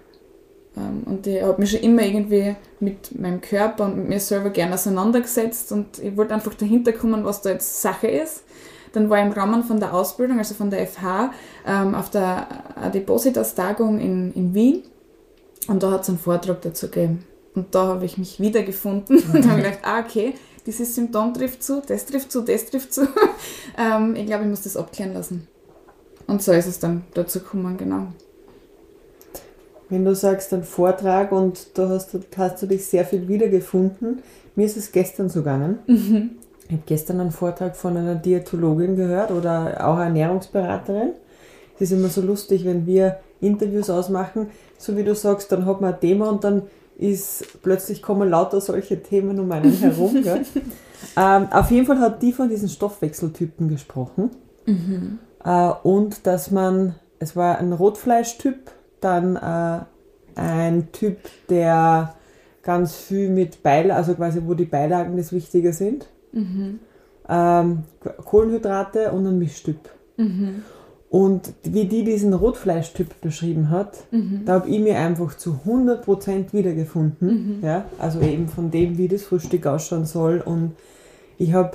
Ähm, 0.77 1.01
und 1.07 1.25
ich 1.25 1.41
habe 1.41 1.59
mich 1.59 1.71
schon 1.71 1.79
immer 1.79 2.03
irgendwie 2.03 2.55
mit 2.79 3.19
meinem 3.19 3.41
Körper 3.41 3.85
und 3.85 3.97
mit 3.97 4.09
mir 4.09 4.19
selber 4.19 4.51
gerne 4.51 4.75
auseinandergesetzt 4.75 5.71
und 5.71 5.97
ich 5.97 6.15
wollte 6.15 6.35
einfach 6.35 6.53
dahinter 6.53 6.93
kommen, 6.93 7.25
was 7.25 7.41
da 7.41 7.49
jetzt 7.49 7.81
Sache 7.81 8.07
ist. 8.07 8.43
Dann 8.93 9.09
war 9.09 9.17
ich 9.17 9.25
im 9.25 9.31
Rahmen 9.31 9.63
von 9.63 9.79
der 9.79 9.95
Ausbildung, 9.95 10.37
also 10.37 10.53
von 10.53 10.69
der 10.69 10.85
FH, 10.85 11.31
ähm, 11.65 11.95
auf 11.95 12.11
der 12.11 12.47
Adipositas-Tagung 12.75 13.99
in, 13.99 14.31
in 14.33 14.53
Wien 14.53 14.83
und 15.67 15.81
da 15.81 15.89
hat 15.89 16.01
es 16.03 16.09
einen 16.09 16.19
Vortrag 16.19 16.61
dazu 16.61 16.85
gegeben. 16.85 17.25
Und 17.53 17.75
da 17.75 17.87
habe 17.87 18.05
ich 18.05 18.17
mich 18.17 18.39
wiedergefunden 18.39 19.21
und 19.33 19.49
habe 19.49 19.61
gedacht, 19.61 19.79
ah, 19.83 19.99
okay, 19.99 20.33
dieses 20.65 20.95
Symptom 20.95 21.33
trifft 21.33 21.63
zu, 21.63 21.81
das 21.85 22.05
trifft 22.05 22.31
zu, 22.31 22.41
das 22.41 22.65
trifft 22.65 22.93
zu. 22.93 23.07
ähm, 23.77 24.15
ich 24.15 24.25
glaube, 24.25 24.43
ich 24.43 24.49
muss 24.49 24.61
das 24.61 24.77
abklären 24.77 25.13
lassen. 25.13 25.47
Und 26.27 26.41
so 26.41 26.51
ist 26.53 26.67
es 26.67 26.79
dann 26.79 27.03
dazu 27.13 27.39
gekommen, 27.39 27.77
genau. 27.77 28.07
Wenn 29.89 30.05
du 30.05 30.15
sagst, 30.15 30.53
ein 30.53 30.63
Vortrag 30.63 31.33
und 31.33 31.77
da 31.77 31.89
hast 31.89 32.13
du, 32.13 32.21
hast 32.37 32.61
du 32.61 32.67
dich 32.67 32.85
sehr 32.85 33.03
viel 33.03 33.27
wiedergefunden, 33.27 34.21
mir 34.55 34.65
ist 34.65 34.77
es 34.77 34.91
gestern 34.91 35.27
so 35.27 35.39
gegangen. 35.39 35.79
Mhm. 35.87 36.31
Ich 36.65 36.71
habe 36.71 36.83
gestern 36.85 37.19
einen 37.19 37.31
Vortrag 37.31 37.75
von 37.75 37.97
einer 37.97 38.15
Diätologin 38.15 38.95
gehört 38.95 39.31
oder 39.31 39.85
auch 39.85 39.95
eine 39.95 40.05
Ernährungsberaterin. 40.05 41.11
Es 41.75 41.81
ist 41.81 41.91
immer 41.91 42.07
so 42.07 42.21
lustig, 42.21 42.63
wenn 42.63 42.85
wir 42.85 43.17
Interviews 43.41 43.89
ausmachen, 43.89 44.51
so 44.77 44.95
wie 44.95 45.03
du 45.03 45.13
sagst, 45.15 45.51
dann 45.51 45.65
hat 45.65 45.81
man 45.81 45.93
ein 45.93 45.99
Thema 45.99 46.29
und 46.29 46.43
dann 46.45 46.63
ist 47.01 47.61
plötzlich 47.63 48.01
kommen 48.01 48.29
lauter 48.29 48.61
solche 48.61 49.01
Themen 49.01 49.39
um 49.39 49.51
einen 49.51 49.73
herum. 49.73 50.15
ähm, 51.17 51.47
auf 51.51 51.71
jeden 51.71 51.87
Fall 51.87 51.99
hat 51.99 52.21
die 52.21 52.31
von 52.31 52.47
diesen 52.47 52.69
Stoffwechseltypen 52.69 53.67
gesprochen. 53.67 54.29
Mhm. 54.67 55.19
Äh, 55.43 55.71
und 55.83 56.27
dass 56.27 56.51
man, 56.51 56.95
es 57.19 57.35
war 57.35 57.57
ein 57.57 57.73
Rotfleischtyp, 57.73 58.71
dann 58.99 59.35
äh, 59.35 59.79
ein 60.39 60.91
Typ, 60.91 61.17
der 61.49 62.13
ganz 62.61 62.95
viel 62.95 63.29
mit 63.29 63.63
Beilagen, 63.63 63.97
also 63.97 64.13
quasi 64.13 64.41
wo 64.45 64.53
die 64.53 64.65
Beilagen 64.65 65.17
das 65.17 65.33
Wichtige 65.33 65.73
sind. 65.73 66.07
Mhm. 66.31 66.79
Ähm, 67.27 67.83
Kohlenhydrate 68.25 69.11
und 69.11 69.25
ein 69.25 69.39
Mischtyp. 69.39 69.89
Mhm. 70.17 70.63
Und 71.11 71.51
wie 71.63 71.83
die 71.83 72.05
diesen 72.05 72.33
Rotfleischtyp 72.33 73.19
beschrieben 73.19 73.69
hat, 73.69 73.97
mhm. 74.11 74.43
da 74.45 74.53
habe 74.53 74.69
ich 74.69 74.79
mir 74.79 74.97
einfach 74.97 75.35
zu 75.35 75.59
100% 75.67 76.53
wiedergefunden. 76.53 77.57
Mhm. 77.59 77.65
Ja? 77.65 77.83
Also 77.99 78.21
eben 78.21 78.47
von 78.47 78.71
dem, 78.71 78.97
wie 78.97 79.09
das 79.09 79.23
Frühstück 79.23 79.67
ausschauen 79.67 80.05
soll. 80.05 80.39
Und 80.39 80.71
ich 81.37 81.51
habe 81.51 81.71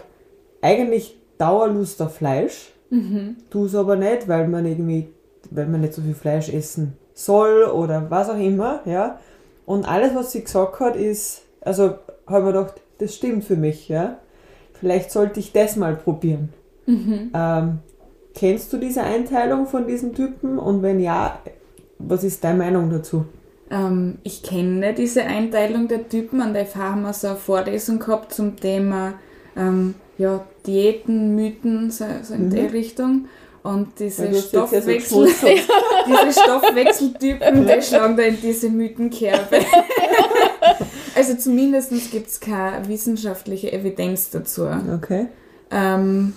eigentlich 0.63 1.19
Dauerlust 1.37 2.01
auf 2.01 2.15
Fleisch, 2.17 2.73
mhm. 2.89 3.37
tue 3.51 3.67
es 3.67 3.75
aber 3.75 3.97
nicht, 3.97 4.27
weil 4.27 4.49
man 4.49 4.65
irgendwie, 4.65 5.09
weil 5.51 5.67
man 5.67 5.83
nicht 5.83 5.93
so 5.93 6.01
viel 6.01 6.15
Fleisch 6.15 6.49
essen 6.49 6.95
soll 7.13 7.65
oder 7.65 8.07
was 8.09 8.31
auch 8.31 8.41
immer. 8.41 8.81
Ja? 8.87 9.21
Und 9.67 9.87
alles, 9.87 10.15
was 10.15 10.33
sie 10.33 10.45
gesagt 10.45 10.81
hat, 10.81 10.97
ist, 10.97 11.43
also 11.61 11.99
habe 12.27 12.39
ich 12.39 12.45
mir 12.45 12.53
gedacht, 12.55 12.81
das 12.97 13.15
stimmt 13.15 13.45
für 13.45 13.57
mich. 13.57 13.91
Ja? 13.91 14.17
Vielleicht 14.81 15.11
sollte 15.11 15.41
ich 15.41 15.53
das 15.53 15.77
mal 15.77 15.95
probieren. 15.95 16.55
Mhm. 16.87 17.33
Ähm, 17.35 17.79
Kennst 18.37 18.71
du 18.73 18.77
diese 18.77 19.03
Einteilung 19.03 19.67
von 19.67 19.87
diesen 19.87 20.15
Typen? 20.15 20.59
Und 20.59 20.83
wenn 20.83 21.01
ja, 21.01 21.41
was 21.99 22.23
ist 22.23 22.45
deine 22.45 22.59
Meinung 22.59 22.91
dazu? 22.91 23.25
Ähm, 23.71 24.19
ich 24.25 24.43
kenne 24.43 24.93
diese 24.93 25.25
Einteilung 25.25 25.89
der 25.89 26.09
Typen. 26.09 26.43
An 26.43 26.53
der 26.53 26.67
FH 26.67 26.79
haben 26.79 27.03
wir 27.03 27.15
so 27.15 27.29
eine 27.29 27.37
Vorlesung 27.37 27.99
gehabt 27.99 28.35
zum 28.35 28.57
Thema 28.57 29.15
ähm, 29.57 29.95
ja, 30.19 30.45
Diäten, 30.67 31.35
Mythen, 31.35 31.91
so, 31.91 32.05
so 32.23 32.35
in 32.35 32.47
mhm. 32.47 32.51
der 32.51 32.73
Richtung. 32.75 33.27
Und 33.63 33.99
diese, 33.99 34.33
Stoffwechsel, 34.33 35.27
so 35.27 35.47
diese 36.07 36.41
Stoffwechseltypen, 36.41 37.67
die 37.67 37.83
schlagen 37.83 38.17
da 38.17 38.23
in 38.23 38.41
diese 38.41 38.69
Mythenkerbe. 38.69 39.59
also 41.17 41.35
zumindest 41.35 41.91
gibt 42.13 42.29
es 42.29 42.39
keine 42.39 42.87
wissenschaftliche 42.87 43.73
Evidenz 43.73 44.31
dazu. 44.31 44.69
Okay. 44.95 45.29
Ähm, 45.73 46.35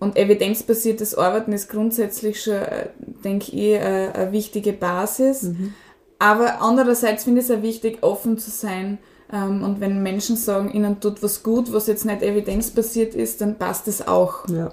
und 0.00 0.16
evidenzbasiertes 0.16 1.14
Arbeiten 1.14 1.52
ist 1.52 1.68
grundsätzlich 1.68 2.42
schon, 2.42 2.54
äh, 2.54 2.88
denke 3.22 3.52
ich, 3.52 3.78
eine, 3.78 4.14
eine 4.14 4.32
wichtige 4.32 4.72
Basis. 4.72 5.42
Mhm. 5.42 5.74
Aber 6.18 6.60
andererseits 6.62 7.24
finde 7.24 7.40
ich 7.40 7.48
es 7.48 7.56
auch 7.56 7.62
wichtig, 7.62 7.98
offen 8.02 8.38
zu 8.38 8.50
sein. 8.50 8.98
Ähm, 9.32 9.62
und 9.62 9.80
wenn 9.80 10.02
Menschen 10.02 10.36
sagen, 10.36 10.72
ihnen 10.72 11.00
tut 11.00 11.22
was 11.22 11.42
gut, 11.42 11.72
was 11.72 11.86
jetzt 11.86 12.04
nicht 12.04 12.22
evidenzbasiert 12.22 13.14
ist, 13.14 13.42
dann 13.42 13.58
passt 13.58 13.88
es 13.88 14.06
auch. 14.08 14.48
Ja. 14.48 14.72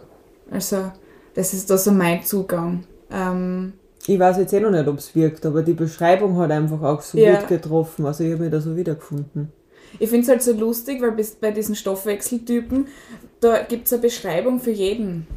Also, 0.49 0.91
das 1.35 1.53
ist 1.53 1.69
da 1.69 1.77
so 1.77 1.91
mein 1.91 2.23
Zugang. 2.23 2.85
Ähm, 3.11 3.73
ich 4.07 4.17
weiß 4.17 4.37
jetzt 4.37 4.53
eh 4.53 4.61
noch 4.61 4.71
nicht, 4.71 4.87
ob 4.87 4.97
es 4.97 5.13
wirkt, 5.13 5.45
aber 5.45 5.61
die 5.61 5.73
Beschreibung 5.73 6.37
hat 6.37 6.51
einfach 6.51 6.81
auch 6.81 7.01
so 7.01 7.17
ja. 7.17 7.35
gut 7.35 7.49
getroffen. 7.49 8.05
Also, 8.05 8.23
ich 8.23 8.31
habe 8.31 8.43
mich 8.43 8.51
da 8.51 8.61
so 8.61 8.75
wiedergefunden. 8.75 9.51
Ich 9.99 10.09
finde 10.09 10.23
es 10.23 10.29
halt 10.29 10.43
so 10.43 10.53
lustig, 10.53 11.01
weil 11.01 11.15
bei 11.41 11.51
diesen 11.51 11.75
Stoffwechseltypen, 11.75 12.87
da 13.39 13.63
gibt 13.63 13.87
es 13.87 13.93
eine 13.93 14.01
Beschreibung 14.01 14.59
für 14.59 14.71
jeden. 14.71 15.27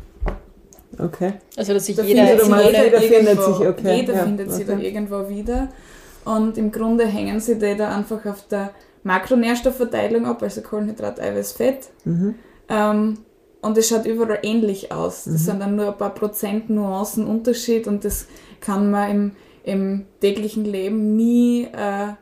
Okay. 0.99 1.35
Also, 1.57 1.73
dass 1.73 1.87
sich 1.87 1.97
da 1.97 2.03
jeder, 2.03 2.27
findet 2.27 2.47
jeder, 2.47 2.85
jeder 2.85 3.01
findet 3.01 3.45
sich, 3.45 3.69
okay. 3.69 3.97
Jeder 3.97 4.15
ja, 4.15 4.25
findet 4.25 4.49
okay. 4.49 4.57
sich 4.57 4.67
da 4.67 4.77
irgendwo 4.77 5.29
wieder. 5.29 5.69
Und 6.25 6.59
im 6.59 6.71
Grunde 6.71 7.07
hängen 7.07 7.41
sie 7.41 7.59
die 7.59 7.77
da 7.77 7.95
einfach 7.97 8.27
auf 8.27 8.47
der 8.49 8.71
Makronährstoffverteilung 9.05 10.27
ab, 10.27 10.43
also 10.43 10.61
Kohlenhydrat, 10.61 11.21
Eiweiß, 11.21 11.53
Fett. 11.53 11.89
Mhm. 12.05 12.35
Ähm, 12.69 13.19
und 13.63 13.79
es 13.79 13.89
schaut 13.89 14.07
überall 14.07 14.41
ähnlich 14.43 14.93
aus. 14.93 15.25
Das 15.25 15.33
mhm. 15.35 15.39
sind 15.39 15.61
dann 15.61 15.77
nur 15.77 15.89
ein 15.89 15.99
paar 15.99 16.15
Prozent 16.15 16.71
Nuancen 16.71 17.27
Unterschied 17.27 17.87
und 17.87 18.05
das 18.05 18.27
kann 18.61 18.91
man 18.91 19.11
im, 19.11 19.33
im 19.65 20.07
täglichen 20.21 20.65
Leben 20.65 21.17
nie 21.17 21.65
äh, 21.65 22.15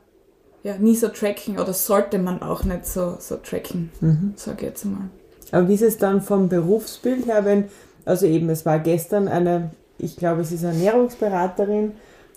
ja, 0.63 0.77
nie 0.79 0.97
so 0.97 1.09
tracken 1.09 1.59
oder 1.59 1.73
sollte 1.73 2.19
man 2.19 2.43
auch 2.43 2.65
nicht 2.65 2.87
so, 2.87 3.17
so 3.21 3.37
tracken, 3.37 3.91
mhm. 4.01 4.33
sage 4.37 4.59
ich 4.59 4.69
jetzt 4.69 4.85
mal. 4.85 5.09
Aber 5.53 5.69
wie 5.69 5.75
ist 5.75 5.83
es 5.83 5.99
dann 5.99 6.21
vom 6.21 6.49
Berufsbild 6.49 7.27
her, 7.27 7.45
wenn, 7.45 7.65
also 8.05 8.27
eben, 8.27 8.49
es 8.51 8.67
war 8.67 8.79
gestern 8.79 9.29
eine, 9.29 9.71
ich 9.99 10.17
glaube, 10.17 10.43
es 10.43 10.53
ist 10.53 10.65
eine 10.65 10.75
Ernährungsberaterin, 10.75 11.93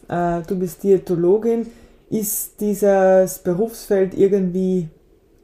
äh, 0.08 0.42
du 0.48 0.58
bist 0.58 0.84
Diätologin, 0.84 1.68
ist 2.10 2.60
dieses 2.60 3.40
Berufsfeld 3.40 4.14
irgendwie 4.14 4.90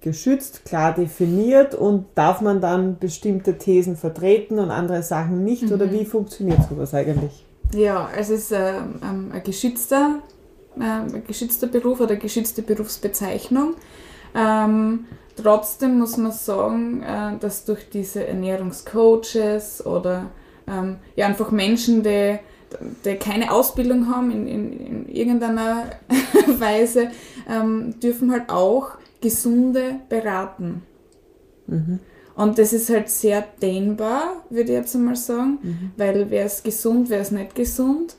geschützt, 0.02 0.64
klar 0.66 0.94
definiert 0.94 1.76
und 1.76 2.06
darf 2.16 2.42
man 2.42 2.62
dann 2.62 2.98
bestimmte 3.00 3.58
Thesen 3.58 3.96
vertreten 3.96 4.60
und 4.60 4.70
andere 4.70 5.04
Sachen 5.04 5.44
nicht 5.44 5.64
mhm. 5.64 5.74
oder 5.74 5.92
wie 5.92 6.06
funktioniert 6.06 6.60
sowas 6.70 6.94
eigentlich? 6.94 7.46
Ja, 7.74 8.10
es 8.18 8.30
ist 8.30 8.52
äh, 8.52 8.78
ähm, 8.78 9.32
ein 9.34 9.44
geschützter 9.44 10.22
äh, 10.80 11.20
geschützter 11.22 11.68
Beruf 11.68 12.00
oder 12.00 12.16
geschützte 12.16 12.62
Berufsbezeichnung. 12.62 13.76
Ähm, 14.36 15.06
trotzdem 15.42 15.98
muss 15.98 16.18
man 16.18 16.32
sagen, 16.32 17.04
äh, 17.04 17.38
dass 17.40 17.66
durch 17.66 17.90
diese 17.90 18.26
Ernährungscoaches 18.28 19.86
oder 19.86 20.32
ähm, 20.68 20.98
ja, 21.16 21.28
einfach 21.28 21.52
Menschen, 21.52 22.04
die 22.04 22.40
die 23.06 23.16
keine 23.16 23.52
Ausbildung 23.52 24.14
haben 24.14 24.30
in, 24.30 24.46
in, 24.46 24.74
in 24.74 25.10
irgendeiner 25.10 25.84
Weise, 26.60 27.12
ähm, 27.50 27.98
dürfen 28.02 28.30
halt 28.32 28.50
auch 28.50 28.92
Gesunde 29.22 29.96
beraten. 30.10 30.84
Mhm. 31.68 32.00
Und 32.36 32.60
das 32.60 32.74
ist 32.74 32.90
halt 32.90 33.10
sehr 33.10 33.44
dehnbar, 33.62 34.44
würde 34.50 34.72
ich 34.72 34.78
jetzt 34.78 34.96
einmal 34.96 35.16
sagen, 35.16 35.60
Mhm. 35.62 35.92
weil 35.98 36.30
wer 36.30 36.46
ist 36.46 36.64
gesund, 36.64 37.10
wer 37.10 37.22
ist 37.22 37.32
nicht 37.32 37.56
gesund. 37.56 38.16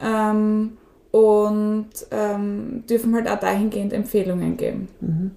Ähm, 0.00 0.76
und 1.12 1.90
ähm, 2.10 2.82
dürfen 2.90 3.14
halt 3.14 3.28
auch 3.28 3.38
dahingehend 3.38 3.92
Empfehlungen 3.92 4.56
geben. 4.56 4.88
Mhm. 5.00 5.30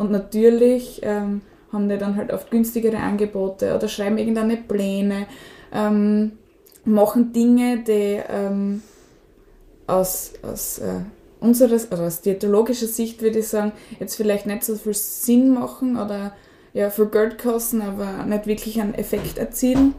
Und 0.00 0.10
natürlich 0.10 1.00
ähm, 1.02 1.42
haben 1.70 1.90
die 1.90 1.98
dann 1.98 2.16
halt 2.16 2.32
oft 2.32 2.50
günstigere 2.50 2.96
Angebote 2.96 3.76
oder 3.76 3.86
schreiben 3.86 4.16
irgendeine 4.16 4.56
Pläne, 4.56 5.26
ähm, 5.74 6.32
machen 6.86 7.34
Dinge, 7.34 7.84
die 7.86 8.18
ähm, 8.26 8.80
aus, 9.86 10.32
aus 10.42 10.78
äh, 10.78 11.02
unseres, 11.40 11.92
also 11.92 12.04
aus 12.04 12.22
diätologischer 12.22 12.86
Sicht 12.86 13.20
würde 13.20 13.40
ich 13.40 13.48
sagen, 13.48 13.72
jetzt 13.98 14.16
vielleicht 14.16 14.46
nicht 14.46 14.64
so 14.64 14.74
viel 14.76 14.94
Sinn 14.94 15.52
machen 15.52 15.98
oder 15.98 16.32
ja, 16.72 16.88
für 16.88 17.06
Geld 17.06 17.36
kosten, 17.36 17.82
aber 17.82 18.24
nicht 18.24 18.46
wirklich 18.46 18.80
einen 18.80 18.94
Effekt 18.94 19.36
erzielen. 19.36 19.94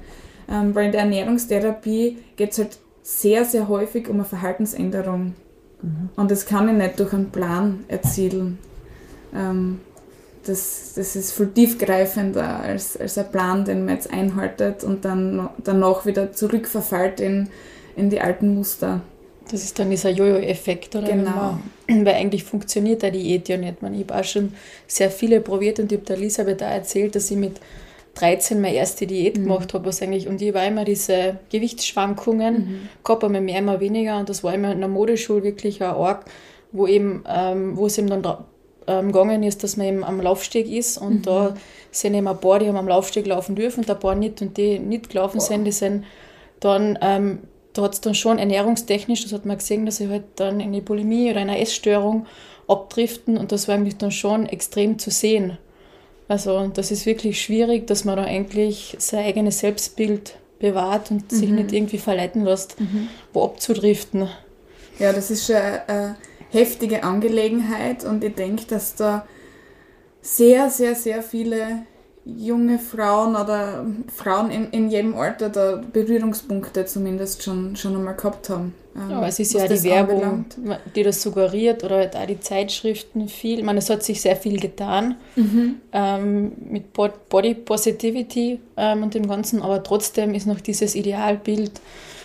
Ähm, 0.50 0.74
weil 0.74 0.88
in 0.88 0.94
der 0.94 1.02
Ernährungstherapie 1.02 2.18
geht 2.38 2.54
es 2.54 2.58
halt 2.58 2.80
sehr, 3.04 3.46
sehr 3.46 3.68
häufig 3.68 4.10
um 4.10 4.16
eine 4.16 4.26
Verhaltensänderung. 4.26 5.36
Und 6.16 6.32
das 6.32 6.48
kann 6.48 6.70
ich 6.70 6.76
nicht 6.76 7.00
durch 7.00 7.14
einen 7.14 7.30
Plan 7.30 7.84
erzielen. 7.88 8.58
Ähm, 9.36 9.80
das, 10.46 10.94
das 10.96 11.16
ist 11.16 11.34
viel 11.34 11.48
tiefgreifender 11.48 12.60
als, 12.62 12.98
als 12.98 13.18
ein 13.18 13.32
Plan, 13.32 13.66
den 13.66 13.86
man 13.86 13.96
jetzt 13.96 14.12
einhaltet 14.12 14.84
und 14.84 15.06
dann 15.06 15.50
danach 15.64 16.06
wieder 16.06 16.32
zurückverfällt 16.34 17.20
in, 17.20 17.50
in 17.96 18.10
die 18.10 18.20
alten 18.22 18.56
Muster. 18.56 19.02
Das 19.52 19.64
ist 19.64 19.78
dann 19.80 19.90
dieser 19.90 20.10
Jojo-Effekt, 20.12 20.96
oder? 20.96 21.08
Genau. 21.10 21.58
Man- 21.88 22.06
Weil 22.06 22.16
eigentlich 22.16 22.44
funktioniert 22.44 23.02
der 23.02 23.12
Diät 23.12 23.50
ja 23.50 23.58
nicht. 23.58 23.82
Man, 23.82 23.94
ich 23.94 24.02
habe 24.08 24.20
auch 24.20 24.24
schon 24.24 24.54
sehr 24.88 25.12
viele 25.12 25.42
probiert 25.42 25.80
und 25.80 25.92
ich 25.92 25.98
habe 25.98 26.06
der 26.08 26.18
Elisabeth 26.18 26.64
auch 26.64 26.68
erzählt, 26.70 27.16
dass 27.16 27.30
ich 27.30 27.38
mit 27.38 27.60
13 28.16 28.62
meine 28.62 28.76
erste 28.76 29.06
Diät 29.08 29.36
gemacht 29.36 29.74
habe, 29.74 29.86
was 29.86 30.02
eigentlich, 30.02 30.28
und 30.28 30.42
ich 30.42 30.54
war 30.54 30.66
immer 30.66 30.86
diese 30.86 31.38
Gewichtsschwankungen, 31.52 32.90
gehabt, 33.04 33.24
einmal 33.24 33.42
mehr, 33.42 33.58
einmal 33.58 33.80
weniger, 33.80 34.20
und 34.20 34.30
das 34.30 34.44
war 34.44 34.54
immer 34.54 34.72
in 34.72 34.80
der 34.80 34.90
Modeschule 34.90 35.44
wirklich 35.44 35.82
ein 35.84 35.96
Ort, 35.96 36.26
wo 36.72 36.88
eben, 36.88 37.24
ähm, 37.28 37.76
wo 37.78 37.86
es 37.88 37.98
eben 37.98 38.10
dann 38.10 38.22
ähm, 39.00 39.12
gegangen 39.12 39.44
ist, 39.44 39.64
dass 39.64 39.78
man 39.78 39.88
eben 39.88 40.04
am 40.04 40.22
Laufsteg 40.22 40.70
ist 40.70 40.98
und 40.98 41.28
da 41.28 41.56
sind 41.92 42.14
eben 42.14 42.28
ein 42.28 42.40
paar, 42.40 42.60
die 42.60 42.68
haben 42.68 42.78
am 42.78 42.88
Laufsteg 42.88 43.26
laufen 43.26 43.56
dürfen 43.56 43.82
und 43.82 43.90
ein 43.90 44.00
paar 44.00 44.16
nicht 44.16 44.42
und 44.42 44.58
die 44.58 44.80
nicht 44.80 45.10
gelaufen 45.10 45.40
sind, 45.40 45.66
die 45.66 45.72
sind 45.72 46.06
dann, 46.60 46.98
ähm, 47.02 47.40
da 47.74 47.84
hat 47.84 47.94
es 47.94 48.02
dann 48.02 48.16
schon 48.16 48.38
ernährungstechnisch, 48.38 49.24
das 49.24 49.34
hat 49.34 49.46
man 49.46 49.58
gesehen, 49.58 49.86
dass 49.86 49.98
sie 49.98 50.10
halt 50.10 50.24
dann 50.36 50.60
in 50.60 50.74
die 50.74 50.82
Bulimie 50.82 51.32
oder 51.32 51.40
eine 51.40 51.60
Essstörung 51.60 52.26
abdriften 52.68 53.38
und 53.38 53.52
das 53.52 53.68
war 53.68 53.76
eigentlich 53.76 53.98
dann 53.98 54.12
schon 54.12 54.46
extrem 54.46 55.00
zu 55.00 55.10
sehen. 55.10 55.58
Also 56.28 56.68
das 56.68 56.92
ist 56.92 57.06
wirklich 57.06 57.42
schwierig, 57.42 57.88
dass 57.88 58.06
man 58.06 58.18
da 58.18 58.24
eigentlich 58.24 58.96
sein 59.00 59.26
eigenes 59.26 59.60
Selbstbild 59.60 60.36
bewahrt 60.60 61.12
und 61.12 61.30
sich 61.32 61.50
nicht 61.50 61.74
irgendwie 61.74 61.98
verleiten 61.98 62.46
lässt, 62.46 62.78
wo 63.34 63.44
abzudriften. 63.44 64.30
Ja, 65.00 65.12
das 65.12 65.32
ist 65.32 65.48
schon 65.48 65.56
eine, 65.56 65.90
eine 65.90 66.16
heftige 66.52 67.04
Angelegenheit 67.04 68.04
und 68.04 68.24
ich 68.24 68.36
denke, 68.36 68.66
dass 68.68 68.96
da 68.96 69.26
sehr, 70.22 70.70
sehr, 70.70 70.96
sehr 70.96 71.24
viele 71.24 71.84
junge 72.24 72.78
Frauen 72.78 73.36
oder 73.36 73.84
Frauen 74.16 74.52
in, 74.52 74.70
in 74.70 74.90
jedem 74.92 75.16
Alter 75.16 75.50
da 75.50 75.82
Berührungspunkte 75.92 76.86
zumindest 76.86 77.42
schon, 77.42 77.76
schon 77.76 77.96
einmal 77.96 78.14
gehabt 78.16 78.48
haben. 78.52 78.76
ähm, 78.96 79.10
Ja, 79.10 79.18
aber 79.18 79.28
es 79.28 79.40
ist 79.40 79.54
ja 79.54 79.68
die 79.68 79.84
Werbung, 79.84 80.24
anbelangt. 80.24 80.58
die 80.96 81.02
das 81.02 81.24
suggeriert 81.24 81.84
oder 81.84 81.96
halt 81.96 82.16
auch 82.16 82.28
die 82.28 82.40
Zeitschriften 82.40 83.28
viel. 83.28 83.58
Ich 83.58 83.66
meine, 83.66 83.80
es 83.80 83.90
hat 83.90 84.04
sich 84.04 84.22
sehr 84.22 84.36
viel 84.36 84.60
getan 84.60 85.16
ähm, 85.94 86.52
mit 86.70 86.94
Bod- 86.94 87.28
Body 87.30 87.56
Positivity 87.56 88.60
ähm, 88.78 89.02
und 89.02 89.16
dem 89.16 89.28
Ganzen, 89.28 89.64
aber 89.64 89.82
trotzdem 89.82 90.36
ist 90.36 90.46
noch 90.46 90.60
dieses 90.62 90.94
Idealbild 90.94 91.82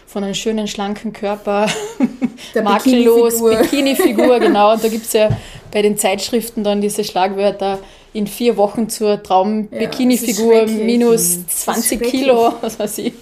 von 0.07 0.25
einem 0.25 0.35
schönen, 0.35 0.67
schlanken 0.69 1.13
Körper, 1.13 1.67
Der 2.55 2.63
makellos, 2.63 3.35
Bikini-Figur. 3.43 3.57
Bikini-Figur, 3.63 4.39
genau. 4.41 4.73
Und 4.75 4.85
da 4.85 4.89
gibt 4.89 5.07
es 5.07 5.13
ja 5.13 5.29
bei 5.73 5.83
den 5.83 5.99
Zeitschriften 5.99 6.65
dann 6.65 6.81
diese 6.81 7.05
Schlagwörter 7.05 7.79
in 8.13 8.27
vier 8.27 8.57
Wochen 8.57 8.89
zur 8.89 9.11
Ja, 9.11 9.17
Traum-Bikini-Figur 9.19 10.55
schrecklich. 10.55 10.85
minus 10.85 11.21
ist 11.23 11.63
20 11.65 11.99
schrecklich. 11.99 12.11
Kilo, 12.11 12.55
was 12.61 12.79
weiß 12.79 12.99
ich. 12.99 13.13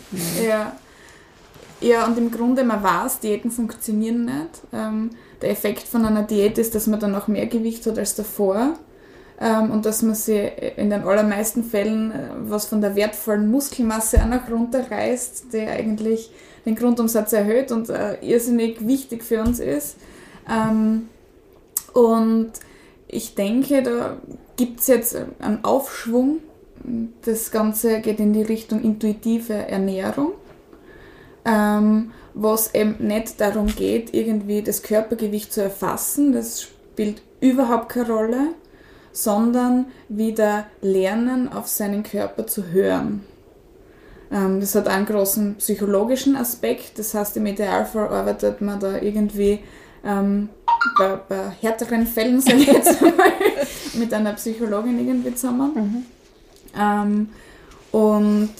Ja. 0.46 0.72
ja, 1.80 2.04
und 2.06 2.16
im 2.18 2.30
Grunde, 2.30 2.62
man 2.64 2.82
weiß, 2.82 3.20
Diäten 3.20 3.50
funktionieren 3.50 4.24
nicht. 4.26 4.62
Ähm, 4.72 5.10
der 5.42 5.50
Effekt 5.50 5.82
von 5.82 6.04
einer 6.04 6.22
Diät 6.22 6.58
ist, 6.58 6.74
dass 6.74 6.86
man 6.86 7.00
dann 7.00 7.14
auch 7.14 7.26
mehr 7.28 7.46
Gewicht 7.46 7.86
hat 7.86 7.98
als 7.98 8.14
davor. 8.14 8.74
Ähm, 9.40 9.72
und 9.72 9.84
dass 9.84 10.02
man 10.02 10.14
sich 10.14 10.48
in 10.76 10.90
den 10.90 11.02
allermeisten 11.02 11.64
Fällen 11.64 12.12
äh, 12.12 12.14
was 12.46 12.66
von 12.66 12.80
der 12.80 12.94
wertvollen 12.94 13.50
Muskelmasse 13.50 14.22
auch 14.22 14.28
noch 14.28 14.48
runterreißt, 14.48 15.46
die 15.52 15.58
eigentlich 15.66 16.30
den 16.64 16.76
Grundumsatz 16.76 17.32
erhöht 17.32 17.72
und 17.72 17.88
äh, 17.90 18.16
irrsinnig 18.22 18.86
wichtig 18.86 19.22
für 19.22 19.40
uns 19.40 19.60
ist. 19.60 19.96
Ähm, 20.50 21.08
und 21.92 22.52
ich 23.08 23.34
denke, 23.34 23.82
da 23.82 24.16
gibt 24.56 24.80
es 24.80 24.88
jetzt 24.88 25.16
einen 25.38 25.64
Aufschwung. 25.64 26.40
Das 27.22 27.50
Ganze 27.50 28.00
geht 28.00 28.20
in 28.20 28.32
die 28.32 28.42
Richtung 28.42 28.82
intuitive 28.82 29.54
Ernährung, 29.54 30.32
ähm, 31.44 32.10
was 32.34 32.74
eben 32.74 32.96
nicht 33.06 33.40
darum 33.40 33.68
geht, 33.68 34.12
irgendwie 34.12 34.62
das 34.62 34.82
Körpergewicht 34.82 35.52
zu 35.52 35.62
erfassen, 35.62 36.32
das 36.32 36.62
spielt 36.62 37.22
überhaupt 37.40 37.90
keine 37.90 38.08
Rolle, 38.08 38.48
sondern 39.12 39.86
wieder 40.08 40.66
lernen, 40.82 41.50
auf 41.50 41.68
seinen 41.68 42.02
Körper 42.02 42.46
zu 42.46 42.66
hören. 42.72 43.24
Ähm, 44.34 44.60
das 44.60 44.74
hat 44.74 44.88
einen 44.88 45.06
großen 45.06 45.54
psychologischen 45.56 46.34
Aspekt, 46.34 46.98
das 46.98 47.14
heißt, 47.14 47.36
im 47.36 47.46
Idealfall 47.46 48.08
arbeitet 48.08 48.60
man 48.60 48.80
da 48.80 48.98
irgendwie 48.98 49.60
ähm, 50.04 50.48
bei, 50.98 51.16
bei 51.28 51.50
härteren 51.60 52.06
Fällen, 52.06 52.40
sage 52.40 52.58
ich 52.58 52.66
jetzt 52.66 53.00
mal, 53.00 53.12
mit 53.94 54.12
einer 54.12 54.32
Psychologin 54.32 54.98
irgendwie 54.98 55.34
zusammen. 55.34 56.06
Ähm, 56.76 57.28
und 57.92 58.54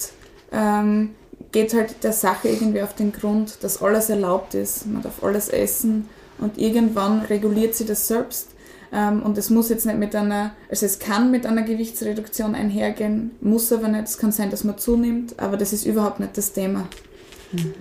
ähm, 0.53 1.09
geht 1.51 1.73
halt 1.73 2.03
der 2.03 2.13
Sache 2.13 2.47
irgendwie 2.47 2.81
auf 2.81 2.95
den 2.95 3.11
Grund, 3.11 3.57
dass 3.61 3.81
alles 3.81 4.09
erlaubt 4.09 4.53
ist, 4.53 4.87
man 4.87 5.01
darf 5.01 5.21
alles 5.21 5.49
essen 5.49 6.07
und 6.37 6.57
irgendwann 6.57 7.21
reguliert 7.21 7.75
sie 7.75 7.85
das 7.85 8.07
selbst. 8.07 8.54
Ähm, 8.95 9.23
und 9.23 9.37
es 9.37 9.49
muss 9.49 9.69
jetzt 9.69 9.85
nicht 9.85 9.97
mit 9.97 10.15
einer, 10.15 10.51
also 10.69 10.85
es 10.85 10.99
kann 10.99 11.29
mit 11.29 11.45
einer 11.45 11.63
Gewichtsreduktion 11.63 12.55
einhergehen, 12.55 13.31
muss 13.41 13.71
aber 13.73 13.89
nicht, 13.89 14.05
es 14.05 14.17
kann 14.17 14.31
sein, 14.31 14.49
dass 14.49 14.63
man 14.63 14.77
zunimmt, 14.77 15.37
aber 15.37 15.57
das 15.57 15.73
ist 15.73 15.85
überhaupt 15.85 16.21
nicht 16.21 16.37
das 16.37 16.53
Thema. 16.53 16.87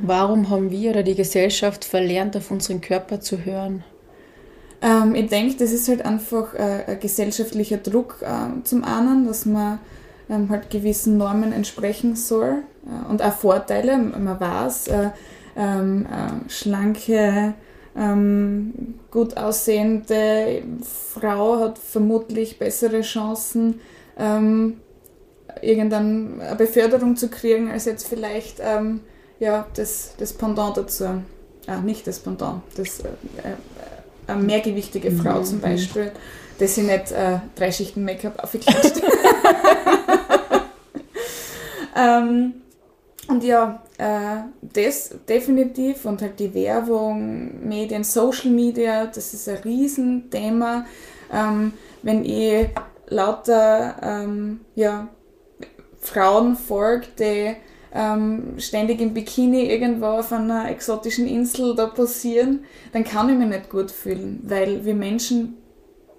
Warum 0.02 0.50
haben 0.50 0.70
wir 0.70 0.90
oder 0.90 1.02
die 1.04 1.14
Gesellschaft 1.14 1.84
verlernt, 1.84 2.36
auf 2.36 2.50
unseren 2.50 2.80
Körper 2.80 3.20
zu 3.20 3.44
hören? 3.44 3.84
Ähm, 4.82 5.14
ich 5.14 5.28
denke, 5.28 5.56
das 5.56 5.72
ist 5.72 5.88
halt 5.88 6.04
einfach 6.04 6.52
äh, 6.54 6.84
ein 6.86 7.00
gesellschaftlicher 7.00 7.78
Druck 7.78 8.16
ähm, 8.22 8.64
zum 8.64 8.82
einen, 8.82 9.26
dass 9.26 9.46
man 9.46 9.78
ähm, 10.28 10.48
halt 10.50 10.68
gewissen 10.68 11.16
Normen 11.16 11.52
entsprechen 11.52 12.16
soll 12.16 12.62
äh, 12.86 13.10
und 13.10 13.22
auch 13.22 13.32
Vorteile. 13.32 13.96
Man 13.98 14.38
weiß, 14.38 14.88
äh, 14.88 15.10
ähm, 15.56 16.06
äh, 16.06 16.50
schlanke, 16.50 17.54
ähm, 17.96 18.94
gut 19.10 19.36
aussehende 19.36 20.62
Frau 20.82 21.60
hat 21.60 21.78
vermutlich 21.78 22.58
bessere 22.58 23.02
Chancen, 23.02 23.80
ähm, 24.18 24.80
irgendeine 25.62 26.56
Beförderung 26.56 27.16
zu 27.16 27.28
kriegen, 27.28 27.70
als 27.70 27.84
jetzt 27.84 28.08
vielleicht 28.08 28.60
ähm, 28.60 29.00
ja, 29.38 29.66
das, 29.74 30.14
das 30.18 30.32
Pendant 30.32 30.76
dazu. 30.76 31.22
Ah, 31.66 31.80
nicht 31.80 32.06
das 32.06 32.18
Pendant, 32.18 32.62
das 32.76 33.00
äh, 33.00 33.08
äh, 33.08 33.56
eine 34.26 34.42
mehrgewichtige 34.42 35.10
Frau 35.10 35.42
zum 35.42 35.60
Beispiel, 35.60 36.12
dass 36.58 36.74
sie 36.74 36.82
nicht 36.82 37.12
äh, 37.12 37.38
drei 37.54 37.72
Schichten 37.72 38.04
Make-up 38.04 38.42
aufgeklatscht 38.42 38.96
ähm, 41.96 42.54
Und 43.28 43.42
ja, 43.42 43.82
äh, 43.98 44.42
das 44.60 45.14
definitiv 45.28 46.04
und 46.04 46.20
halt 46.20 46.38
die 46.38 46.52
Werbung, 46.52 47.66
Medien, 47.66 48.04
Social 48.04 48.50
Media, 48.50 49.06
das 49.06 49.32
ist 49.32 49.48
ein 49.48 49.58
Riesenthema. 49.58 50.84
Ähm, 51.32 51.72
wenn 52.02 52.24
ich 52.24 52.68
lauter 53.08 53.96
ähm, 54.02 54.60
ja, 54.74 55.08
Frauen 56.00 56.56
folge, 56.56 57.06
die 57.18 57.56
ähm, 57.94 58.54
ständig 58.58 59.00
im 59.00 59.14
Bikini 59.14 59.70
irgendwo 59.70 60.06
auf 60.06 60.32
einer 60.32 60.70
exotischen 60.70 61.26
Insel 61.26 61.74
da 61.74 61.86
posieren, 61.86 62.64
dann 62.92 63.04
kann 63.04 63.30
ich 63.30 63.38
mich 63.38 63.48
nicht 63.48 63.70
gut 63.70 63.90
fühlen, 63.90 64.40
weil 64.42 64.84
wir 64.84 64.94
Menschen 64.94 65.56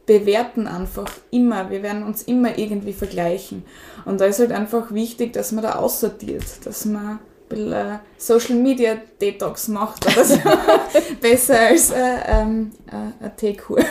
bewerten 0.06 0.68
einfach 0.68 1.12
immer, 1.32 1.70
wir 1.70 1.82
werden 1.84 2.04
uns 2.04 2.24
immer 2.24 2.58
irgendwie 2.58 2.94
vergleichen. 2.94 3.64
Und 4.06 4.22
da 4.22 4.26
ist 4.26 4.40
halt 4.40 4.52
einfach 4.52 4.92
wichtig, 4.92 5.34
dass 5.34 5.52
man 5.52 5.64
da 5.64 5.76
aussortiert, 5.76 6.44
dass 6.66 6.86
man 6.86 7.20
bisschen 7.48 7.74
äh, 7.74 7.98
Social 8.18 8.56
Media 8.56 8.96
Detox 9.22 9.68
macht 9.68 10.06
oder 10.06 10.24
so. 10.24 10.38
Besser 11.22 11.60
als 11.60 11.92
äh, 11.92 12.18
ähm, 12.28 12.72
äh, 12.88 13.24
eine 13.24 13.36
Teekur. 13.36 13.80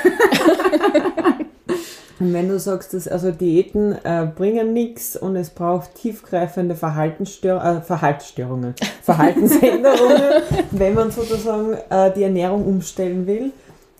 Und 2.20 2.32
wenn 2.32 2.48
du 2.48 2.60
sagst, 2.60 2.94
dass 2.94 3.08
also 3.08 3.32
Diäten 3.32 3.92
äh, 4.04 4.28
bringen 4.36 4.72
nichts 4.72 5.16
und 5.16 5.34
es 5.34 5.50
braucht 5.50 5.96
tiefgreifende 5.96 6.76
Verhaltensstör 6.76 7.62
äh, 7.62 7.80
Verhaltensstörungen, 7.82 8.76
Verhaltensänderungen, 9.02 10.22
wenn 10.70 10.94
man 10.94 11.10
sozusagen 11.10 11.74
äh, 11.90 12.12
die 12.14 12.22
Ernährung 12.22 12.64
umstellen 12.66 13.26
will, 13.26 13.52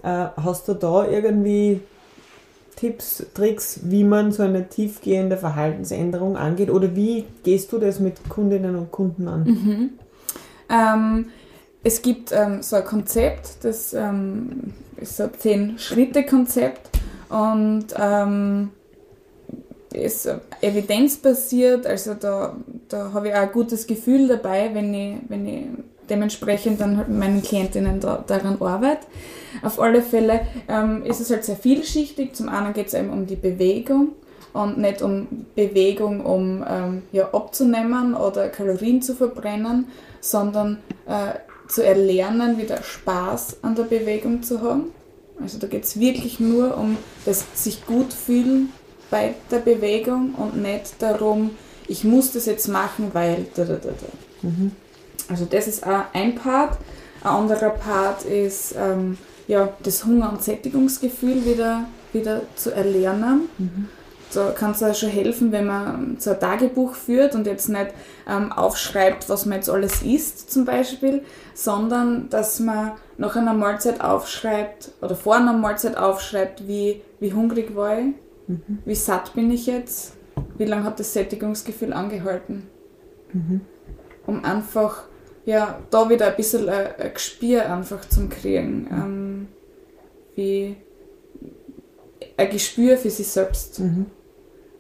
hast 0.05 0.69
du 0.69 0.75
da 0.75 1.09
irgendwie 1.09 1.81
Tipps, 2.77 3.25
Tricks, 3.35 3.81
wie 3.85 4.05
man 4.05 4.33
so 4.33 4.43
eine 4.43 4.69
tiefgehende 4.69 5.37
Verhaltensänderung 5.37 6.37
angeht? 6.37 6.71
Oder 6.71 6.95
wie 6.97 7.25
gehst 7.43 7.73
du 7.73 7.79
das 7.79 8.01
mit 8.01 8.29
Kundinnen 8.29 8.77
und 8.77 8.91
Kunden 8.91 9.29
an? 9.29 9.45
Mhm. 9.45 9.91
Ähm, 10.71 11.27
es 11.83 12.03
gibt 12.03 12.33
ähm, 12.33 12.63
so 12.63 12.77
ein 12.77 12.85
Konzept, 12.85 13.65
das 13.65 13.93
ähm, 13.93 14.73
ist 14.97 15.17
so 15.17 15.25
ein 15.25 15.31
Zehn-Schritte-Konzept 15.37 16.91
und 17.29 17.87
ähm, 17.99 18.71
ist 19.93 20.29
evidenzbasiert, 20.61 21.87
also 21.87 22.15
da, 22.15 22.57
da 22.89 23.13
habe 23.13 23.29
ich 23.29 23.35
auch 23.35 23.39
ein 23.39 23.53
gutes 23.53 23.87
Gefühl 23.87 24.29
dabei, 24.29 24.71
wenn 24.73 24.93
ich, 24.93 25.17
wenn 25.29 25.47
ich 25.47 25.67
dementsprechend 26.11 26.81
dann 26.81 26.97
halt 26.97 27.09
mit 27.09 27.19
meinen 27.19 27.43
Klientinnen 27.43 28.01
da, 28.01 28.25
daran 28.27 28.61
arbeite. 28.61 29.07
Auf 29.63 29.81
alle 29.81 30.03
Fälle 30.03 30.41
ähm, 30.69 31.05
ist 31.05 31.21
es 31.21 31.31
halt 31.31 31.45
sehr 31.45 31.57
vielschichtig. 31.57 32.35
Zum 32.35 32.49
einen 32.49 32.73
geht 32.73 32.89
es 32.89 32.95
eben 32.95 33.11
um 33.11 33.27
die 33.27 33.37
Bewegung 33.37 34.11
und 34.53 34.79
nicht 34.79 35.03
um 35.03 35.47
Bewegung, 35.55 36.25
um 36.25 36.65
ähm, 36.69 37.03
ja, 37.13 37.29
abzunehmen 37.33 38.15
oder 38.15 38.49
Kalorien 38.49 39.03
zu 39.03 39.15
verbrennen, 39.15 39.89
sondern 40.21 40.79
äh, 41.07 41.39
zu 41.69 41.85
erlernen, 41.85 42.59
wieder 42.59 42.83
Spaß 42.83 43.59
an 43.63 43.75
der 43.75 43.85
Bewegung 43.85 44.43
zu 44.43 44.63
haben. 44.63 44.93
Also 45.43 45.59
da 45.59 45.67
geht 45.67 45.85
es 45.85 45.99
wirklich 45.99 46.39
nur 46.39 46.77
um 46.77 46.97
das 47.25 47.45
sich 47.55 47.85
gut 47.87 48.13
fühlen 48.13 48.73
bei 49.11 49.35
der 49.51 49.59
Bewegung 49.59 50.35
und 50.35 50.61
nicht 50.63 50.95
darum, 51.01 51.51
ich 51.89 52.05
muss 52.05 52.33
das 52.33 52.47
jetzt 52.47 52.69
machen, 52.69 53.11
weil 53.13 53.47
da, 53.55 53.65
da, 53.65 53.75
da, 53.75 53.91
da. 53.91 54.49
Mhm. 54.49 54.73
Also 55.29 55.45
das 55.45 55.67
ist 55.67 55.87
auch 55.87 56.05
ein 56.13 56.35
Part. 56.35 56.79
Ein 57.23 57.31
anderer 57.31 57.71
Part 57.71 58.25
ist 58.25 58.75
ähm, 58.79 59.19
ja, 59.47 59.69
das 59.83 60.05
Hunger- 60.05 60.31
und 60.31 60.43
Sättigungsgefühl 60.43 61.45
wieder, 61.45 61.85
wieder 62.13 62.43
zu 62.57 62.71
erlernen. 62.71 63.49
Mhm. 63.59 63.89
Da 64.33 64.51
kann 64.51 64.73
es 64.73 64.83
auch 64.83 64.95
schon 64.95 65.11
helfen, 65.11 65.53
wenn 65.53 65.67
man 65.67 66.17
so 66.19 66.31
ein 66.31 66.41
Tagebuch 66.41 66.95
führt 66.95 67.37
und 67.37 67.47
jetzt 67.47 67.69
nicht 67.69 67.89
ähm, 68.29 68.51
aufschreibt, 68.51 69.29
was 69.29 69.47
man 69.47 69.59
jetzt 69.59 69.71
alles 69.71 70.03
isst 70.03 70.51
zum 70.51 70.65
Beispiel, 70.65 71.23
sondern 71.55 72.29
dass 72.31 72.59
man 72.59 72.93
nach 73.17 73.37
einer 73.37 73.55
Mahlzeit 73.55 74.01
aufschreibt 74.01 74.91
oder 75.01 75.15
vor 75.15 75.37
einer 75.37 75.53
Mahlzeit 75.53 75.97
aufschreibt, 75.97 76.67
wie, 76.67 77.03
wie 77.21 77.33
hungrig 77.33 77.77
war 77.77 77.99
ich, 77.99 78.07
mhm. 78.49 78.79
wie 78.85 78.95
satt 78.97 79.35
bin 79.35 79.53
ich 79.53 79.67
jetzt, 79.67 80.15
wie 80.59 80.65
lange 80.65 80.85
hat 80.85 80.99
das 80.99 81.13
Sättigungsgefühl 81.13 81.93
angehalten. 81.93 82.67
Mhm. 83.33 83.61
Um 84.27 84.45
einfach 84.45 85.05
ja, 85.45 85.79
da 85.91 86.09
wieder 86.09 86.29
ein 86.29 86.37
bisschen 86.37 86.69
ein, 86.69 86.87
ein 86.99 87.13
Gespür 87.13 87.71
einfach 87.71 88.09
zum 88.09 88.29
kriegen. 88.29 88.89
Ähm, 88.91 89.49
wie 90.35 90.77
ein 92.37 92.51
Gespür 92.51 92.97
für 92.97 93.11
sich 93.11 93.29
selbst. 93.29 93.81
Mhm. 93.81 94.07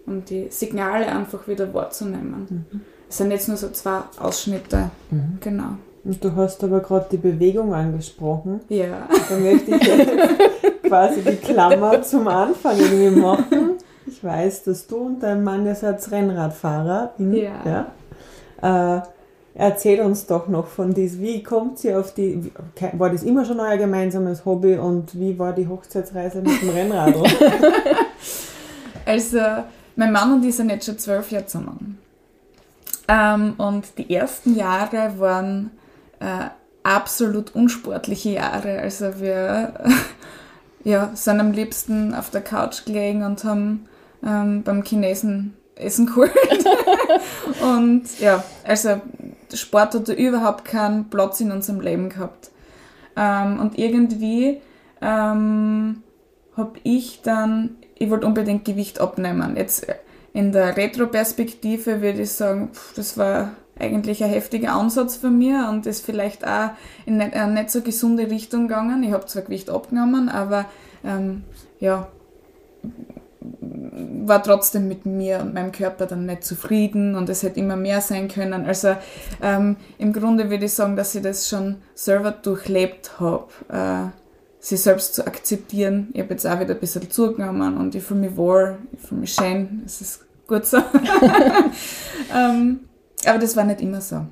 Um 0.07 0.25
die 0.25 0.49
Signale 0.51 1.07
einfach 1.07 1.49
wieder 1.49 1.73
wahrzunehmen. 1.73 2.67
Mhm. 2.71 2.81
Es 3.09 3.17
sind 3.17 3.31
jetzt 3.31 3.49
nur 3.49 3.57
so 3.57 3.71
zwei 3.71 4.01
Ausschnitte. 4.19 4.91
Mhm. 5.11 5.39
Genau. 5.41 5.79
Und 6.05 6.23
du 6.23 6.35
hast 6.37 6.63
aber 6.63 6.81
gerade 6.81 7.07
die 7.11 7.17
Bewegung 7.17 7.73
angesprochen. 7.73 8.61
Ja. 8.69 9.09
Da 9.29 9.37
möchte 9.37 9.75
ich 9.75 9.83
jetzt 9.83 10.11
quasi 10.83 11.23
die 11.23 11.37
Klammer 11.37 12.03
zum 12.03 12.29
Anfang 12.29 12.79
irgendwie 12.79 13.19
machen. 13.19 13.79
Ich 14.07 14.23
weiß, 14.23 14.65
dass 14.65 14.87
du 14.87 14.97
und 14.97 15.23
dein 15.23 15.43
Mann, 15.43 15.65
ihr 15.65 15.75
seid 15.75 16.11
Rennradfahrer. 16.11 17.15
ja. 17.19 17.87
ja. 18.61 18.97
Äh, 18.99 19.03
Erzähl 19.57 20.01
uns 20.01 20.27
doch 20.27 20.49
noch 20.49 20.67
von 20.67 20.95
dies. 20.95 21.21
Wie 21.21 21.43
kommt 21.43 21.79
sie 21.79 21.95
auf 21.95 22.13
die, 22.13 22.51
war 22.95 23.11
das 23.11 23.23
immer 23.23 23.45
schon 23.45 23.61
euer 23.61 23.77
gemeinsames 23.77 24.45
Hobby 24.45 24.77
und 24.77 25.19
wie 25.19 25.39
war 25.39 25.53
die 25.53 25.69
Hochzeitsreise 25.69 26.43
mit 26.43 26.61
dem 26.61 26.71
Rennrad? 26.71 27.15
also, 29.07 29.39
mein 29.95 30.11
Mann 30.11 30.35
und 30.35 30.45
ich 30.45 30.57
sind 30.57 30.71
jetzt 30.71 30.87
schon 30.87 30.99
zwölf 30.99 31.31
Jahre 31.31 31.47
zusammen. 31.47 31.99
Ähm, 33.07 33.55
und 33.59 33.97
die 33.97 34.13
ersten 34.13 34.57
Jahre 34.57 35.19
waren 35.19 35.71
äh, 36.19 36.49
absolut 36.83 37.55
unsportliche 37.55 38.31
Jahre. 38.31 38.81
Also 38.81 39.21
wir 39.21 39.75
ja, 40.85 41.11
sind 41.15 41.39
am 41.39 41.53
liebsten 41.53 42.15
auf 42.15 42.31
der 42.31 42.41
Couch 42.41 42.85
gelegen 42.87 43.23
und 43.23 43.45
haben 43.45 43.87
ähm, 44.25 44.63
beim 44.65 44.83
Chinesen 44.83 45.57
Essen 45.77 46.07
geholt. 46.07 46.31
und 47.63 48.21
ja, 48.21 48.45
also 48.63 49.01
Sport 49.55 49.95
hat 49.95 50.09
überhaupt 50.09 50.65
keinen 50.65 51.11
Platz 51.11 51.41
in 51.41 51.51
unserem 51.53 51.81
Leben 51.81 52.09
gehabt. 52.09 52.51
Ähm, 53.17 53.61
und 53.61 53.79
irgendwie 53.79 54.61
ähm, 55.01 56.03
habe 56.57 56.79
ich 56.83 57.23
dann, 57.23 57.77
ich 57.99 58.11
wollte 58.11 58.27
unbedingt 58.27 58.65
Gewicht 58.65 59.01
abnehmen. 59.01 59.57
Jetzt 59.57 59.87
in 60.33 60.53
der 60.53 60.77
Retro-Perspektive 60.77 62.03
würde 62.03 62.23
ich 62.23 62.33
sagen, 62.33 62.71
pff, 62.73 62.95
das 62.95 63.17
war 63.17 63.53
eigentlich 63.79 64.23
ein 64.23 64.31
heftiger 64.31 64.73
Ansatz 64.73 65.17
von 65.17 65.37
mir 65.37 65.69
und 65.71 65.87
ist 65.87 66.05
vielleicht 66.05 66.47
auch 66.47 66.71
in 67.07 67.21
eine 67.21 67.53
nicht 67.53 67.71
so 67.71 67.83
gesunde 67.83 68.31
Richtung 68.31 68.69
gegangen. 68.69 69.03
Ich 69.03 69.13
habe 69.13 69.27
zwar 69.27 69.43
Gewicht 69.43 69.71
abgenommen, 69.71 70.29
aber 70.29 70.67
ähm, 71.05 71.45
ja, 71.81 72.09
war 73.61 74.43
trotzdem 74.43 74.89
mit 74.89 75.07
mir 75.07 75.41
und 75.41 75.55
meinem 75.55 75.73
Körper 75.73 76.07
dann 76.07 76.27
nicht 76.27 76.45
zufrieden 76.45 77.15
und 77.15 77.29
es 77.29 77.43
hätte 77.43 77.61
immer 77.61 77.77
mehr 77.77 78.01
sein 78.01 78.29
können. 78.29 78.65
Also 78.65 78.97
ähm, 79.43 79.77
im 79.99 80.13
Grunde 80.13 80.51
würde 80.51 80.65
ich 80.65 80.73
sagen, 80.73 80.97
dass 80.97 81.15
ich 81.15 81.23
das 81.23 81.49
schon 81.49 81.77
selber 81.95 82.31
durchlebt 82.31 83.21
habe, 83.21 83.47
äh, 83.69 84.11
sich 84.65 84.81
selbst 84.81 85.15
zu 85.15 85.27
akzeptieren. 85.27 86.09
Ich 86.15 86.23
habe 86.23 86.31
jetzt 86.31 86.47
auch 86.47 86.59
wieder 86.59 86.75
ein 86.75 86.81
bisschen 86.81 87.11
zugenommen 87.11 87.77
und 87.77 87.95
ich 87.95 88.03
fühle 88.03 88.21
mich 88.21 88.37
wohl, 88.37 88.79
ich 88.93 89.01
fühle 89.01 89.21
mich 89.21 89.35
schön, 89.35 89.83
es 89.85 90.01
ist 90.01 90.25
gut 90.47 90.65
so. 90.65 90.79
ähm, 92.35 92.81
aber 93.27 93.39
das 93.39 93.57
war 93.57 93.65
nicht 93.65 93.81
immer 93.81 94.01
so. 94.01 94.27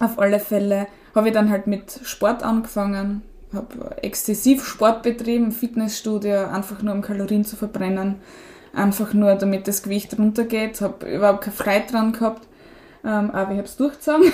Auf 0.00 0.18
alle 0.18 0.40
Fälle 0.40 0.88
habe 1.14 1.28
ich 1.28 1.34
dann 1.34 1.50
halt 1.50 1.68
mit 1.68 2.00
Sport 2.02 2.42
angefangen, 2.42 3.22
habe 3.54 4.02
exzessiv 4.02 4.64
Sport 4.64 5.02
betrieben, 5.02 5.52
Fitnessstudio, 5.52 6.46
einfach 6.48 6.82
nur 6.82 6.94
um 6.94 7.02
Kalorien 7.02 7.44
zu 7.44 7.56
verbrennen, 7.56 8.16
einfach 8.74 9.14
nur 9.14 9.34
damit 9.34 9.68
das 9.68 9.82
Gewicht 9.82 10.18
runtergeht, 10.18 10.80
habe 10.80 11.06
überhaupt 11.06 11.42
keine 11.42 11.56
Freude 11.56 11.86
dran 11.90 12.12
gehabt, 12.12 12.46
ähm, 13.04 13.30
aber 13.30 13.52
ich 13.52 13.58
habe 13.58 13.68
es 13.68 13.76
durchgezogen. 13.76 14.32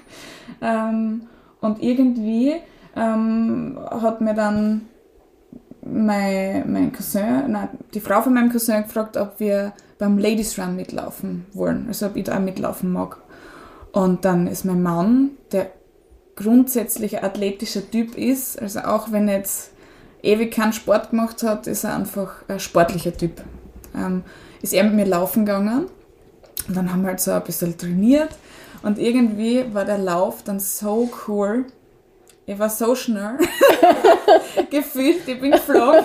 ähm, 0.60 1.22
und 1.60 1.82
irgendwie 1.82 2.54
ähm, 2.94 3.78
hat 3.90 4.20
mir 4.20 4.34
dann 4.34 4.88
mein, 5.82 6.70
mein 6.70 6.92
Cousin, 6.92 7.50
nein, 7.50 7.68
die 7.94 8.00
Frau 8.00 8.22
von 8.22 8.34
meinem 8.34 8.50
Cousin 8.50 8.82
gefragt, 8.82 9.16
ob 9.16 9.38
wir 9.38 9.72
beim 9.98 10.18
Ladies 10.18 10.58
Run 10.58 10.76
mitlaufen 10.76 11.46
wollen, 11.52 11.86
also 11.88 12.06
ob 12.06 12.16
ich 12.16 12.24
da 12.24 12.36
auch 12.36 12.40
mitlaufen 12.40 12.92
mag. 12.92 13.18
Und 13.92 14.24
dann 14.24 14.46
ist 14.46 14.64
mein 14.64 14.82
Mann, 14.82 15.30
der 15.52 15.70
grundsätzlich 16.36 17.18
ein 17.18 17.24
athletischer 17.24 17.90
Typ 17.90 18.16
ist. 18.16 18.60
Also 18.60 18.80
auch 18.80 19.10
wenn 19.10 19.28
er 19.28 19.38
jetzt 19.38 19.70
ewig 20.22 20.52
keinen 20.52 20.72
Sport 20.72 21.10
gemacht 21.10 21.42
hat, 21.42 21.66
ist 21.66 21.84
er 21.84 21.96
einfach 21.96 22.42
ein 22.48 22.60
sportlicher 22.60 23.16
Typ. 23.16 23.42
Ähm, 23.94 24.22
ist 24.62 24.72
er 24.72 24.84
mit 24.84 24.94
mir 24.94 25.06
laufen 25.06 25.46
gegangen 25.46 25.86
und 26.68 26.76
dann 26.76 26.92
haben 26.92 27.02
wir 27.02 27.08
halt 27.08 27.20
so 27.20 27.32
ein 27.32 27.42
bisschen 27.44 27.76
trainiert 27.76 28.30
und 28.82 28.98
irgendwie 28.98 29.64
war 29.72 29.84
der 29.84 29.98
Lauf 29.98 30.42
dann 30.42 30.60
so 30.60 31.10
cool. 31.26 31.66
Ich 32.44 32.58
war 32.58 32.70
so 32.70 32.94
schnell. 32.94 33.38
Gefühlt, 34.70 35.26
ich 35.26 35.40
bin 35.40 35.50
geflogen. 35.50 36.04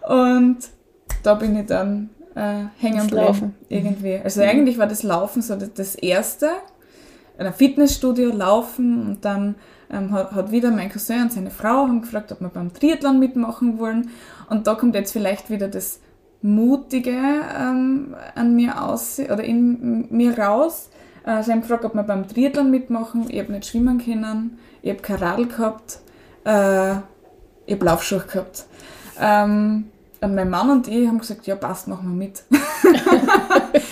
und 0.08 0.58
da 1.22 1.34
bin 1.34 1.56
ich 1.56 1.66
dann 1.66 2.10
äh, 2.34 2.64
hängen 2.78 3.06
geblieben. 3.06 3.54
Irgendwie. 3.68 4.20
Also 4.22 4.42
eigentlich 4.42 4.78
war 4.78 4.88
das 4.88 5.04
Laufen 5.04 5.42
so 5.42 5.54
das 5.54 5.94
Erste 5.94 6.46
in 6.46 6.52
einem 7.40 7.54
Fitnessstudio 7.54 8.30
laufen 8.30 9.06
und 9.06 9.24
dann 9.24 9.56
ähm, 9.90 10.12
hat, 10.12 10.32
hat, 10.32 10.52
wieder 10.52 10.70
mein 10.70 10.90
Cousin 10.90 11.22
und 11.22 11.32
seine 11.32 11.50
Frau 11.50 11.86
haben 11.86 12.02
gefragt, 12.02 12.32
ob 12.32 12.40
wir 12.40 12.48
beim 12.48 12.72
Triathlon 12.72 13.18
mitmachen 13.18 13.78
wollen. 13.78 14.10
Und 14.48 14.66
da 14.66 14.74
kommt 14.74 14.94
jetzt 14.94 15.12
vielleicht 15.12 15.50
wieder 15.50 15.68
das 15.68 16.00
Mutige 16.42 17.10
ähm, 17.10 18.14
an 18.34 18.54
mir 18.54 18.82
aus 18.82 19.18
oder 19.18 19.42
in 19.42 20.06
mir 20.10 20.38
raus. 20.38 20.90
Äh, 21.24 21.42
sie 21.42 21.52
haben 21.52 21.62
gefragt, 21.62 21.84
ob 21.84 21.94
wir 21.94 22.02
beim 22.02 22.28
Triathlon 22.28 22.70
mitmachen. 22.70 23.26
Ich 23.28 23.38
habe 23.40 23.52
nicht 23.52 23.66
schwimmen 23.66 23.98
können, 23.98 24.58
ich 24.82 24.90
habe 24.90 25.02
kein 25.02 25.16
Radl 25.16 25.46
gehabt, 25.46 26.00
äh, 26.44 26.92
ich 27.66 27.74
habe 27.74 27.84
Laufschuhe 27.84 28.20
gehabt. 28.20 28.66
Ähm, 29.20 29.86
und 30.22 30.34
mein 30.34 30.50
Mann 30.50 30.70
und 30.70 30.88
ich 30.88 31.06
haben 31.06 31.18
gesagt, 31.18 31.46
ja 31.46 31.56
passt, 31.56 31.88
machen 31.88 32.10
wir 32.10 32.26
mit. 32.26 32.44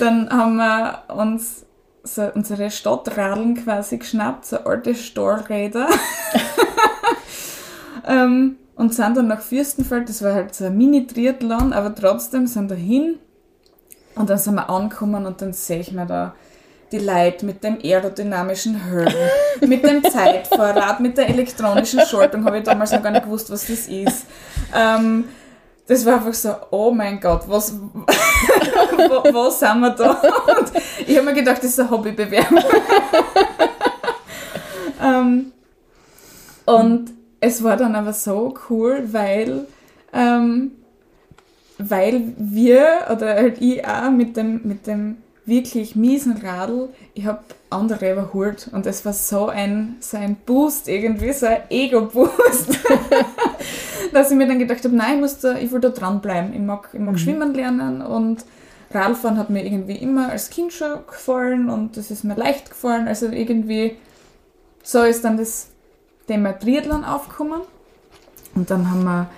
dann 0.00 0.28
haben 0.30 0.56
wir 0.56 1.02
uns 1.14 1.64
so 2.14 2.30
unsere 2.34 2.70
Stadtradeln 2.70 3.54
quasi 3.54 3.98
geschnappt, 3.98 4.46
so 4.46 4.58
alte 4.58 4.94
Stahlräder. 4.94 5.88
ähm, 8.06 8.56
und 8.76 8.94
sind 8.94 9.16
dann 9.16 9.26
nach 9.26 9.40
Fürstenfeld, 9.40 10.08
das 10.08 10.22
war 10.22 10.34
halt 10.34 10.54
so 10.54 10.66
ein 10.66 10.76
Mini-Triathlon, 10.76 11.72
aber 11.72 11.94
trotzdem 11.94 12.46
sind 12.46 12.70
da 12.70 12.76
hin 12.76 13.18
und 14.14 14.30
dann 14.30 14.38
sind 14.38 14.54
wir 14.54 14.70
angekommen 14.70 15.26
und 15.26 15.42
dann 15.42 15.52
sehe 15.52 15.80
ich 15.80 15.92
mir 15.92 16.06
da 16.06 16.34
die 16.90 16.98
Leute 16.98 17.44
mit 17.44 17.62
dem 17.62 17.78
aerodynamischen 17.82 18.82
Helm, 18.82 19.12
mit 19.68 19.84
dem 19.84 20.02
Zeitvorrat, 20.02 21.00
mit 21.00 21.18
der 21.18 21.28
elektronischen 21.28 22.00
Schaltung, 22.00 22.44
habe 22.44 22.58
ich 22.58 22.64
damals 22.64 22.92
noch 22.92 23.02
gar 23.02 23.10
nicht 23.10 23.24
gewusst, 23.24 23.50
was 23.50 23.66
das 23.66 23.88
ist. 23.88 24.26
Ähm, 24.74 25.24
das 25.86 26.04
war 26.04 26.16
einfach 26.16 26.34
so, 26.34 26.54
oh 26.70 26.90
mein 26.90 27.18
Gott, 27.18 27.42
was, 27.46 27.72
wo, 27.72 29.32
wo 29.32 29.50
sind 29.50 29.80
wir 29.80 29.90
da? 29.90 30.10
Und 30.10 30.72
ich 31.08 31.16
habe 31.16 31.26
mir 31.26 31.34
gedacht, 31.34 31.58
das 31.58 31.70
ist 31.70 31.80
ein 31.80 31.90
Hobbybewerbung. 31.90 32.58
ähm, 35.02 35.52
und 36.66 37.10
es 37.40 37.62
war 37.62 37.76
dann 37.76 37.94
aber 37.94 38.12
so 38.12 38.54
cool, 38.68 39.08
weil, 39.10 39.66
ähm, 40.12 40.72
weil 41.78 42.34
wir, 42.36 43.06
oder 43.10 43.34
halt 43.34 43.60
ich 43.60 43.86
auch 43.86 44.10
mit 44.10 44.36
dem, 44.36 44.60
mit 44.64 44.86
dem 44.86 45.16
wirklich 45.46 45.96
miesen 45.96 46.36
Radl, 46.36 46.90
ich 47.14 47.24
habe 47.24 47.40
andere 47.70 48.12
überholt 48.12 48.68
und 48.72 48.84
es 48.84 49.06
war 49.06 49.14
so 49.14 49.48
ein, 49.48 49.96
so 50.00 50.18
ein 50.18 50.36
Boost 50.44 50.88
irgendwie, 50.88 51.32
so 51.32 51.46
ein 51.46 51.62
Ego-Boost, 51.70 52.78
dass 54.12 54.30
ich 54.30 54.36
mir 54.36 54.46
dann 54.46 54.58
gedacht 54.58 54.84
habe, 54.84 54.94
nein, 54.94 55.14
ich, 55.14 55.20
muss 55.20 55.38
da, 55.38 55.56
ich 55.56 55.72
will 55.72 55.80
da 55.80 55.88
dranbleiben. 55.88 56.52
Ich 56.52 56.60
mag, 56.60 56.90
ich 56.92 57.00
mag 57.00 57.14
mhm. 57.14 57.18
schwimmen 57.18 57.54
lernen 57.54 58.02
und 58.02 58.44
Radfahren 58.90 59.38
hat 59.38 59.50
mir 59.50 59.64
irgendwie 59.64 59.96
immer 59.96 60.30
als 60.30 60.50
Kind 60.50 60.72
schon 60.72 61.06
gefallen 61.06 61.68
und 61.68 61.96
das 61.96 62.10
ist 62.10 62.24
mir 62.24 62.34
leicht 62.34 62.70
gefallen. 62.70 63.06
Also 63.06 63.26
irgendwie 63.26 63.96
so 64.82 65.02
ist 65.02 65.24
dann 65.24 65.36
das 65.36 65.68
Thema 66.26 66.58
Triathlon 66.58 67.04
aufgekommen. 67.04 67.60
Und 68.54 68.70
dann 68.70 68.90
haben 68.90 69.04
wir 69.04 69.30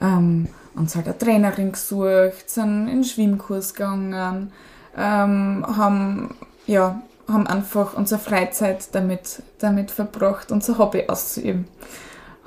ähm, 0.00 0.48
uns 0.74 0.96
halt 0.96 1.06
eine 1.06 1.18
Trainerin 1.18 1.72
gesucht, 1.72 2.48
sind 2.48 2.88
in 2.88 2.96
den 2.96 3.04
Schwimmkurs 3.04 3.74
gegangen, 3.74 4.52
ähm, 4.96 5.66
haben, 5.76 6.34
ja, 6.66 7.02
haben 7.28 7.46
einfach 7.46 7.94
unsere 7.94 8.20
Freizeit 8.20 8.94
damit, 8.94 9.42
damit 9.58 9.90
verbracht, 9.90 10.50
unser 10.52 10.78
Hobby 10.78 11.04
auszuüben. 11.08 11.66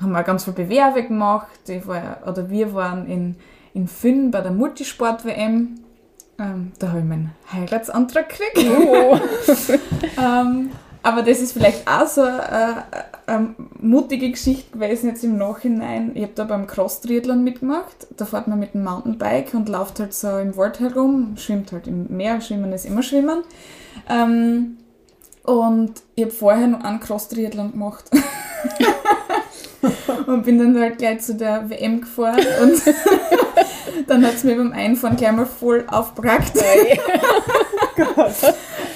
Haben 0.01 0.15
auch 0.15 0.25
ganz 0.25 0.45
viele 0.45 0.55
Bewerbe 0.55 1.03
gemacht. 1.03 1.47
Ich 1.67 1.85
war, 1.85 2.19
oder 2.25 2.49
wir 2.49 2.73
waren 2.73 3.07
in, 3.07 3.35
in 3.73 3.87
Fünn 3.87 4.31
bei 4.31 4.41
der 4.41 4.51
Multisport-WM. 4.51 5.81
Ähm, 6.39 6.71
da 6.79 6.89
habe 6.89 6.99
ich 6.99 7.05
meinen 7.05 7.31
Heiratsantrag 7.51 8.29
gekriegt. 8.29 8.69
Oh. 8.87 9.19
ähm, 10.21 10.71
aber 11.03 11.21
das 11.21 11.39
ist 11.39 11.53
vielleicht 11.53 11.87
auch 11.87 12.07
so 12.07 12.21
eine, 12.21 12.83
eine 13.25 13.55
mutige 13.79 14.31
Geschichte 14.31 14.71
gewesen 14.71 15.09
jetzt 15.09 15.23
im 15.23 15.37
Nachhinein. 15.37 16.11
Ich 16.15 16.23
habe 16.23 16.33
da 16.35 16.43
beim 16.43 16.67
Cross-Triathlon 16.67 17.43
mitgemacht. 17.43 18.07
Da 18.17 18.25
fährt 18.25 18.47
man 18.47 18.59
mit 18.59 18.73
dem 18.73 18.83
Mountainbike 18.83 19.53
und 19.53 19.69
läuft 19.69 19.99
halt 19.99 20.13
so 20.13 20.37
im 20.37 20.55
Wald 20.57 20.79
herum, 20.79 21.35
schwimmt 21.37 21.71
halt 21.71 21.87
im 21.87 22.07
Meer. 22.15 22.41
Schwimmen 22.41 22.71
ist 22.73 22.85
immer 22.85 23.03
Schwimmen. 23.03 23.43
Ähm, 24.09 24.77
und 25.43 25.93
ich 26.15 26.25
habe 26.25 26.33
vorher 26.33 26.67
noch 26.67 26.83
einen 26.83 26.99
Cross-Triathlon 26.99 27.71
gemacht. 27.71 28.05
und 30.27 30.43
bin 30.43 30.59
dann 30.59 30.79
halt 30.79 30.97
gleich 30.97 31.21
zu 31.21 31.35
der 31.35 31.69
WM 31.69 32.01
gefahren 32.01 32.45
und 32.61 32.81
dann 34.07 34.25
hat 34.25 34.35
es 34.35 34.43
mir 34.43 34.55
beim 34.55 34.71
Einfahren 34.71 35.15
gleich 35.15 35.31
mal 35.31 35.45
voll 35.45 35.85
aufgebrackt. 35.87 36.57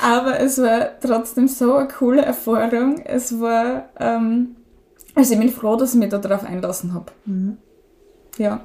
Aber 0.01 0.39
es 0.39 0.61
war 0.61 0.99
trotzdem 0.99 1.47
so 1.47 1.75
eine 1.75 1.87
coole 1.87 2.21
Erfahrung. 2.21 2.99
Es 3.05 3.39
war, 3.39 3.89
ähm, 3.99 4.55
also 5.15 5.33
ich 5.33 5.39
bin 5.39 5.49
froh, 5.49 5.75
dass 5.75 5.93
ich 5.93 5.99
mich 5.99 6.09
darauf 6.09 6.43
einlassen 6.43 6.93
habe. 6.93 7.11
Mhm. 7.25 7.57
Ja. 8.37 8.61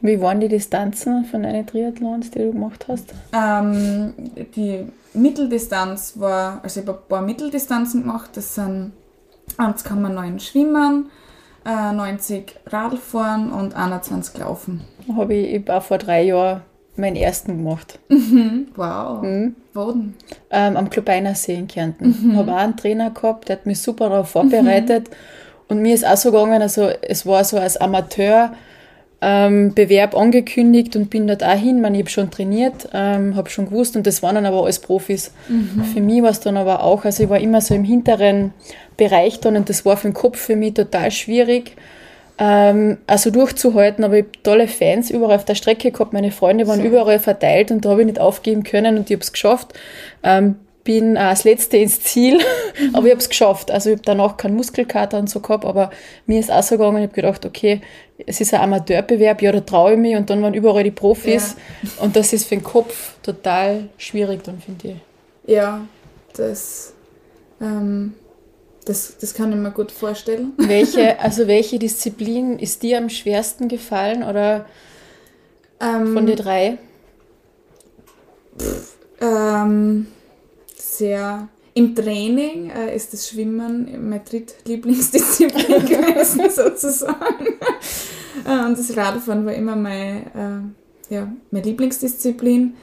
Wie 0.00 0.20
waren 0.20 0.40
die 0.40 0.48
Distanzen 0.48 1.24
von 1.24 1.44
deinen 1.44 1.66
Triathlons, 1.66 2.30
die 2.30 2.40
du 2.40 2.52
gemacht 2.52 2.86
hast? 2.88 3.14
Ähm, 3.32 4.12
die 4.54 4.84
Mitteldistanz 5.14 6.14
war, 6.16 6.60
also 6.62 6.80
ich 6.80 6.86
habe 6.86 6.98
ein 6.98 7.08
paar 7.08 7.22
Mitteldistanzen 7.22 8.02
gemacht, 8.02 8.30
das 8.34 8.54
sind 8.54 8.92
1,9 9.56 10.40
Schwimmen, 10.40 11.10
90 11.64 12.56
äh, 12.66 12.68
Radfahren 12.68 13.52
und 13.52 13.74
21 13.74 14.38
Laufen. 14.38 14.82
Habe 15.16 15.34
ich, 15.34 15.54
ich 15.54 15.70
auch 15.70 15.82
vor 15.82 15.98
drei 15.98 16.22
Jahren 16.22 16.62
meinen 16.96 17.16
ersten 17.16 17.56
gemacht. 17.56 17.98
Mhm. 18.08 18.68
Wow. 18.76 19.22
Mhm. 19.22 19.56
Wo 19.72 19.92
denn? 19.92 20.14
Ähm, 20.50 20.76
am 20.76 20.90
Klubeiner 20.90 21.34
See 21.34 21.54
in 21.54 21.66
Kärnten. 21.66 22.14
Mhm. 22.22 22.36
Habe 22.36 22.52
auch 22.52 22.58
einen 22.58 22.76
Trainer 22.76 23.10
gehabt, 23.10 23.48
der 23.48 23.56
hat 23.56 23.66
mich 23.66 23.80
super 23.80 24.08
darauf 24.08 24.30
vorbereitet. 24.30 25.08
Mhm. 25.10 25.14
Und 25.68 25.82
mir 25.82 25.94
ist 25.94 26.06
auch 26.06 26.16
so 26.16 26.30
gegangen, 26.30 26.62
also 26.62 26.90
es 27.02 27.26
war 27.26 27.42
so 27.42 27.58
als 27.58 27.76
Amateur 27.76 28.52
ähm, 29.26 29.72
Bewerb 29.72 30.14
angekündigt 30.14 30.96
und 30.96 31.08
bin 31.08 31.26
dort 31.26 31.42
auch 31.42 31.56
hin. 31.56 31.82
Ich, 31.82 31.90
ich 31.90 31.98
habe 32.00 32.10
schon 32.10 32.30
trainiert, 32.30 32.90
ähm, 32.92 33.34
habe 33.36 33.48
schon 33.48 33.64
gewusst 33.66 33.96
und 33.96 34.06
das 34.06 34.22
waren 34.22 34.34
dann 34.34 34.44
aber 34.44 34.62
alles 34.62 34.78
Profis. 34.78 35.32
Mhm. 35.48 35.82
Für 35.94 36.00
mich 36.02 36.22
war 36.22 36.30
es 36.30 36.40
dann 36.40 36.58
aber 36.58 36.84
auch, 36.84 37.06
also 37.06 37.22
ich 37.22 37.30
war 37.30 37.40
immer 37.40 37.62
so 37.62 37.74
im 37.74 37.84
hinteren 37.84 38.52
Bereich 38.98 39.40
dann 39.40 39.56
und 39.56 39.70
das 39.70 39.86
war 39.86 39.96
für 39.96 40.08
den 40.08 40.14
Kopf 40.14 40.38
für 40.38 40.56
mich 40.56 40.74
total 40.74 41.10
schwierig. 41.10 41.74
Ähm, 42.36 42.98
also 43.06 43.30
durchzuhalten, 43.30 44.04
aber 44.04 44.18
ich 44.18 44.24
habe 44.24 44.42
tolle 44.42 44.68
Fans 44.68 45.10
überall 45.10 45.36
auf 45.36 45.44
der 45.46 45.54
Strecke 45.54 45.90
gehabt, 45.90 46.12
meine 46.12 46.32
Freunde 46.32 46.66
waren 46.66 46.80
so. 46.80 46.86
überall 46.86 47.20
verteilt 47.20 47.70
und 47.70 47.84
da 47.84 47.90
habe 47.90 48.02
ich 48.02 48.06
nicht 48.06 48.20
aufgeben 48.20 48.62
können 48.62 48.98
und 48.98 49.08
ich 49.08 49.14
habe 49.14 49.22
es 49.22 49.32
geschafft. 49.32 49.72
Ähm, 50.22 50.56
bin 50.84 51.16
äh, 51.16 51.20
als 51.20 51.44
Letzte 51.44 51.78
ins 51.78 52.00
Ziel, 52.00 52.36
mhm. 52.36 52.94
aber 52.94 53.06
ich 53.06 53.12
habe 53.12 53.20
es 53.20 53.28
geschafft. 53.28 53.70
Also 53.70 53.90
ich 53.90 53.96
habe 53.96 54.04
danach 54.04 54.36
keinen 54.36 54.56
Muskelkater 54.56 55.18
und 55.18 55.28
so 55.28 55.40
gehabt, 55.40 55.64
aber 55.64 55.90
mir 56.26 56.38
ist 56.38 56.50
auch 56.50 56.62
so 56.62 56.76
gegangen, 56.76 56.98
ich 56.98 57.04
habe 57.04 57.14
gedacht, 57.14 57.44
okay, 57.44 57.80
es 58.26 58.40
ist 58.40 58.54
ein 58.54 58.60
Amateurbewerb, 58.60 59.42
ja, 59.42 59.50
da 59.50 59.60
traue 59.60 59.94
ich 59.94 59.98
mich 59.98 60.16
und 60.16 60.30
dann 60.30 60.42
waren 60.42 60.54
überall 60.54 60.84
die 60.84 60.90
Profis 60.90 61.56
ja. 61.82 62.04
und 62.04 62.14
das 62.14 62.32
ist 62.32 62.46
für 62.46 62.56
den 62.56 62.62
Kopf 62.62 63.14
total 63.22 63.88
schwierig 63.98 64.44
dann, 64.44 64.60
finde 64.60 64.88
ich. 64.88 65.52
Ja, 65.52 65.80
das 66.36 66.94
ähm, 67.60 68.14
das, 68.84 69.16
das 69.18 69.34
kann 69.34 69.50
ich 69.50 69.58
mir 69.58 69.70
gut 69.70 69.90
vorstellen. 69.90 70.52
Welche, 70.56 71.18
also 71.18 71.46
welche 71.46 71.78
Disziplin 71.78 72.58
ist 72.58 72.82
dir 72.82 72.98
am 72.98 73.08
schwersten 73.08 73.68
gefallen 73.68 74.22
oder 74.22 74.66
ähm, 75.80 76.12
von 76.12 76.26
den 76.26 76.36
drei? 76.36 76.78
Pff, 78.58 78.96
ähm, 79.20 80.06
sehr. 80.98 81.48
Im 81.76 81.92
Training 81.92 82.70
äh, 82.70 82.94
ist 82.94 83.12
das 83.12 83.28
Schwimmen 83.28 84.08
meine 84.08 84.22
drittlieblingsdisziplin 84.22 85.84
gewesen, 85.86 86.48
sozusagen. 86.48 87.46
Äh, 88.46 88.64
und 88.66 88.78
das 88.78 88.96
Radfahren 88.96 89.44
war 89.44 89.54
immer 89.54 89.74
meine, 89.74 90.72
äh, 91.10 91.14
ja, 91.14 91.32
meine 91.50 91.64
Lieblingsdisziplin. 91.64 92.74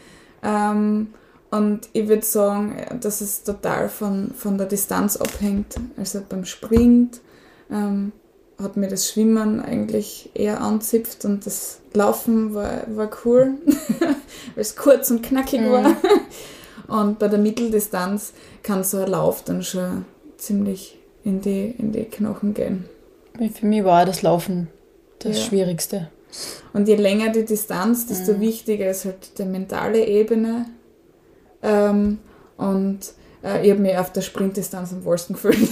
Ähm, 0.44 1.08
und 1.52 1.90
ich 1.94 2.08
würde 2.08 2.26
sagen, 2.26 2.76
dass 3.02 3.22
es 3.22 3.44
total 3.44 3.90
von, 3.90 4.32
von 4.36 4.58
der 4.58 4.68
Distanz 4.68 5.18
abhängt. 5.18 5.76
Also 5.98 6.22
beim 6.28 6.46
Sprint 6.46 7.22
ähm, 7.70 8.14
hat 8.62 8.78
mir 8.78 8.88
das 8.88 9.10
Schwimmen 9.10 9.60
eigentlich 9.60 10.30
eher 10.34 10.62
anzipft 10.62 11.26
und 11.26 11.46
das 11.46 11.80
Laufen 11.94 12.54
war, 12.54 12.84
war 12.96 13.10
cool, 13.26 13.56
weil 14.00 14.16
es 14.56 14.76
kurz 14.76 15.12
und 15.12 15.24
knackig 15.24 15.62
mhm. 15.62 15.72
war. 15.72 15.98
Und 16.92 17.20
bei 17.20 17.30
der 17.30 17.40
Mitteldistanz 17.40 18.34
kann 18.64 18.84
so 18.84 18.98
ein 18.98 19.08
Lauf 19.08 19.46
dann 19.46 19.64
schon 19.64 20.04
ziemlich 20.38 20.98
in 21.24 21.40
die, 21.40 21.74
in 21.78 21.94
die 21.94 22.04
Knochen 22.04 22.54
gehen. 22.54 22.90
Für 23.54 23.66
mich 23.66 23.86
war 23.86 24.06
das 24.06 24.24
Laufen 24.24 24.68
das 25.20 25.38
ja. 25.38 25.44
Schwierigste. 25.46 26.10
Und 26.74 26.90
je 26.90 26.96
länger 26.96 27.30
die 27.30 27.46
Distanz, 27.46 28.08
desto 28.08 28.34
mhm. 28.34 28.42
wichtiger 28.42 28.90
ist 28.90 29.06
halt 29.06 29.38
die 29.38 29.46
mentale 29.46 30.06
Ebene 30.06 30.66
ähm, 31.64 32.20
und 32.58 33.00
äh, 33.42 33.66
ich 33.66 33.72
habe 33.72 33.82
mich 33.82 33.98
auf 33.98 34.12
der 34.12 34.20
Sprintdistanz 34.22 34.92
am 34.92 35.06
wohlsten 35.06 35.36
gefühlt. 35.36 35.72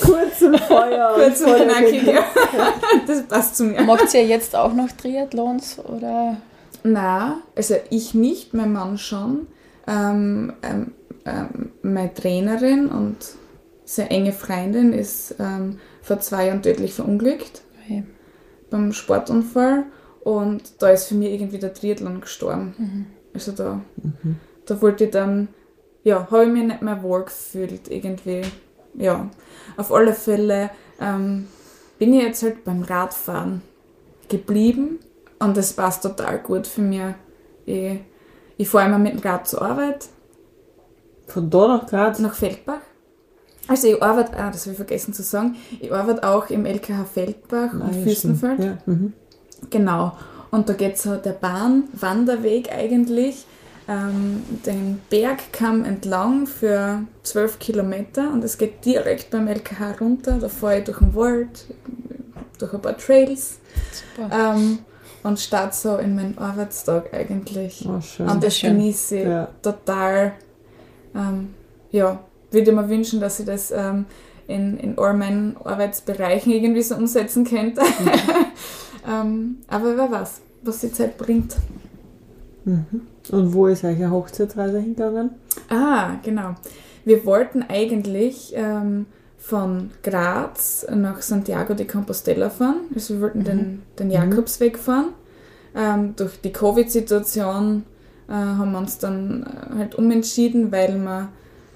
Kurz 0.00 0.40
und 0.40 0.60
Feuer. 0.60 1.12
Kurz 1.14 1.42
und 1.42 1.56
knackig, 1.56 2.06
ja. 2.06 2.24
Das 3.06 3.22
passt 3.24 3.56
zu 3.56 3.64
mir. 3.64 3.82
Macht 3.82 4.14
ihr 4.14 4.24
jetzt 4.24 4.56
auch 4.56 4.72
noch 4.72 4.88
Triathlons 4.92 5.78
oder? 5.78 6.38
Na, 6.84 7.42
also 7.56 7.76
ich 7.88 8.14
nicht, 8.14 8.52
mein 8.52 8.72
Mann 8.72 8.98
schon. 8.98 9.46
Ähm, 9.86 10.52
ähm, 10.62 10.92
ähm, 11.24 11.70
meine 11.82 12.12
Trainerin 12.12 12.88
und 12.88 13.16
sehr 13.86 14.10
enge 14.10 14.32
Freundin 14.32 14.92
ist 14.92 15.34
ähm, 15.38 15.78
vor 16.02 16.20
zwei 16.20 16.46
Jahren 16.46 16.62
tödlich 16.62 16.92
verunglückt 16.92 17.62
okay. 17.82 18.04
beim 18.70 18.92
Sportunfall 18.92 19.84
und 20.20 20.82
da 20.82 20.90
ist 20.90 21.06
für 21.06 21.14
mich 21.14 21.32
irgendwie 21.32 21.58
der 21.58 21.72
Triathlon 21.72 22.20
gestorben. 22.20 22.74
Mhm. 22.76 23.06
Also 23.32 23.52
da, 23.52 23.80
mhm. 24.02 24.36
da 24.66 24.80
wollte 24.82 25.04
ich 25.04 25.10
dann, 25.10 25.48
ja, 26.02 26.30
habe 26.30 26.44
ich 26.44 26.52
mich 26.52 26.64
nicht 26.64 26.82
mehr 26.82 27.02
wohl 27.02 27.24
gefühlt 27.24 27.88
irgendwie. 27.88 28.42
Ja, 28.94 29.28
auf 29.76 29.90
alle 29.90 30.12
Fälle 30.12 30.70
ähm, 31.00 31.48
bin 31.98 32.12
ich 32.12 32.22
jetzt 32.22 32.42
halt 32.42 32.64
beim 32.64 32.82
Radfahren 32.82 33.62
geblieben 34.28 34.98
und 35.44 35.56
das 35.56 35.72
passt 35.72 36.02
total 36.02 36.38
gut 36.38 36.66
für 36.66 36.80
mich. 36.82 37.00
Ich, 37.66 37.98
ich 38.56 38.68
fahre 38.68 38.86
immer 38.88 38.98
mit 38.98 39.14
dem 39.14 39.20
Rad 39.20 39.46
zur 39.48 39.62
Arbeit, 39.62 40.06
Von 41.26 41.50
da 41.50 41.68
nach 41.68 41.86
Graz? 41.86 42.18
nach 42.18 42.34
Feldbach. 42.34 42.80
Also 43.66 43.88
ich 43.88 44.02
arbeite, 44.02 44.36
ah, 44.36 44.50
das 44.50 44.62
habe 44.62 44.72
ich 44.72 44.76
vergessen 44.76 45.14
zu 45.14 45.22
sagen, 45.22 45.56
ich 45.80 45.90
arbeite 45.92 46.22
auch 46.28 46.50
im 46.50 46.66
LKH 46.66 47.04
Feldbach 47.06 47.70
Ah, 47.72 47.84
und 47.86 47.94
Fürstenfeld. 48.04 48.62
Ja. 48.62 48.78
Mhm. 48.86 49.14
Genau. 49.70 50.12
Und 50.50 50.68
da 50.68 50.74
geht 50.74 50.98
so 50.98 51.16
der 51.16 51.32
Bahnwanderweg 51.32 52.70
eigentlich 52.72 53.46
ähm, 53.88 54.42
den 54.66 55.00
Bergkamm 55.10 55.84
entlang 55.84 56.46
für 56.46 57.00
12 57.22 57.58
Kilometer 57.58 58.30
und 58.32 58.44
es 58.44 58.58
geht 58.58 58.84
direkt 58.84 59.30
beim 59.30 59.48
LKH 59.48 59.92
runter. 60.00 60.36
Da 60.38 60.48
fahre 60.48 60.78
ich 60.78 60.84
durch 60.84 60.98
den 60.98 61.14
Wald, 61.14 61.66
durch 62.58 62.72
ein 62.74 62.82
paar 62.82 62.96
Trails 62.98 63.58
Super. 64.16 64.54
ähm, 64.56 64.78
und 65.24 65.40
starte 65.40 65.76
so 65.76 65.96
in 65.96 66.14
meinen 66.14 66.38
Arbeitstag 66.38 67.12
eigentlich. 67.12 67.84
Oh, 67.88 68.00
schön. 68.00 68.28
Und 68.28 68.44
das 68.44 68.58
schön. 68.58 68.76
genieße 68.76 69.16
ich 69.18 69.24
Ja. 69.24 69.48
total. 69.62 70.34
Ähm, 71.14 71.54
ja, 71.90 72.20
würde 72.50 72.72
mir 72.72 72.88
wünschen, 72.88 73.20
dass 73.20 73.40
ich 73.40 73.46
das 73.46 73.70
ähm, 73.72 74.04
in, 74.46 74.76
in 74.78 74.98
all 74.98 75.14
meinen 75.14 75.56
Arbeitsbereichen 75.56 76.52
irgendwie 76.52 76.82
so 76.82 76.94
umsetzen 76.94 77.44
könnte. 77.44 77.80
ähm, 79.08 79.58
aber 79.66 79.96
wer 79.96 80.10
weiß, 80.10 80.40
was 80.62 80.80
die 80.80 80.92
Zeit 80.92 81.16
bringt. 81.16 81.56
Mhm. 82.64 82.84
Und 83.30 83.54
wo 83.54 83.66
ist 83.66 83.82
eure 83.84 84.10
Hochzeitsreise 84.10 84.78
hingegangen? 84.78 85.30
Ah, 85.70 86.16
genau. 86.22 86.54
Wir 87.06 87.24
wollten 87.24 87.62
eigentlich 87.62 88.52
ähm, 88.54 89.06
von 89.44 89.90
Graz 90.02 90.86
nach 90.90 91.20
Santiago 91.20 91.74
de 91.74 91.86
Compostela 91.86 92.48
fahren. 92.48 92.86
Also 92.94 93.14
wir 93.14 93.20
wollten 93.20 93.44
den, 93.44 93.82
den 93.98 94.10
Jakobsweg 94.10 94.78
fahren. 94.78 95.10
Ähm, 95.76 96.14
durch 96.16 96.40
die 96.40 96.50
Covid-Situation 96.50 97.84
äh, 98.26 98.32
haben 98.32 98.72
wir 98.72 98.78
uns 98.78 98.96
dann 98.96 99.42
äh, 99.42 99.78
halt 99.80 99.96
umentschieden, 99.96 100.72
weil 100.72 100.96
wir 100.96 101.28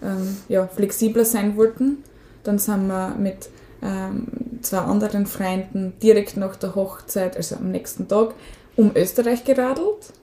ähm, 0.03 0.39
ja, 0.49 0.67
flexibler 0.67 1.27
sein 1.27 1.59
wollten. 1.59 2.05
Dann 2.43 2.59
sind 2.59 2.87
wir 2.87 3.15
mit 3.19 3.51
ähm, 3.83 4.29
zwei 4.63 4.79
anderen 4.79 5.27
Freunden 5.27 5.93
direkt 6.03 6.39
nach 6.39 6.57
der 6.57 6.75
Hochzeit, 6.75 7.37
also 7.37 7.57
am 7.57 7.71
nächsten 7.71 8.09
Tag, 8.09 8.33
um 8.77 8.93
Österreich 8.95 9.45
geradelt. 9.45 10.15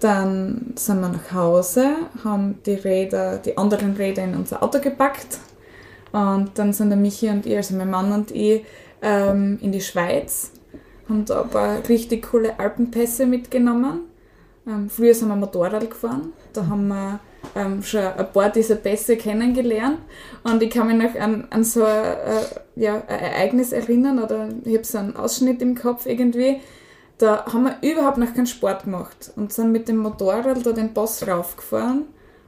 Dann 0.00 0.72
sind 0.74 1.00
wir 1.00 1.08
nach 1.08 1.32
Hause, 1.32 1.90
haben 2.24 2.58
die 2.66 2.74
Räder, 2.74 3.36
die 3.38 3.56
anderen 3.56 3.94
Räder 3.94 4.24
in 4.24 4.34
unser 4.34 4.60
Auto 4.60 4.80
gepackt 4.80 5.38
und 6.14 6.52
dann 6.54 6.72
sind 6.72 6.90
der 6.90 6.96
Michi 6.96 7.28
und 7.28 7.44
ich, 7.44 7.56
also 7.56 7.74
mein 7.74 7.90
Mann 7.90 8.12
und 8.12 8.30
ich, 8.30 8.64
ähm, 9.02 9.58
in 9.60 9.72
die 9.72 9.80
Schweiz, 9.80 10.52
haben 11.08 11.24
da 11.24 11.42
ein 11.42 11.50
paar 11.50 11.88
richtig 11.88 12.30
coole 12.30 12.56
Alpenpässe 12.56 13.26
mitgenommen. 13.26 14.02
Ähm, 14.64 14.88
früher 14.88 15.12
sind 15.12 15.28
wir 15.28 15.34
Motorrad 15.34 15.90
gefahren, 15.90 16.32
da 16.52 16.68
haben 16.68 16.86
wir 16.86 17.18
ähm, 17.56 17.82
schon 17.82 18.04
ein 18.04 18.32
paar 18.32 18.50
dieser 18.50 18.76
Pässe 18.76 19.16
kennengelernt 19.16 19.98
und 20.44 20.62
ich 20.62 20.70
kann 20.70 20.86
mich 20.86 20.96
noch 20.96 21.20
an, 21.20 21.48
an 21.50 21.64
so 21.64 21.82
ein, 21.82 22.04
äh, 22.04 22.44
ja, 22.76 23.02
ein 23.08 23.18
Ereignis 23.18 23.72
erinnern 23.72 24.22
oder 24.22 24.50
ich 24.64 24.74
habe 24.74 24.84
so 24.84 24.98
einen 24.98 25.16
Ausschnitt 25.16 25.60
im 25.62 25.74
Kopf 25.74 26.06
irgendwie. 26.06 26.60
Da 27.18 27.44
haben 27.46 27.64
wir 27.64 27.90
überhaupt 27.90 28.18
noch 28.18 28.32
keinen 28.32 28.46
Sport 28.46 28.84
gemacht 28.84 29.32
und 29.34 29.52
sind 29.52 29.72
mit 29.72 29.88
dem 29.88 29.96
Motorrad 29.96 30.64
da 30.64 30.70
den 30.70 30.94
Pass 30.94 31.26
raufgefahren 31.26 32.04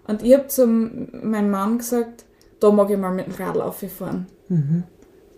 und 0.07 0.23
ich 0.23 0.35
habe 0.35 0.47
zu 0.47 0.69
meinem 0.69 1.51
Mann 1.51 1.79
gesagt, 1.79 2.26
da 2.67 2.73
mag 2.73 2.91
ich 2.91 2.99
mal 2.99 3.13
mit 3.13 3.27
dem 3.27 3.35
Rad 3.35 3.57
auffahren. 3.59 4.27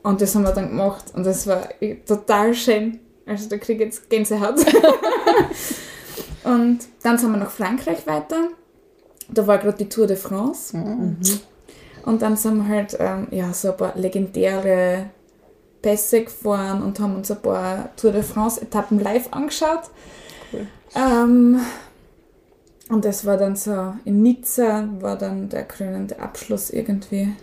Und 0.02 0.20
das 0.20 0.34
haben 0.34 0.42
wir 0.42 0.52
dann 0.52 0.68
gemacht 0.68 1.12
und 1.14 1.26
das 1.26 1.46
war 1.46 1.68
total 2.06 2.54
schön. 2.54 3.00
Also 3.26 3.48
da 3.48 3.58
kriege 3.58 3.84
ich 3.84 3.90
jetzt 3.90 4.08
Gänsehaut. 4.08 4.54
und 6.44 6.78
dann 7.02 7.18
sind 7.18 7.30
wir 7.30 7.36
nach 7.36 7.50
Frankreich 7.50 8.06
weiter. 8.06 8.48
Da 9.28 9.46
war 9.46 9.58
gerade 9.58 9.76
die 9.76 9.88
Tour 9.88 10.06
de 10.06 10.16
France. 10.16 10.74
Und 12.06 12.22
dann 12.22 12.36
sind 12.36 12.56
wir 12.56 12.68
halt 12.68 12.96
ähm, 12.98 13.28
ja, 13.30 13.52
so 13.52 13.72
ein 13.72 13.76
paar 13.76 13.92
legendäre 13.96 15.10
Pässe 15.82 16.24
gefahren 16.24 16.82
und 16.82 16.98
haben 17.00 17.16
uns 17.16 17.30
ein 17.30 17.42
paar 17.42 17.94
Tour 17.96 18.12
de 18.12 18.22
France-Etappen 18.22 19.00
live 19.00 19.28
angeschaut. 19.32 19.90
Ähm, 20.94 21.60
und 22.88 23.04
das 23.04 23.24
war 23.24 23.36
dann 23.36 23.56
so, 23.56 23.94
in 24.04 24.22
Nizza 24.22 24.88
war 25.00 25.16
dann 25.16 25.48
der 25.48 25.64
krönende 25.64 26.18
Abschluss 26.20 26.70
irgendwie. 26.70 27.34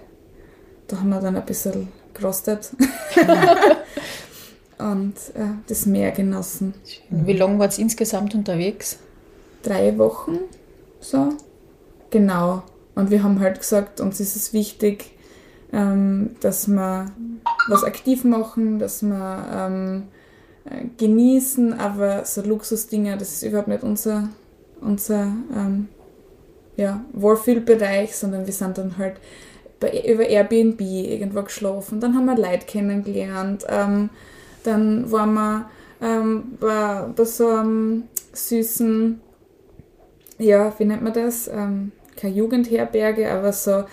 Da 0.87 0.99
haben 0.99 1.09
wir 1.09 1.19
dann 1.19 1.35
ein 1.35 1.45
bisschen 1.45 1.87
gerostet. 2.13 2.71
und 4.77 5.13
äh, 5.35 5.53
das 5.67 5.85
Meer 5.85 6.11
genossen. 6.11 6.73
Wie 7.09 7.33
lange 7.33 7.59
wart 7.59 7.77
ihr 7.77 7.83
insgesamt 7.83 8.35
unterwegs? 8.35 8.99
Drei 9.63 9.97
Wochen, 9.97 10.39
so. 10.99 11.29
Genau. 12.09 12.63
Und 12.95 13.11
wir 13.11 13.23
haben 13.23 13.39
halt 13.39 13.59
gesagt, 13.59 13.99
uns 13.99 14.19
ist 14.19 14.35
es 14.35 14.53
wichtig, 14.53 15.11
ähm, 15.73 16.35
dass 16.39 16.67
wir 16.67 17.07
was 17.67 17.83
aktiv 17.83 18.23
machen, 18.23 18.79
dass 18.79 19.03
wir 19.03 19.47
ähm, 19.53 20.03
äh, 20.65 20.85
genießen, 20.97 21.73
aber 21.73 22.25
so 22.25 22.41
Luxusdinge, 22.41 23.17
das 23.17 23.33
ist 23.33 23.43
überhaupt 23.43 23.67
nicht 23.67 23.83
unser, 23.83 24.29
unser 24.86 25.33
ähm, 25.55 25.88
ja, 26.77 27.03
Wohlfühlbereich, 27.13 28.15
sondern 28.15 28.45
wir 28.45 28.53
sind 28.53 28.77
dann 28.77 28.97
halt 28.97 29.15
bei, 29.79 30.03
über 30.07 30.25
Airbnb 30.27 30.79
irgendwo 30.81 31.41
geschlafen. 31.43 31.99
Dann 31.99 32.15
haben 32.15 32.25
wir 32.25 32.38
Leute 32.38 32.65
kennengelernt. 32.65 33.65
Ähm, 33.69 34.09
dann 34.63 35.11
waren 35.11 35.33
wir 35.33 35.69
ähm, 36.01 36.57
bei, 36.59 37.05
bei 37.15 37.23
so 37.25 37.47
einem 37.47 38.03
süßen, 38.33 39.21
ja, 40.39 40.73
wie 40.77 40.86
nennt 40.86 41.01
man 41.03 41.13
das? 41.13 41.47
Ähm, 41.47 41.91
keine 42.17 42.33
Jugendherberge, 42.36 43.31
aber 43.31 43.53
so 43.53 43.83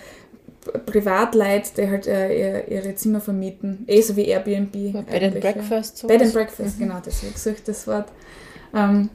Privatleute, 0.85 1.69
die 1.77 1.89
halt 1.89 2.07
äh, 2.07 2.37
ihr- 2.39 2.67
ihre 2.69 2.95
Zimmer 2.95 3.19
vermieten. 3.19 3.83
Eh 3.87 4.01
so 4.01 4.15
wie 4.15 4.25
Airbnb. 4.27 4.71
Bed 4.71 4.95
and 4.95 5.09
eigentlich, 5.11 5.43
ja. 5.43 5.51
Breakfast? 5.51 6.07
Bed 6.07 6.21
and? 6.21 6.33
Breakfast, 6.33 6.79
genau, 6.79 6.99
das 7.03 7.17
habe 7.17 7.27
ich 7.27 7.33
gesucht, 7.33 7.67
das 7.67 7.85
Wort. 7.87 8.07
Ähm, 8.73 9.09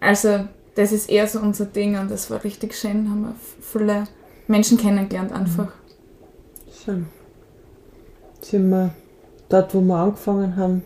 also, 0.00 0.46
das 0.78 0.92
ist 0.92 1.10
eher 1.10 1.26
so 1.26 1.40
unser 1.40 1.66
Ding 1.66 1.98
und 1.98 2.10
das 2.10 2.30
war 2.30 2.42
richtig 2.44 2.74
schön, 2.74 3.10
haben 3.10 3.22
wir 3.22 3.34
viele 3.60 4.04
Menschen 4.46 4.78
kennengelernt 4.78 5.32
einfach. 5.32 5.72
Schön. 6.84 7.06
Sind 8.40 8.70
wir 8.70 8.94
dort, 9.48 9.74
wo 9.74 9.80
wir 9.80 9.96
angefangen 9.96 10.56
haben, 10.56 10.82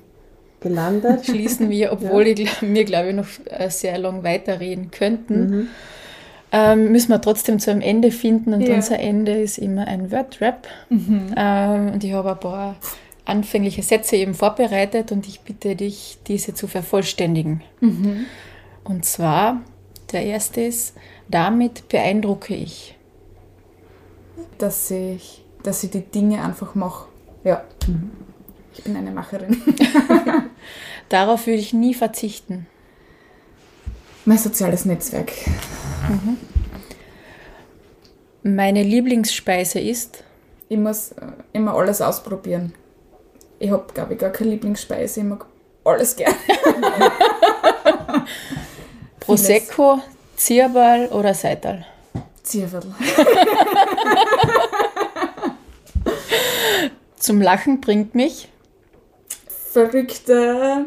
gelandet? 0.60 1.24
Schließen 1.26 1.68
wir, 1.70 1.92
obwohl 1.92 2.26
ich, 2.26 2.38
gl- 2.50 2.74
wir, 2.74 2.84
glaube 2.84 3.10
ich, 3.10 3.14
noch 3.14 3.26
äh, 3.46 3.68
sehr 3.68 3.98
lang 3.98 4.24
weiterreden 4.24 4.90
könnten. 4.90 5.50
Mhm. 5.50 5.68
Ähm, 6.54 6.92
müssen 6.92 7.10
wir 7.10 7.20
trotzdem 7.20 7.58
zu 7.58 7.70
einem 7.70 7.80
Ende 7.82 8.10
finden 8.10 8.52
und 8.54 8.62
Ja. 8.62 8.74
unser 8.74 8.98
Ende 8.98 9.40
ist 9.40 9.58
immer 9.58 9.86
ein 9.86 10.10
Wordrap. 10.10 10.66
Ähm, 10.90 11.90
und 11.94 12.02
ich 12.04 12.12
habe 12.12 12.30
ein 12.32 12.40
paar 12.40 12.76
anfängliche 13.24 13.82
Sätze 13.82 14.16
eben 14.16 14.34
vorbereitet 14.34 15.12
und 15.12 15.26
ich 15.28 15.40
bitte 15.40 15.76
dich, 15.76 16.18
diese 16.26 16.54
zu 16.54 16.66
vervollständigen. 16.66 17.62
Und 18.84 19.04
zwar, 19.04 19.60
der 20.12 20.24
erste 20.24 20.60
ist, 20.60 20.94
damit 21.28 21.88
beeindrucke 21.88 22.54
ich. 22.54 22.96
Dass 24.58 24.90
ich, 24.90 25.44
dass 25.62 25.82
ich 25.84 25.90
die 25.90 26.02
Dinge 26.02 26.42
einfach 26.42 26.74
mache. 26.74 27.08
Ja. 27.44 27.64
Ich 28.74 28.84
bin 28.84 28.96
eine 28.96 29.10
Macherin. 29.10 29.60
Darauf 31.08 31.46
würde 31.46 31.58
ich 31.58 31.72
nie 31.74 31.94
verzichten. 31.94 32.66
mein 34.24 34.38
soziales 34.38 34.84
Netzwerk. 34.84 35.32
Meine 38.42 38.82
Lieblingsspeise 38.82 39.78
ist, 39.80 40.24
Ich 40.68 40.78
muss 40.78 41.12
äh, 41.12 41.26
immer 41.52 41.74
alles 41.74 42.00
ausprobieren. 42.00 42.72
Ich 43.58 43.70
habe, 43.70 43.84
glaube 43.92 44.14
ich, 44.14 44.18
gar 44.18 44.30
keine 44.30 44.50
Lieblingsspeise. 44.50 45.20
Ich 45.20 45.26
mag 45.26 45.46
alles 45.84 46.16
gerne. 46.16 46.34
Prosecco, 49.24 50.00
Zierball 50.36 51.08
oder 51.08 51.34
Seital. 51.34 51.86
Zierviertel. 52.42 52.94
Zum 57.16 57.40
Lachen 57.40 57.80
bringt 57.80 58.14
mich 58.14 58.48
verrückter, 59.72 60.84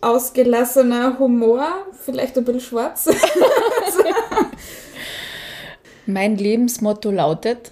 ausgelassener 0.00 1.18
Humor, 1.18 1.86
vielleicht 2.04 2.36
ein 2.36 2.44
bisschen 2.44 2.60
schwarz. 2.60 3.06
mein 6.06 6.36
Lebensmotto 6.36 7.10
lautet. 7.10 7.70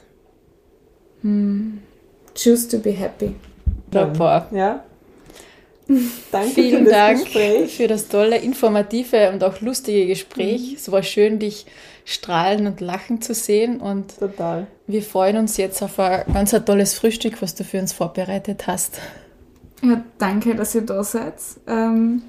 Choose 2.35 2.69
to 2.69 2.79
be 2.79 2.93
happy. 2.93 3.35
Ja. 4.53 4.85
Danke 6.33 6.51
Vielen 6.55 6.85
für 6.85 6.91
Dank 6.91 7.25
Gespräch. 7.25 7.77
für 7.77 7.89
das 7.89 8.09
tolle, 8.09 8.39
informative 8.39 9.31
und 9.33 9.43
auch 9.45 9.61
lustige 9.61 10.07
Gespräch. 10.07 10.75
Es 10.77 10.91
war 10.93 11.03
schön, 11.03 11.39
dich 11.39 11.67
strahlen 12.05 12.67
und 12.67 12.81
lachen 12.81 13.21
zu 13.21 13.35
sehen 13.35 13.81
und 13.81 14.19
Total. 14.19 14.67
wir 14.87 15.03
freuen 15.03 15.37
uns 15.37 15.57
jetzt 15.57 15.83
auf 15.83 15.99
ein 15.99 16.23
ganz 16.33 16.55
ein 16.55 16.65
tolles 16.65 16.95
Frühstück, 16.95 17.43
was 17.43 17.55
du 17.55 17.65
für 17.65 17.79
uns 17.79 17.93
vorbereitet 17.93 18.67
hast. 18.67 18.99
Ja, 19.83 20.03
danke, 20.19 20.55
dass 20.55 20.75
ihr 20.75 20.83
da 20.83 21.03
seid. 21.05 21.35
Ähm, 21.67 22.23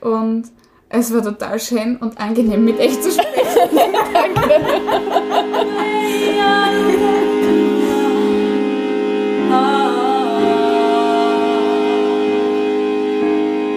und 0.00 0.44
Es 0.90 1.12
war 1.12 1.22
total 1.22 1.60
schön 1.60 1.96
und 1.98 2.18
angenehm, 2.18 2.64
mit 2.64 2.78
euch 2.80 2.98
zu 3.00 3.10
sprechen. 3.10 3.28
Ah. 9.50 9.74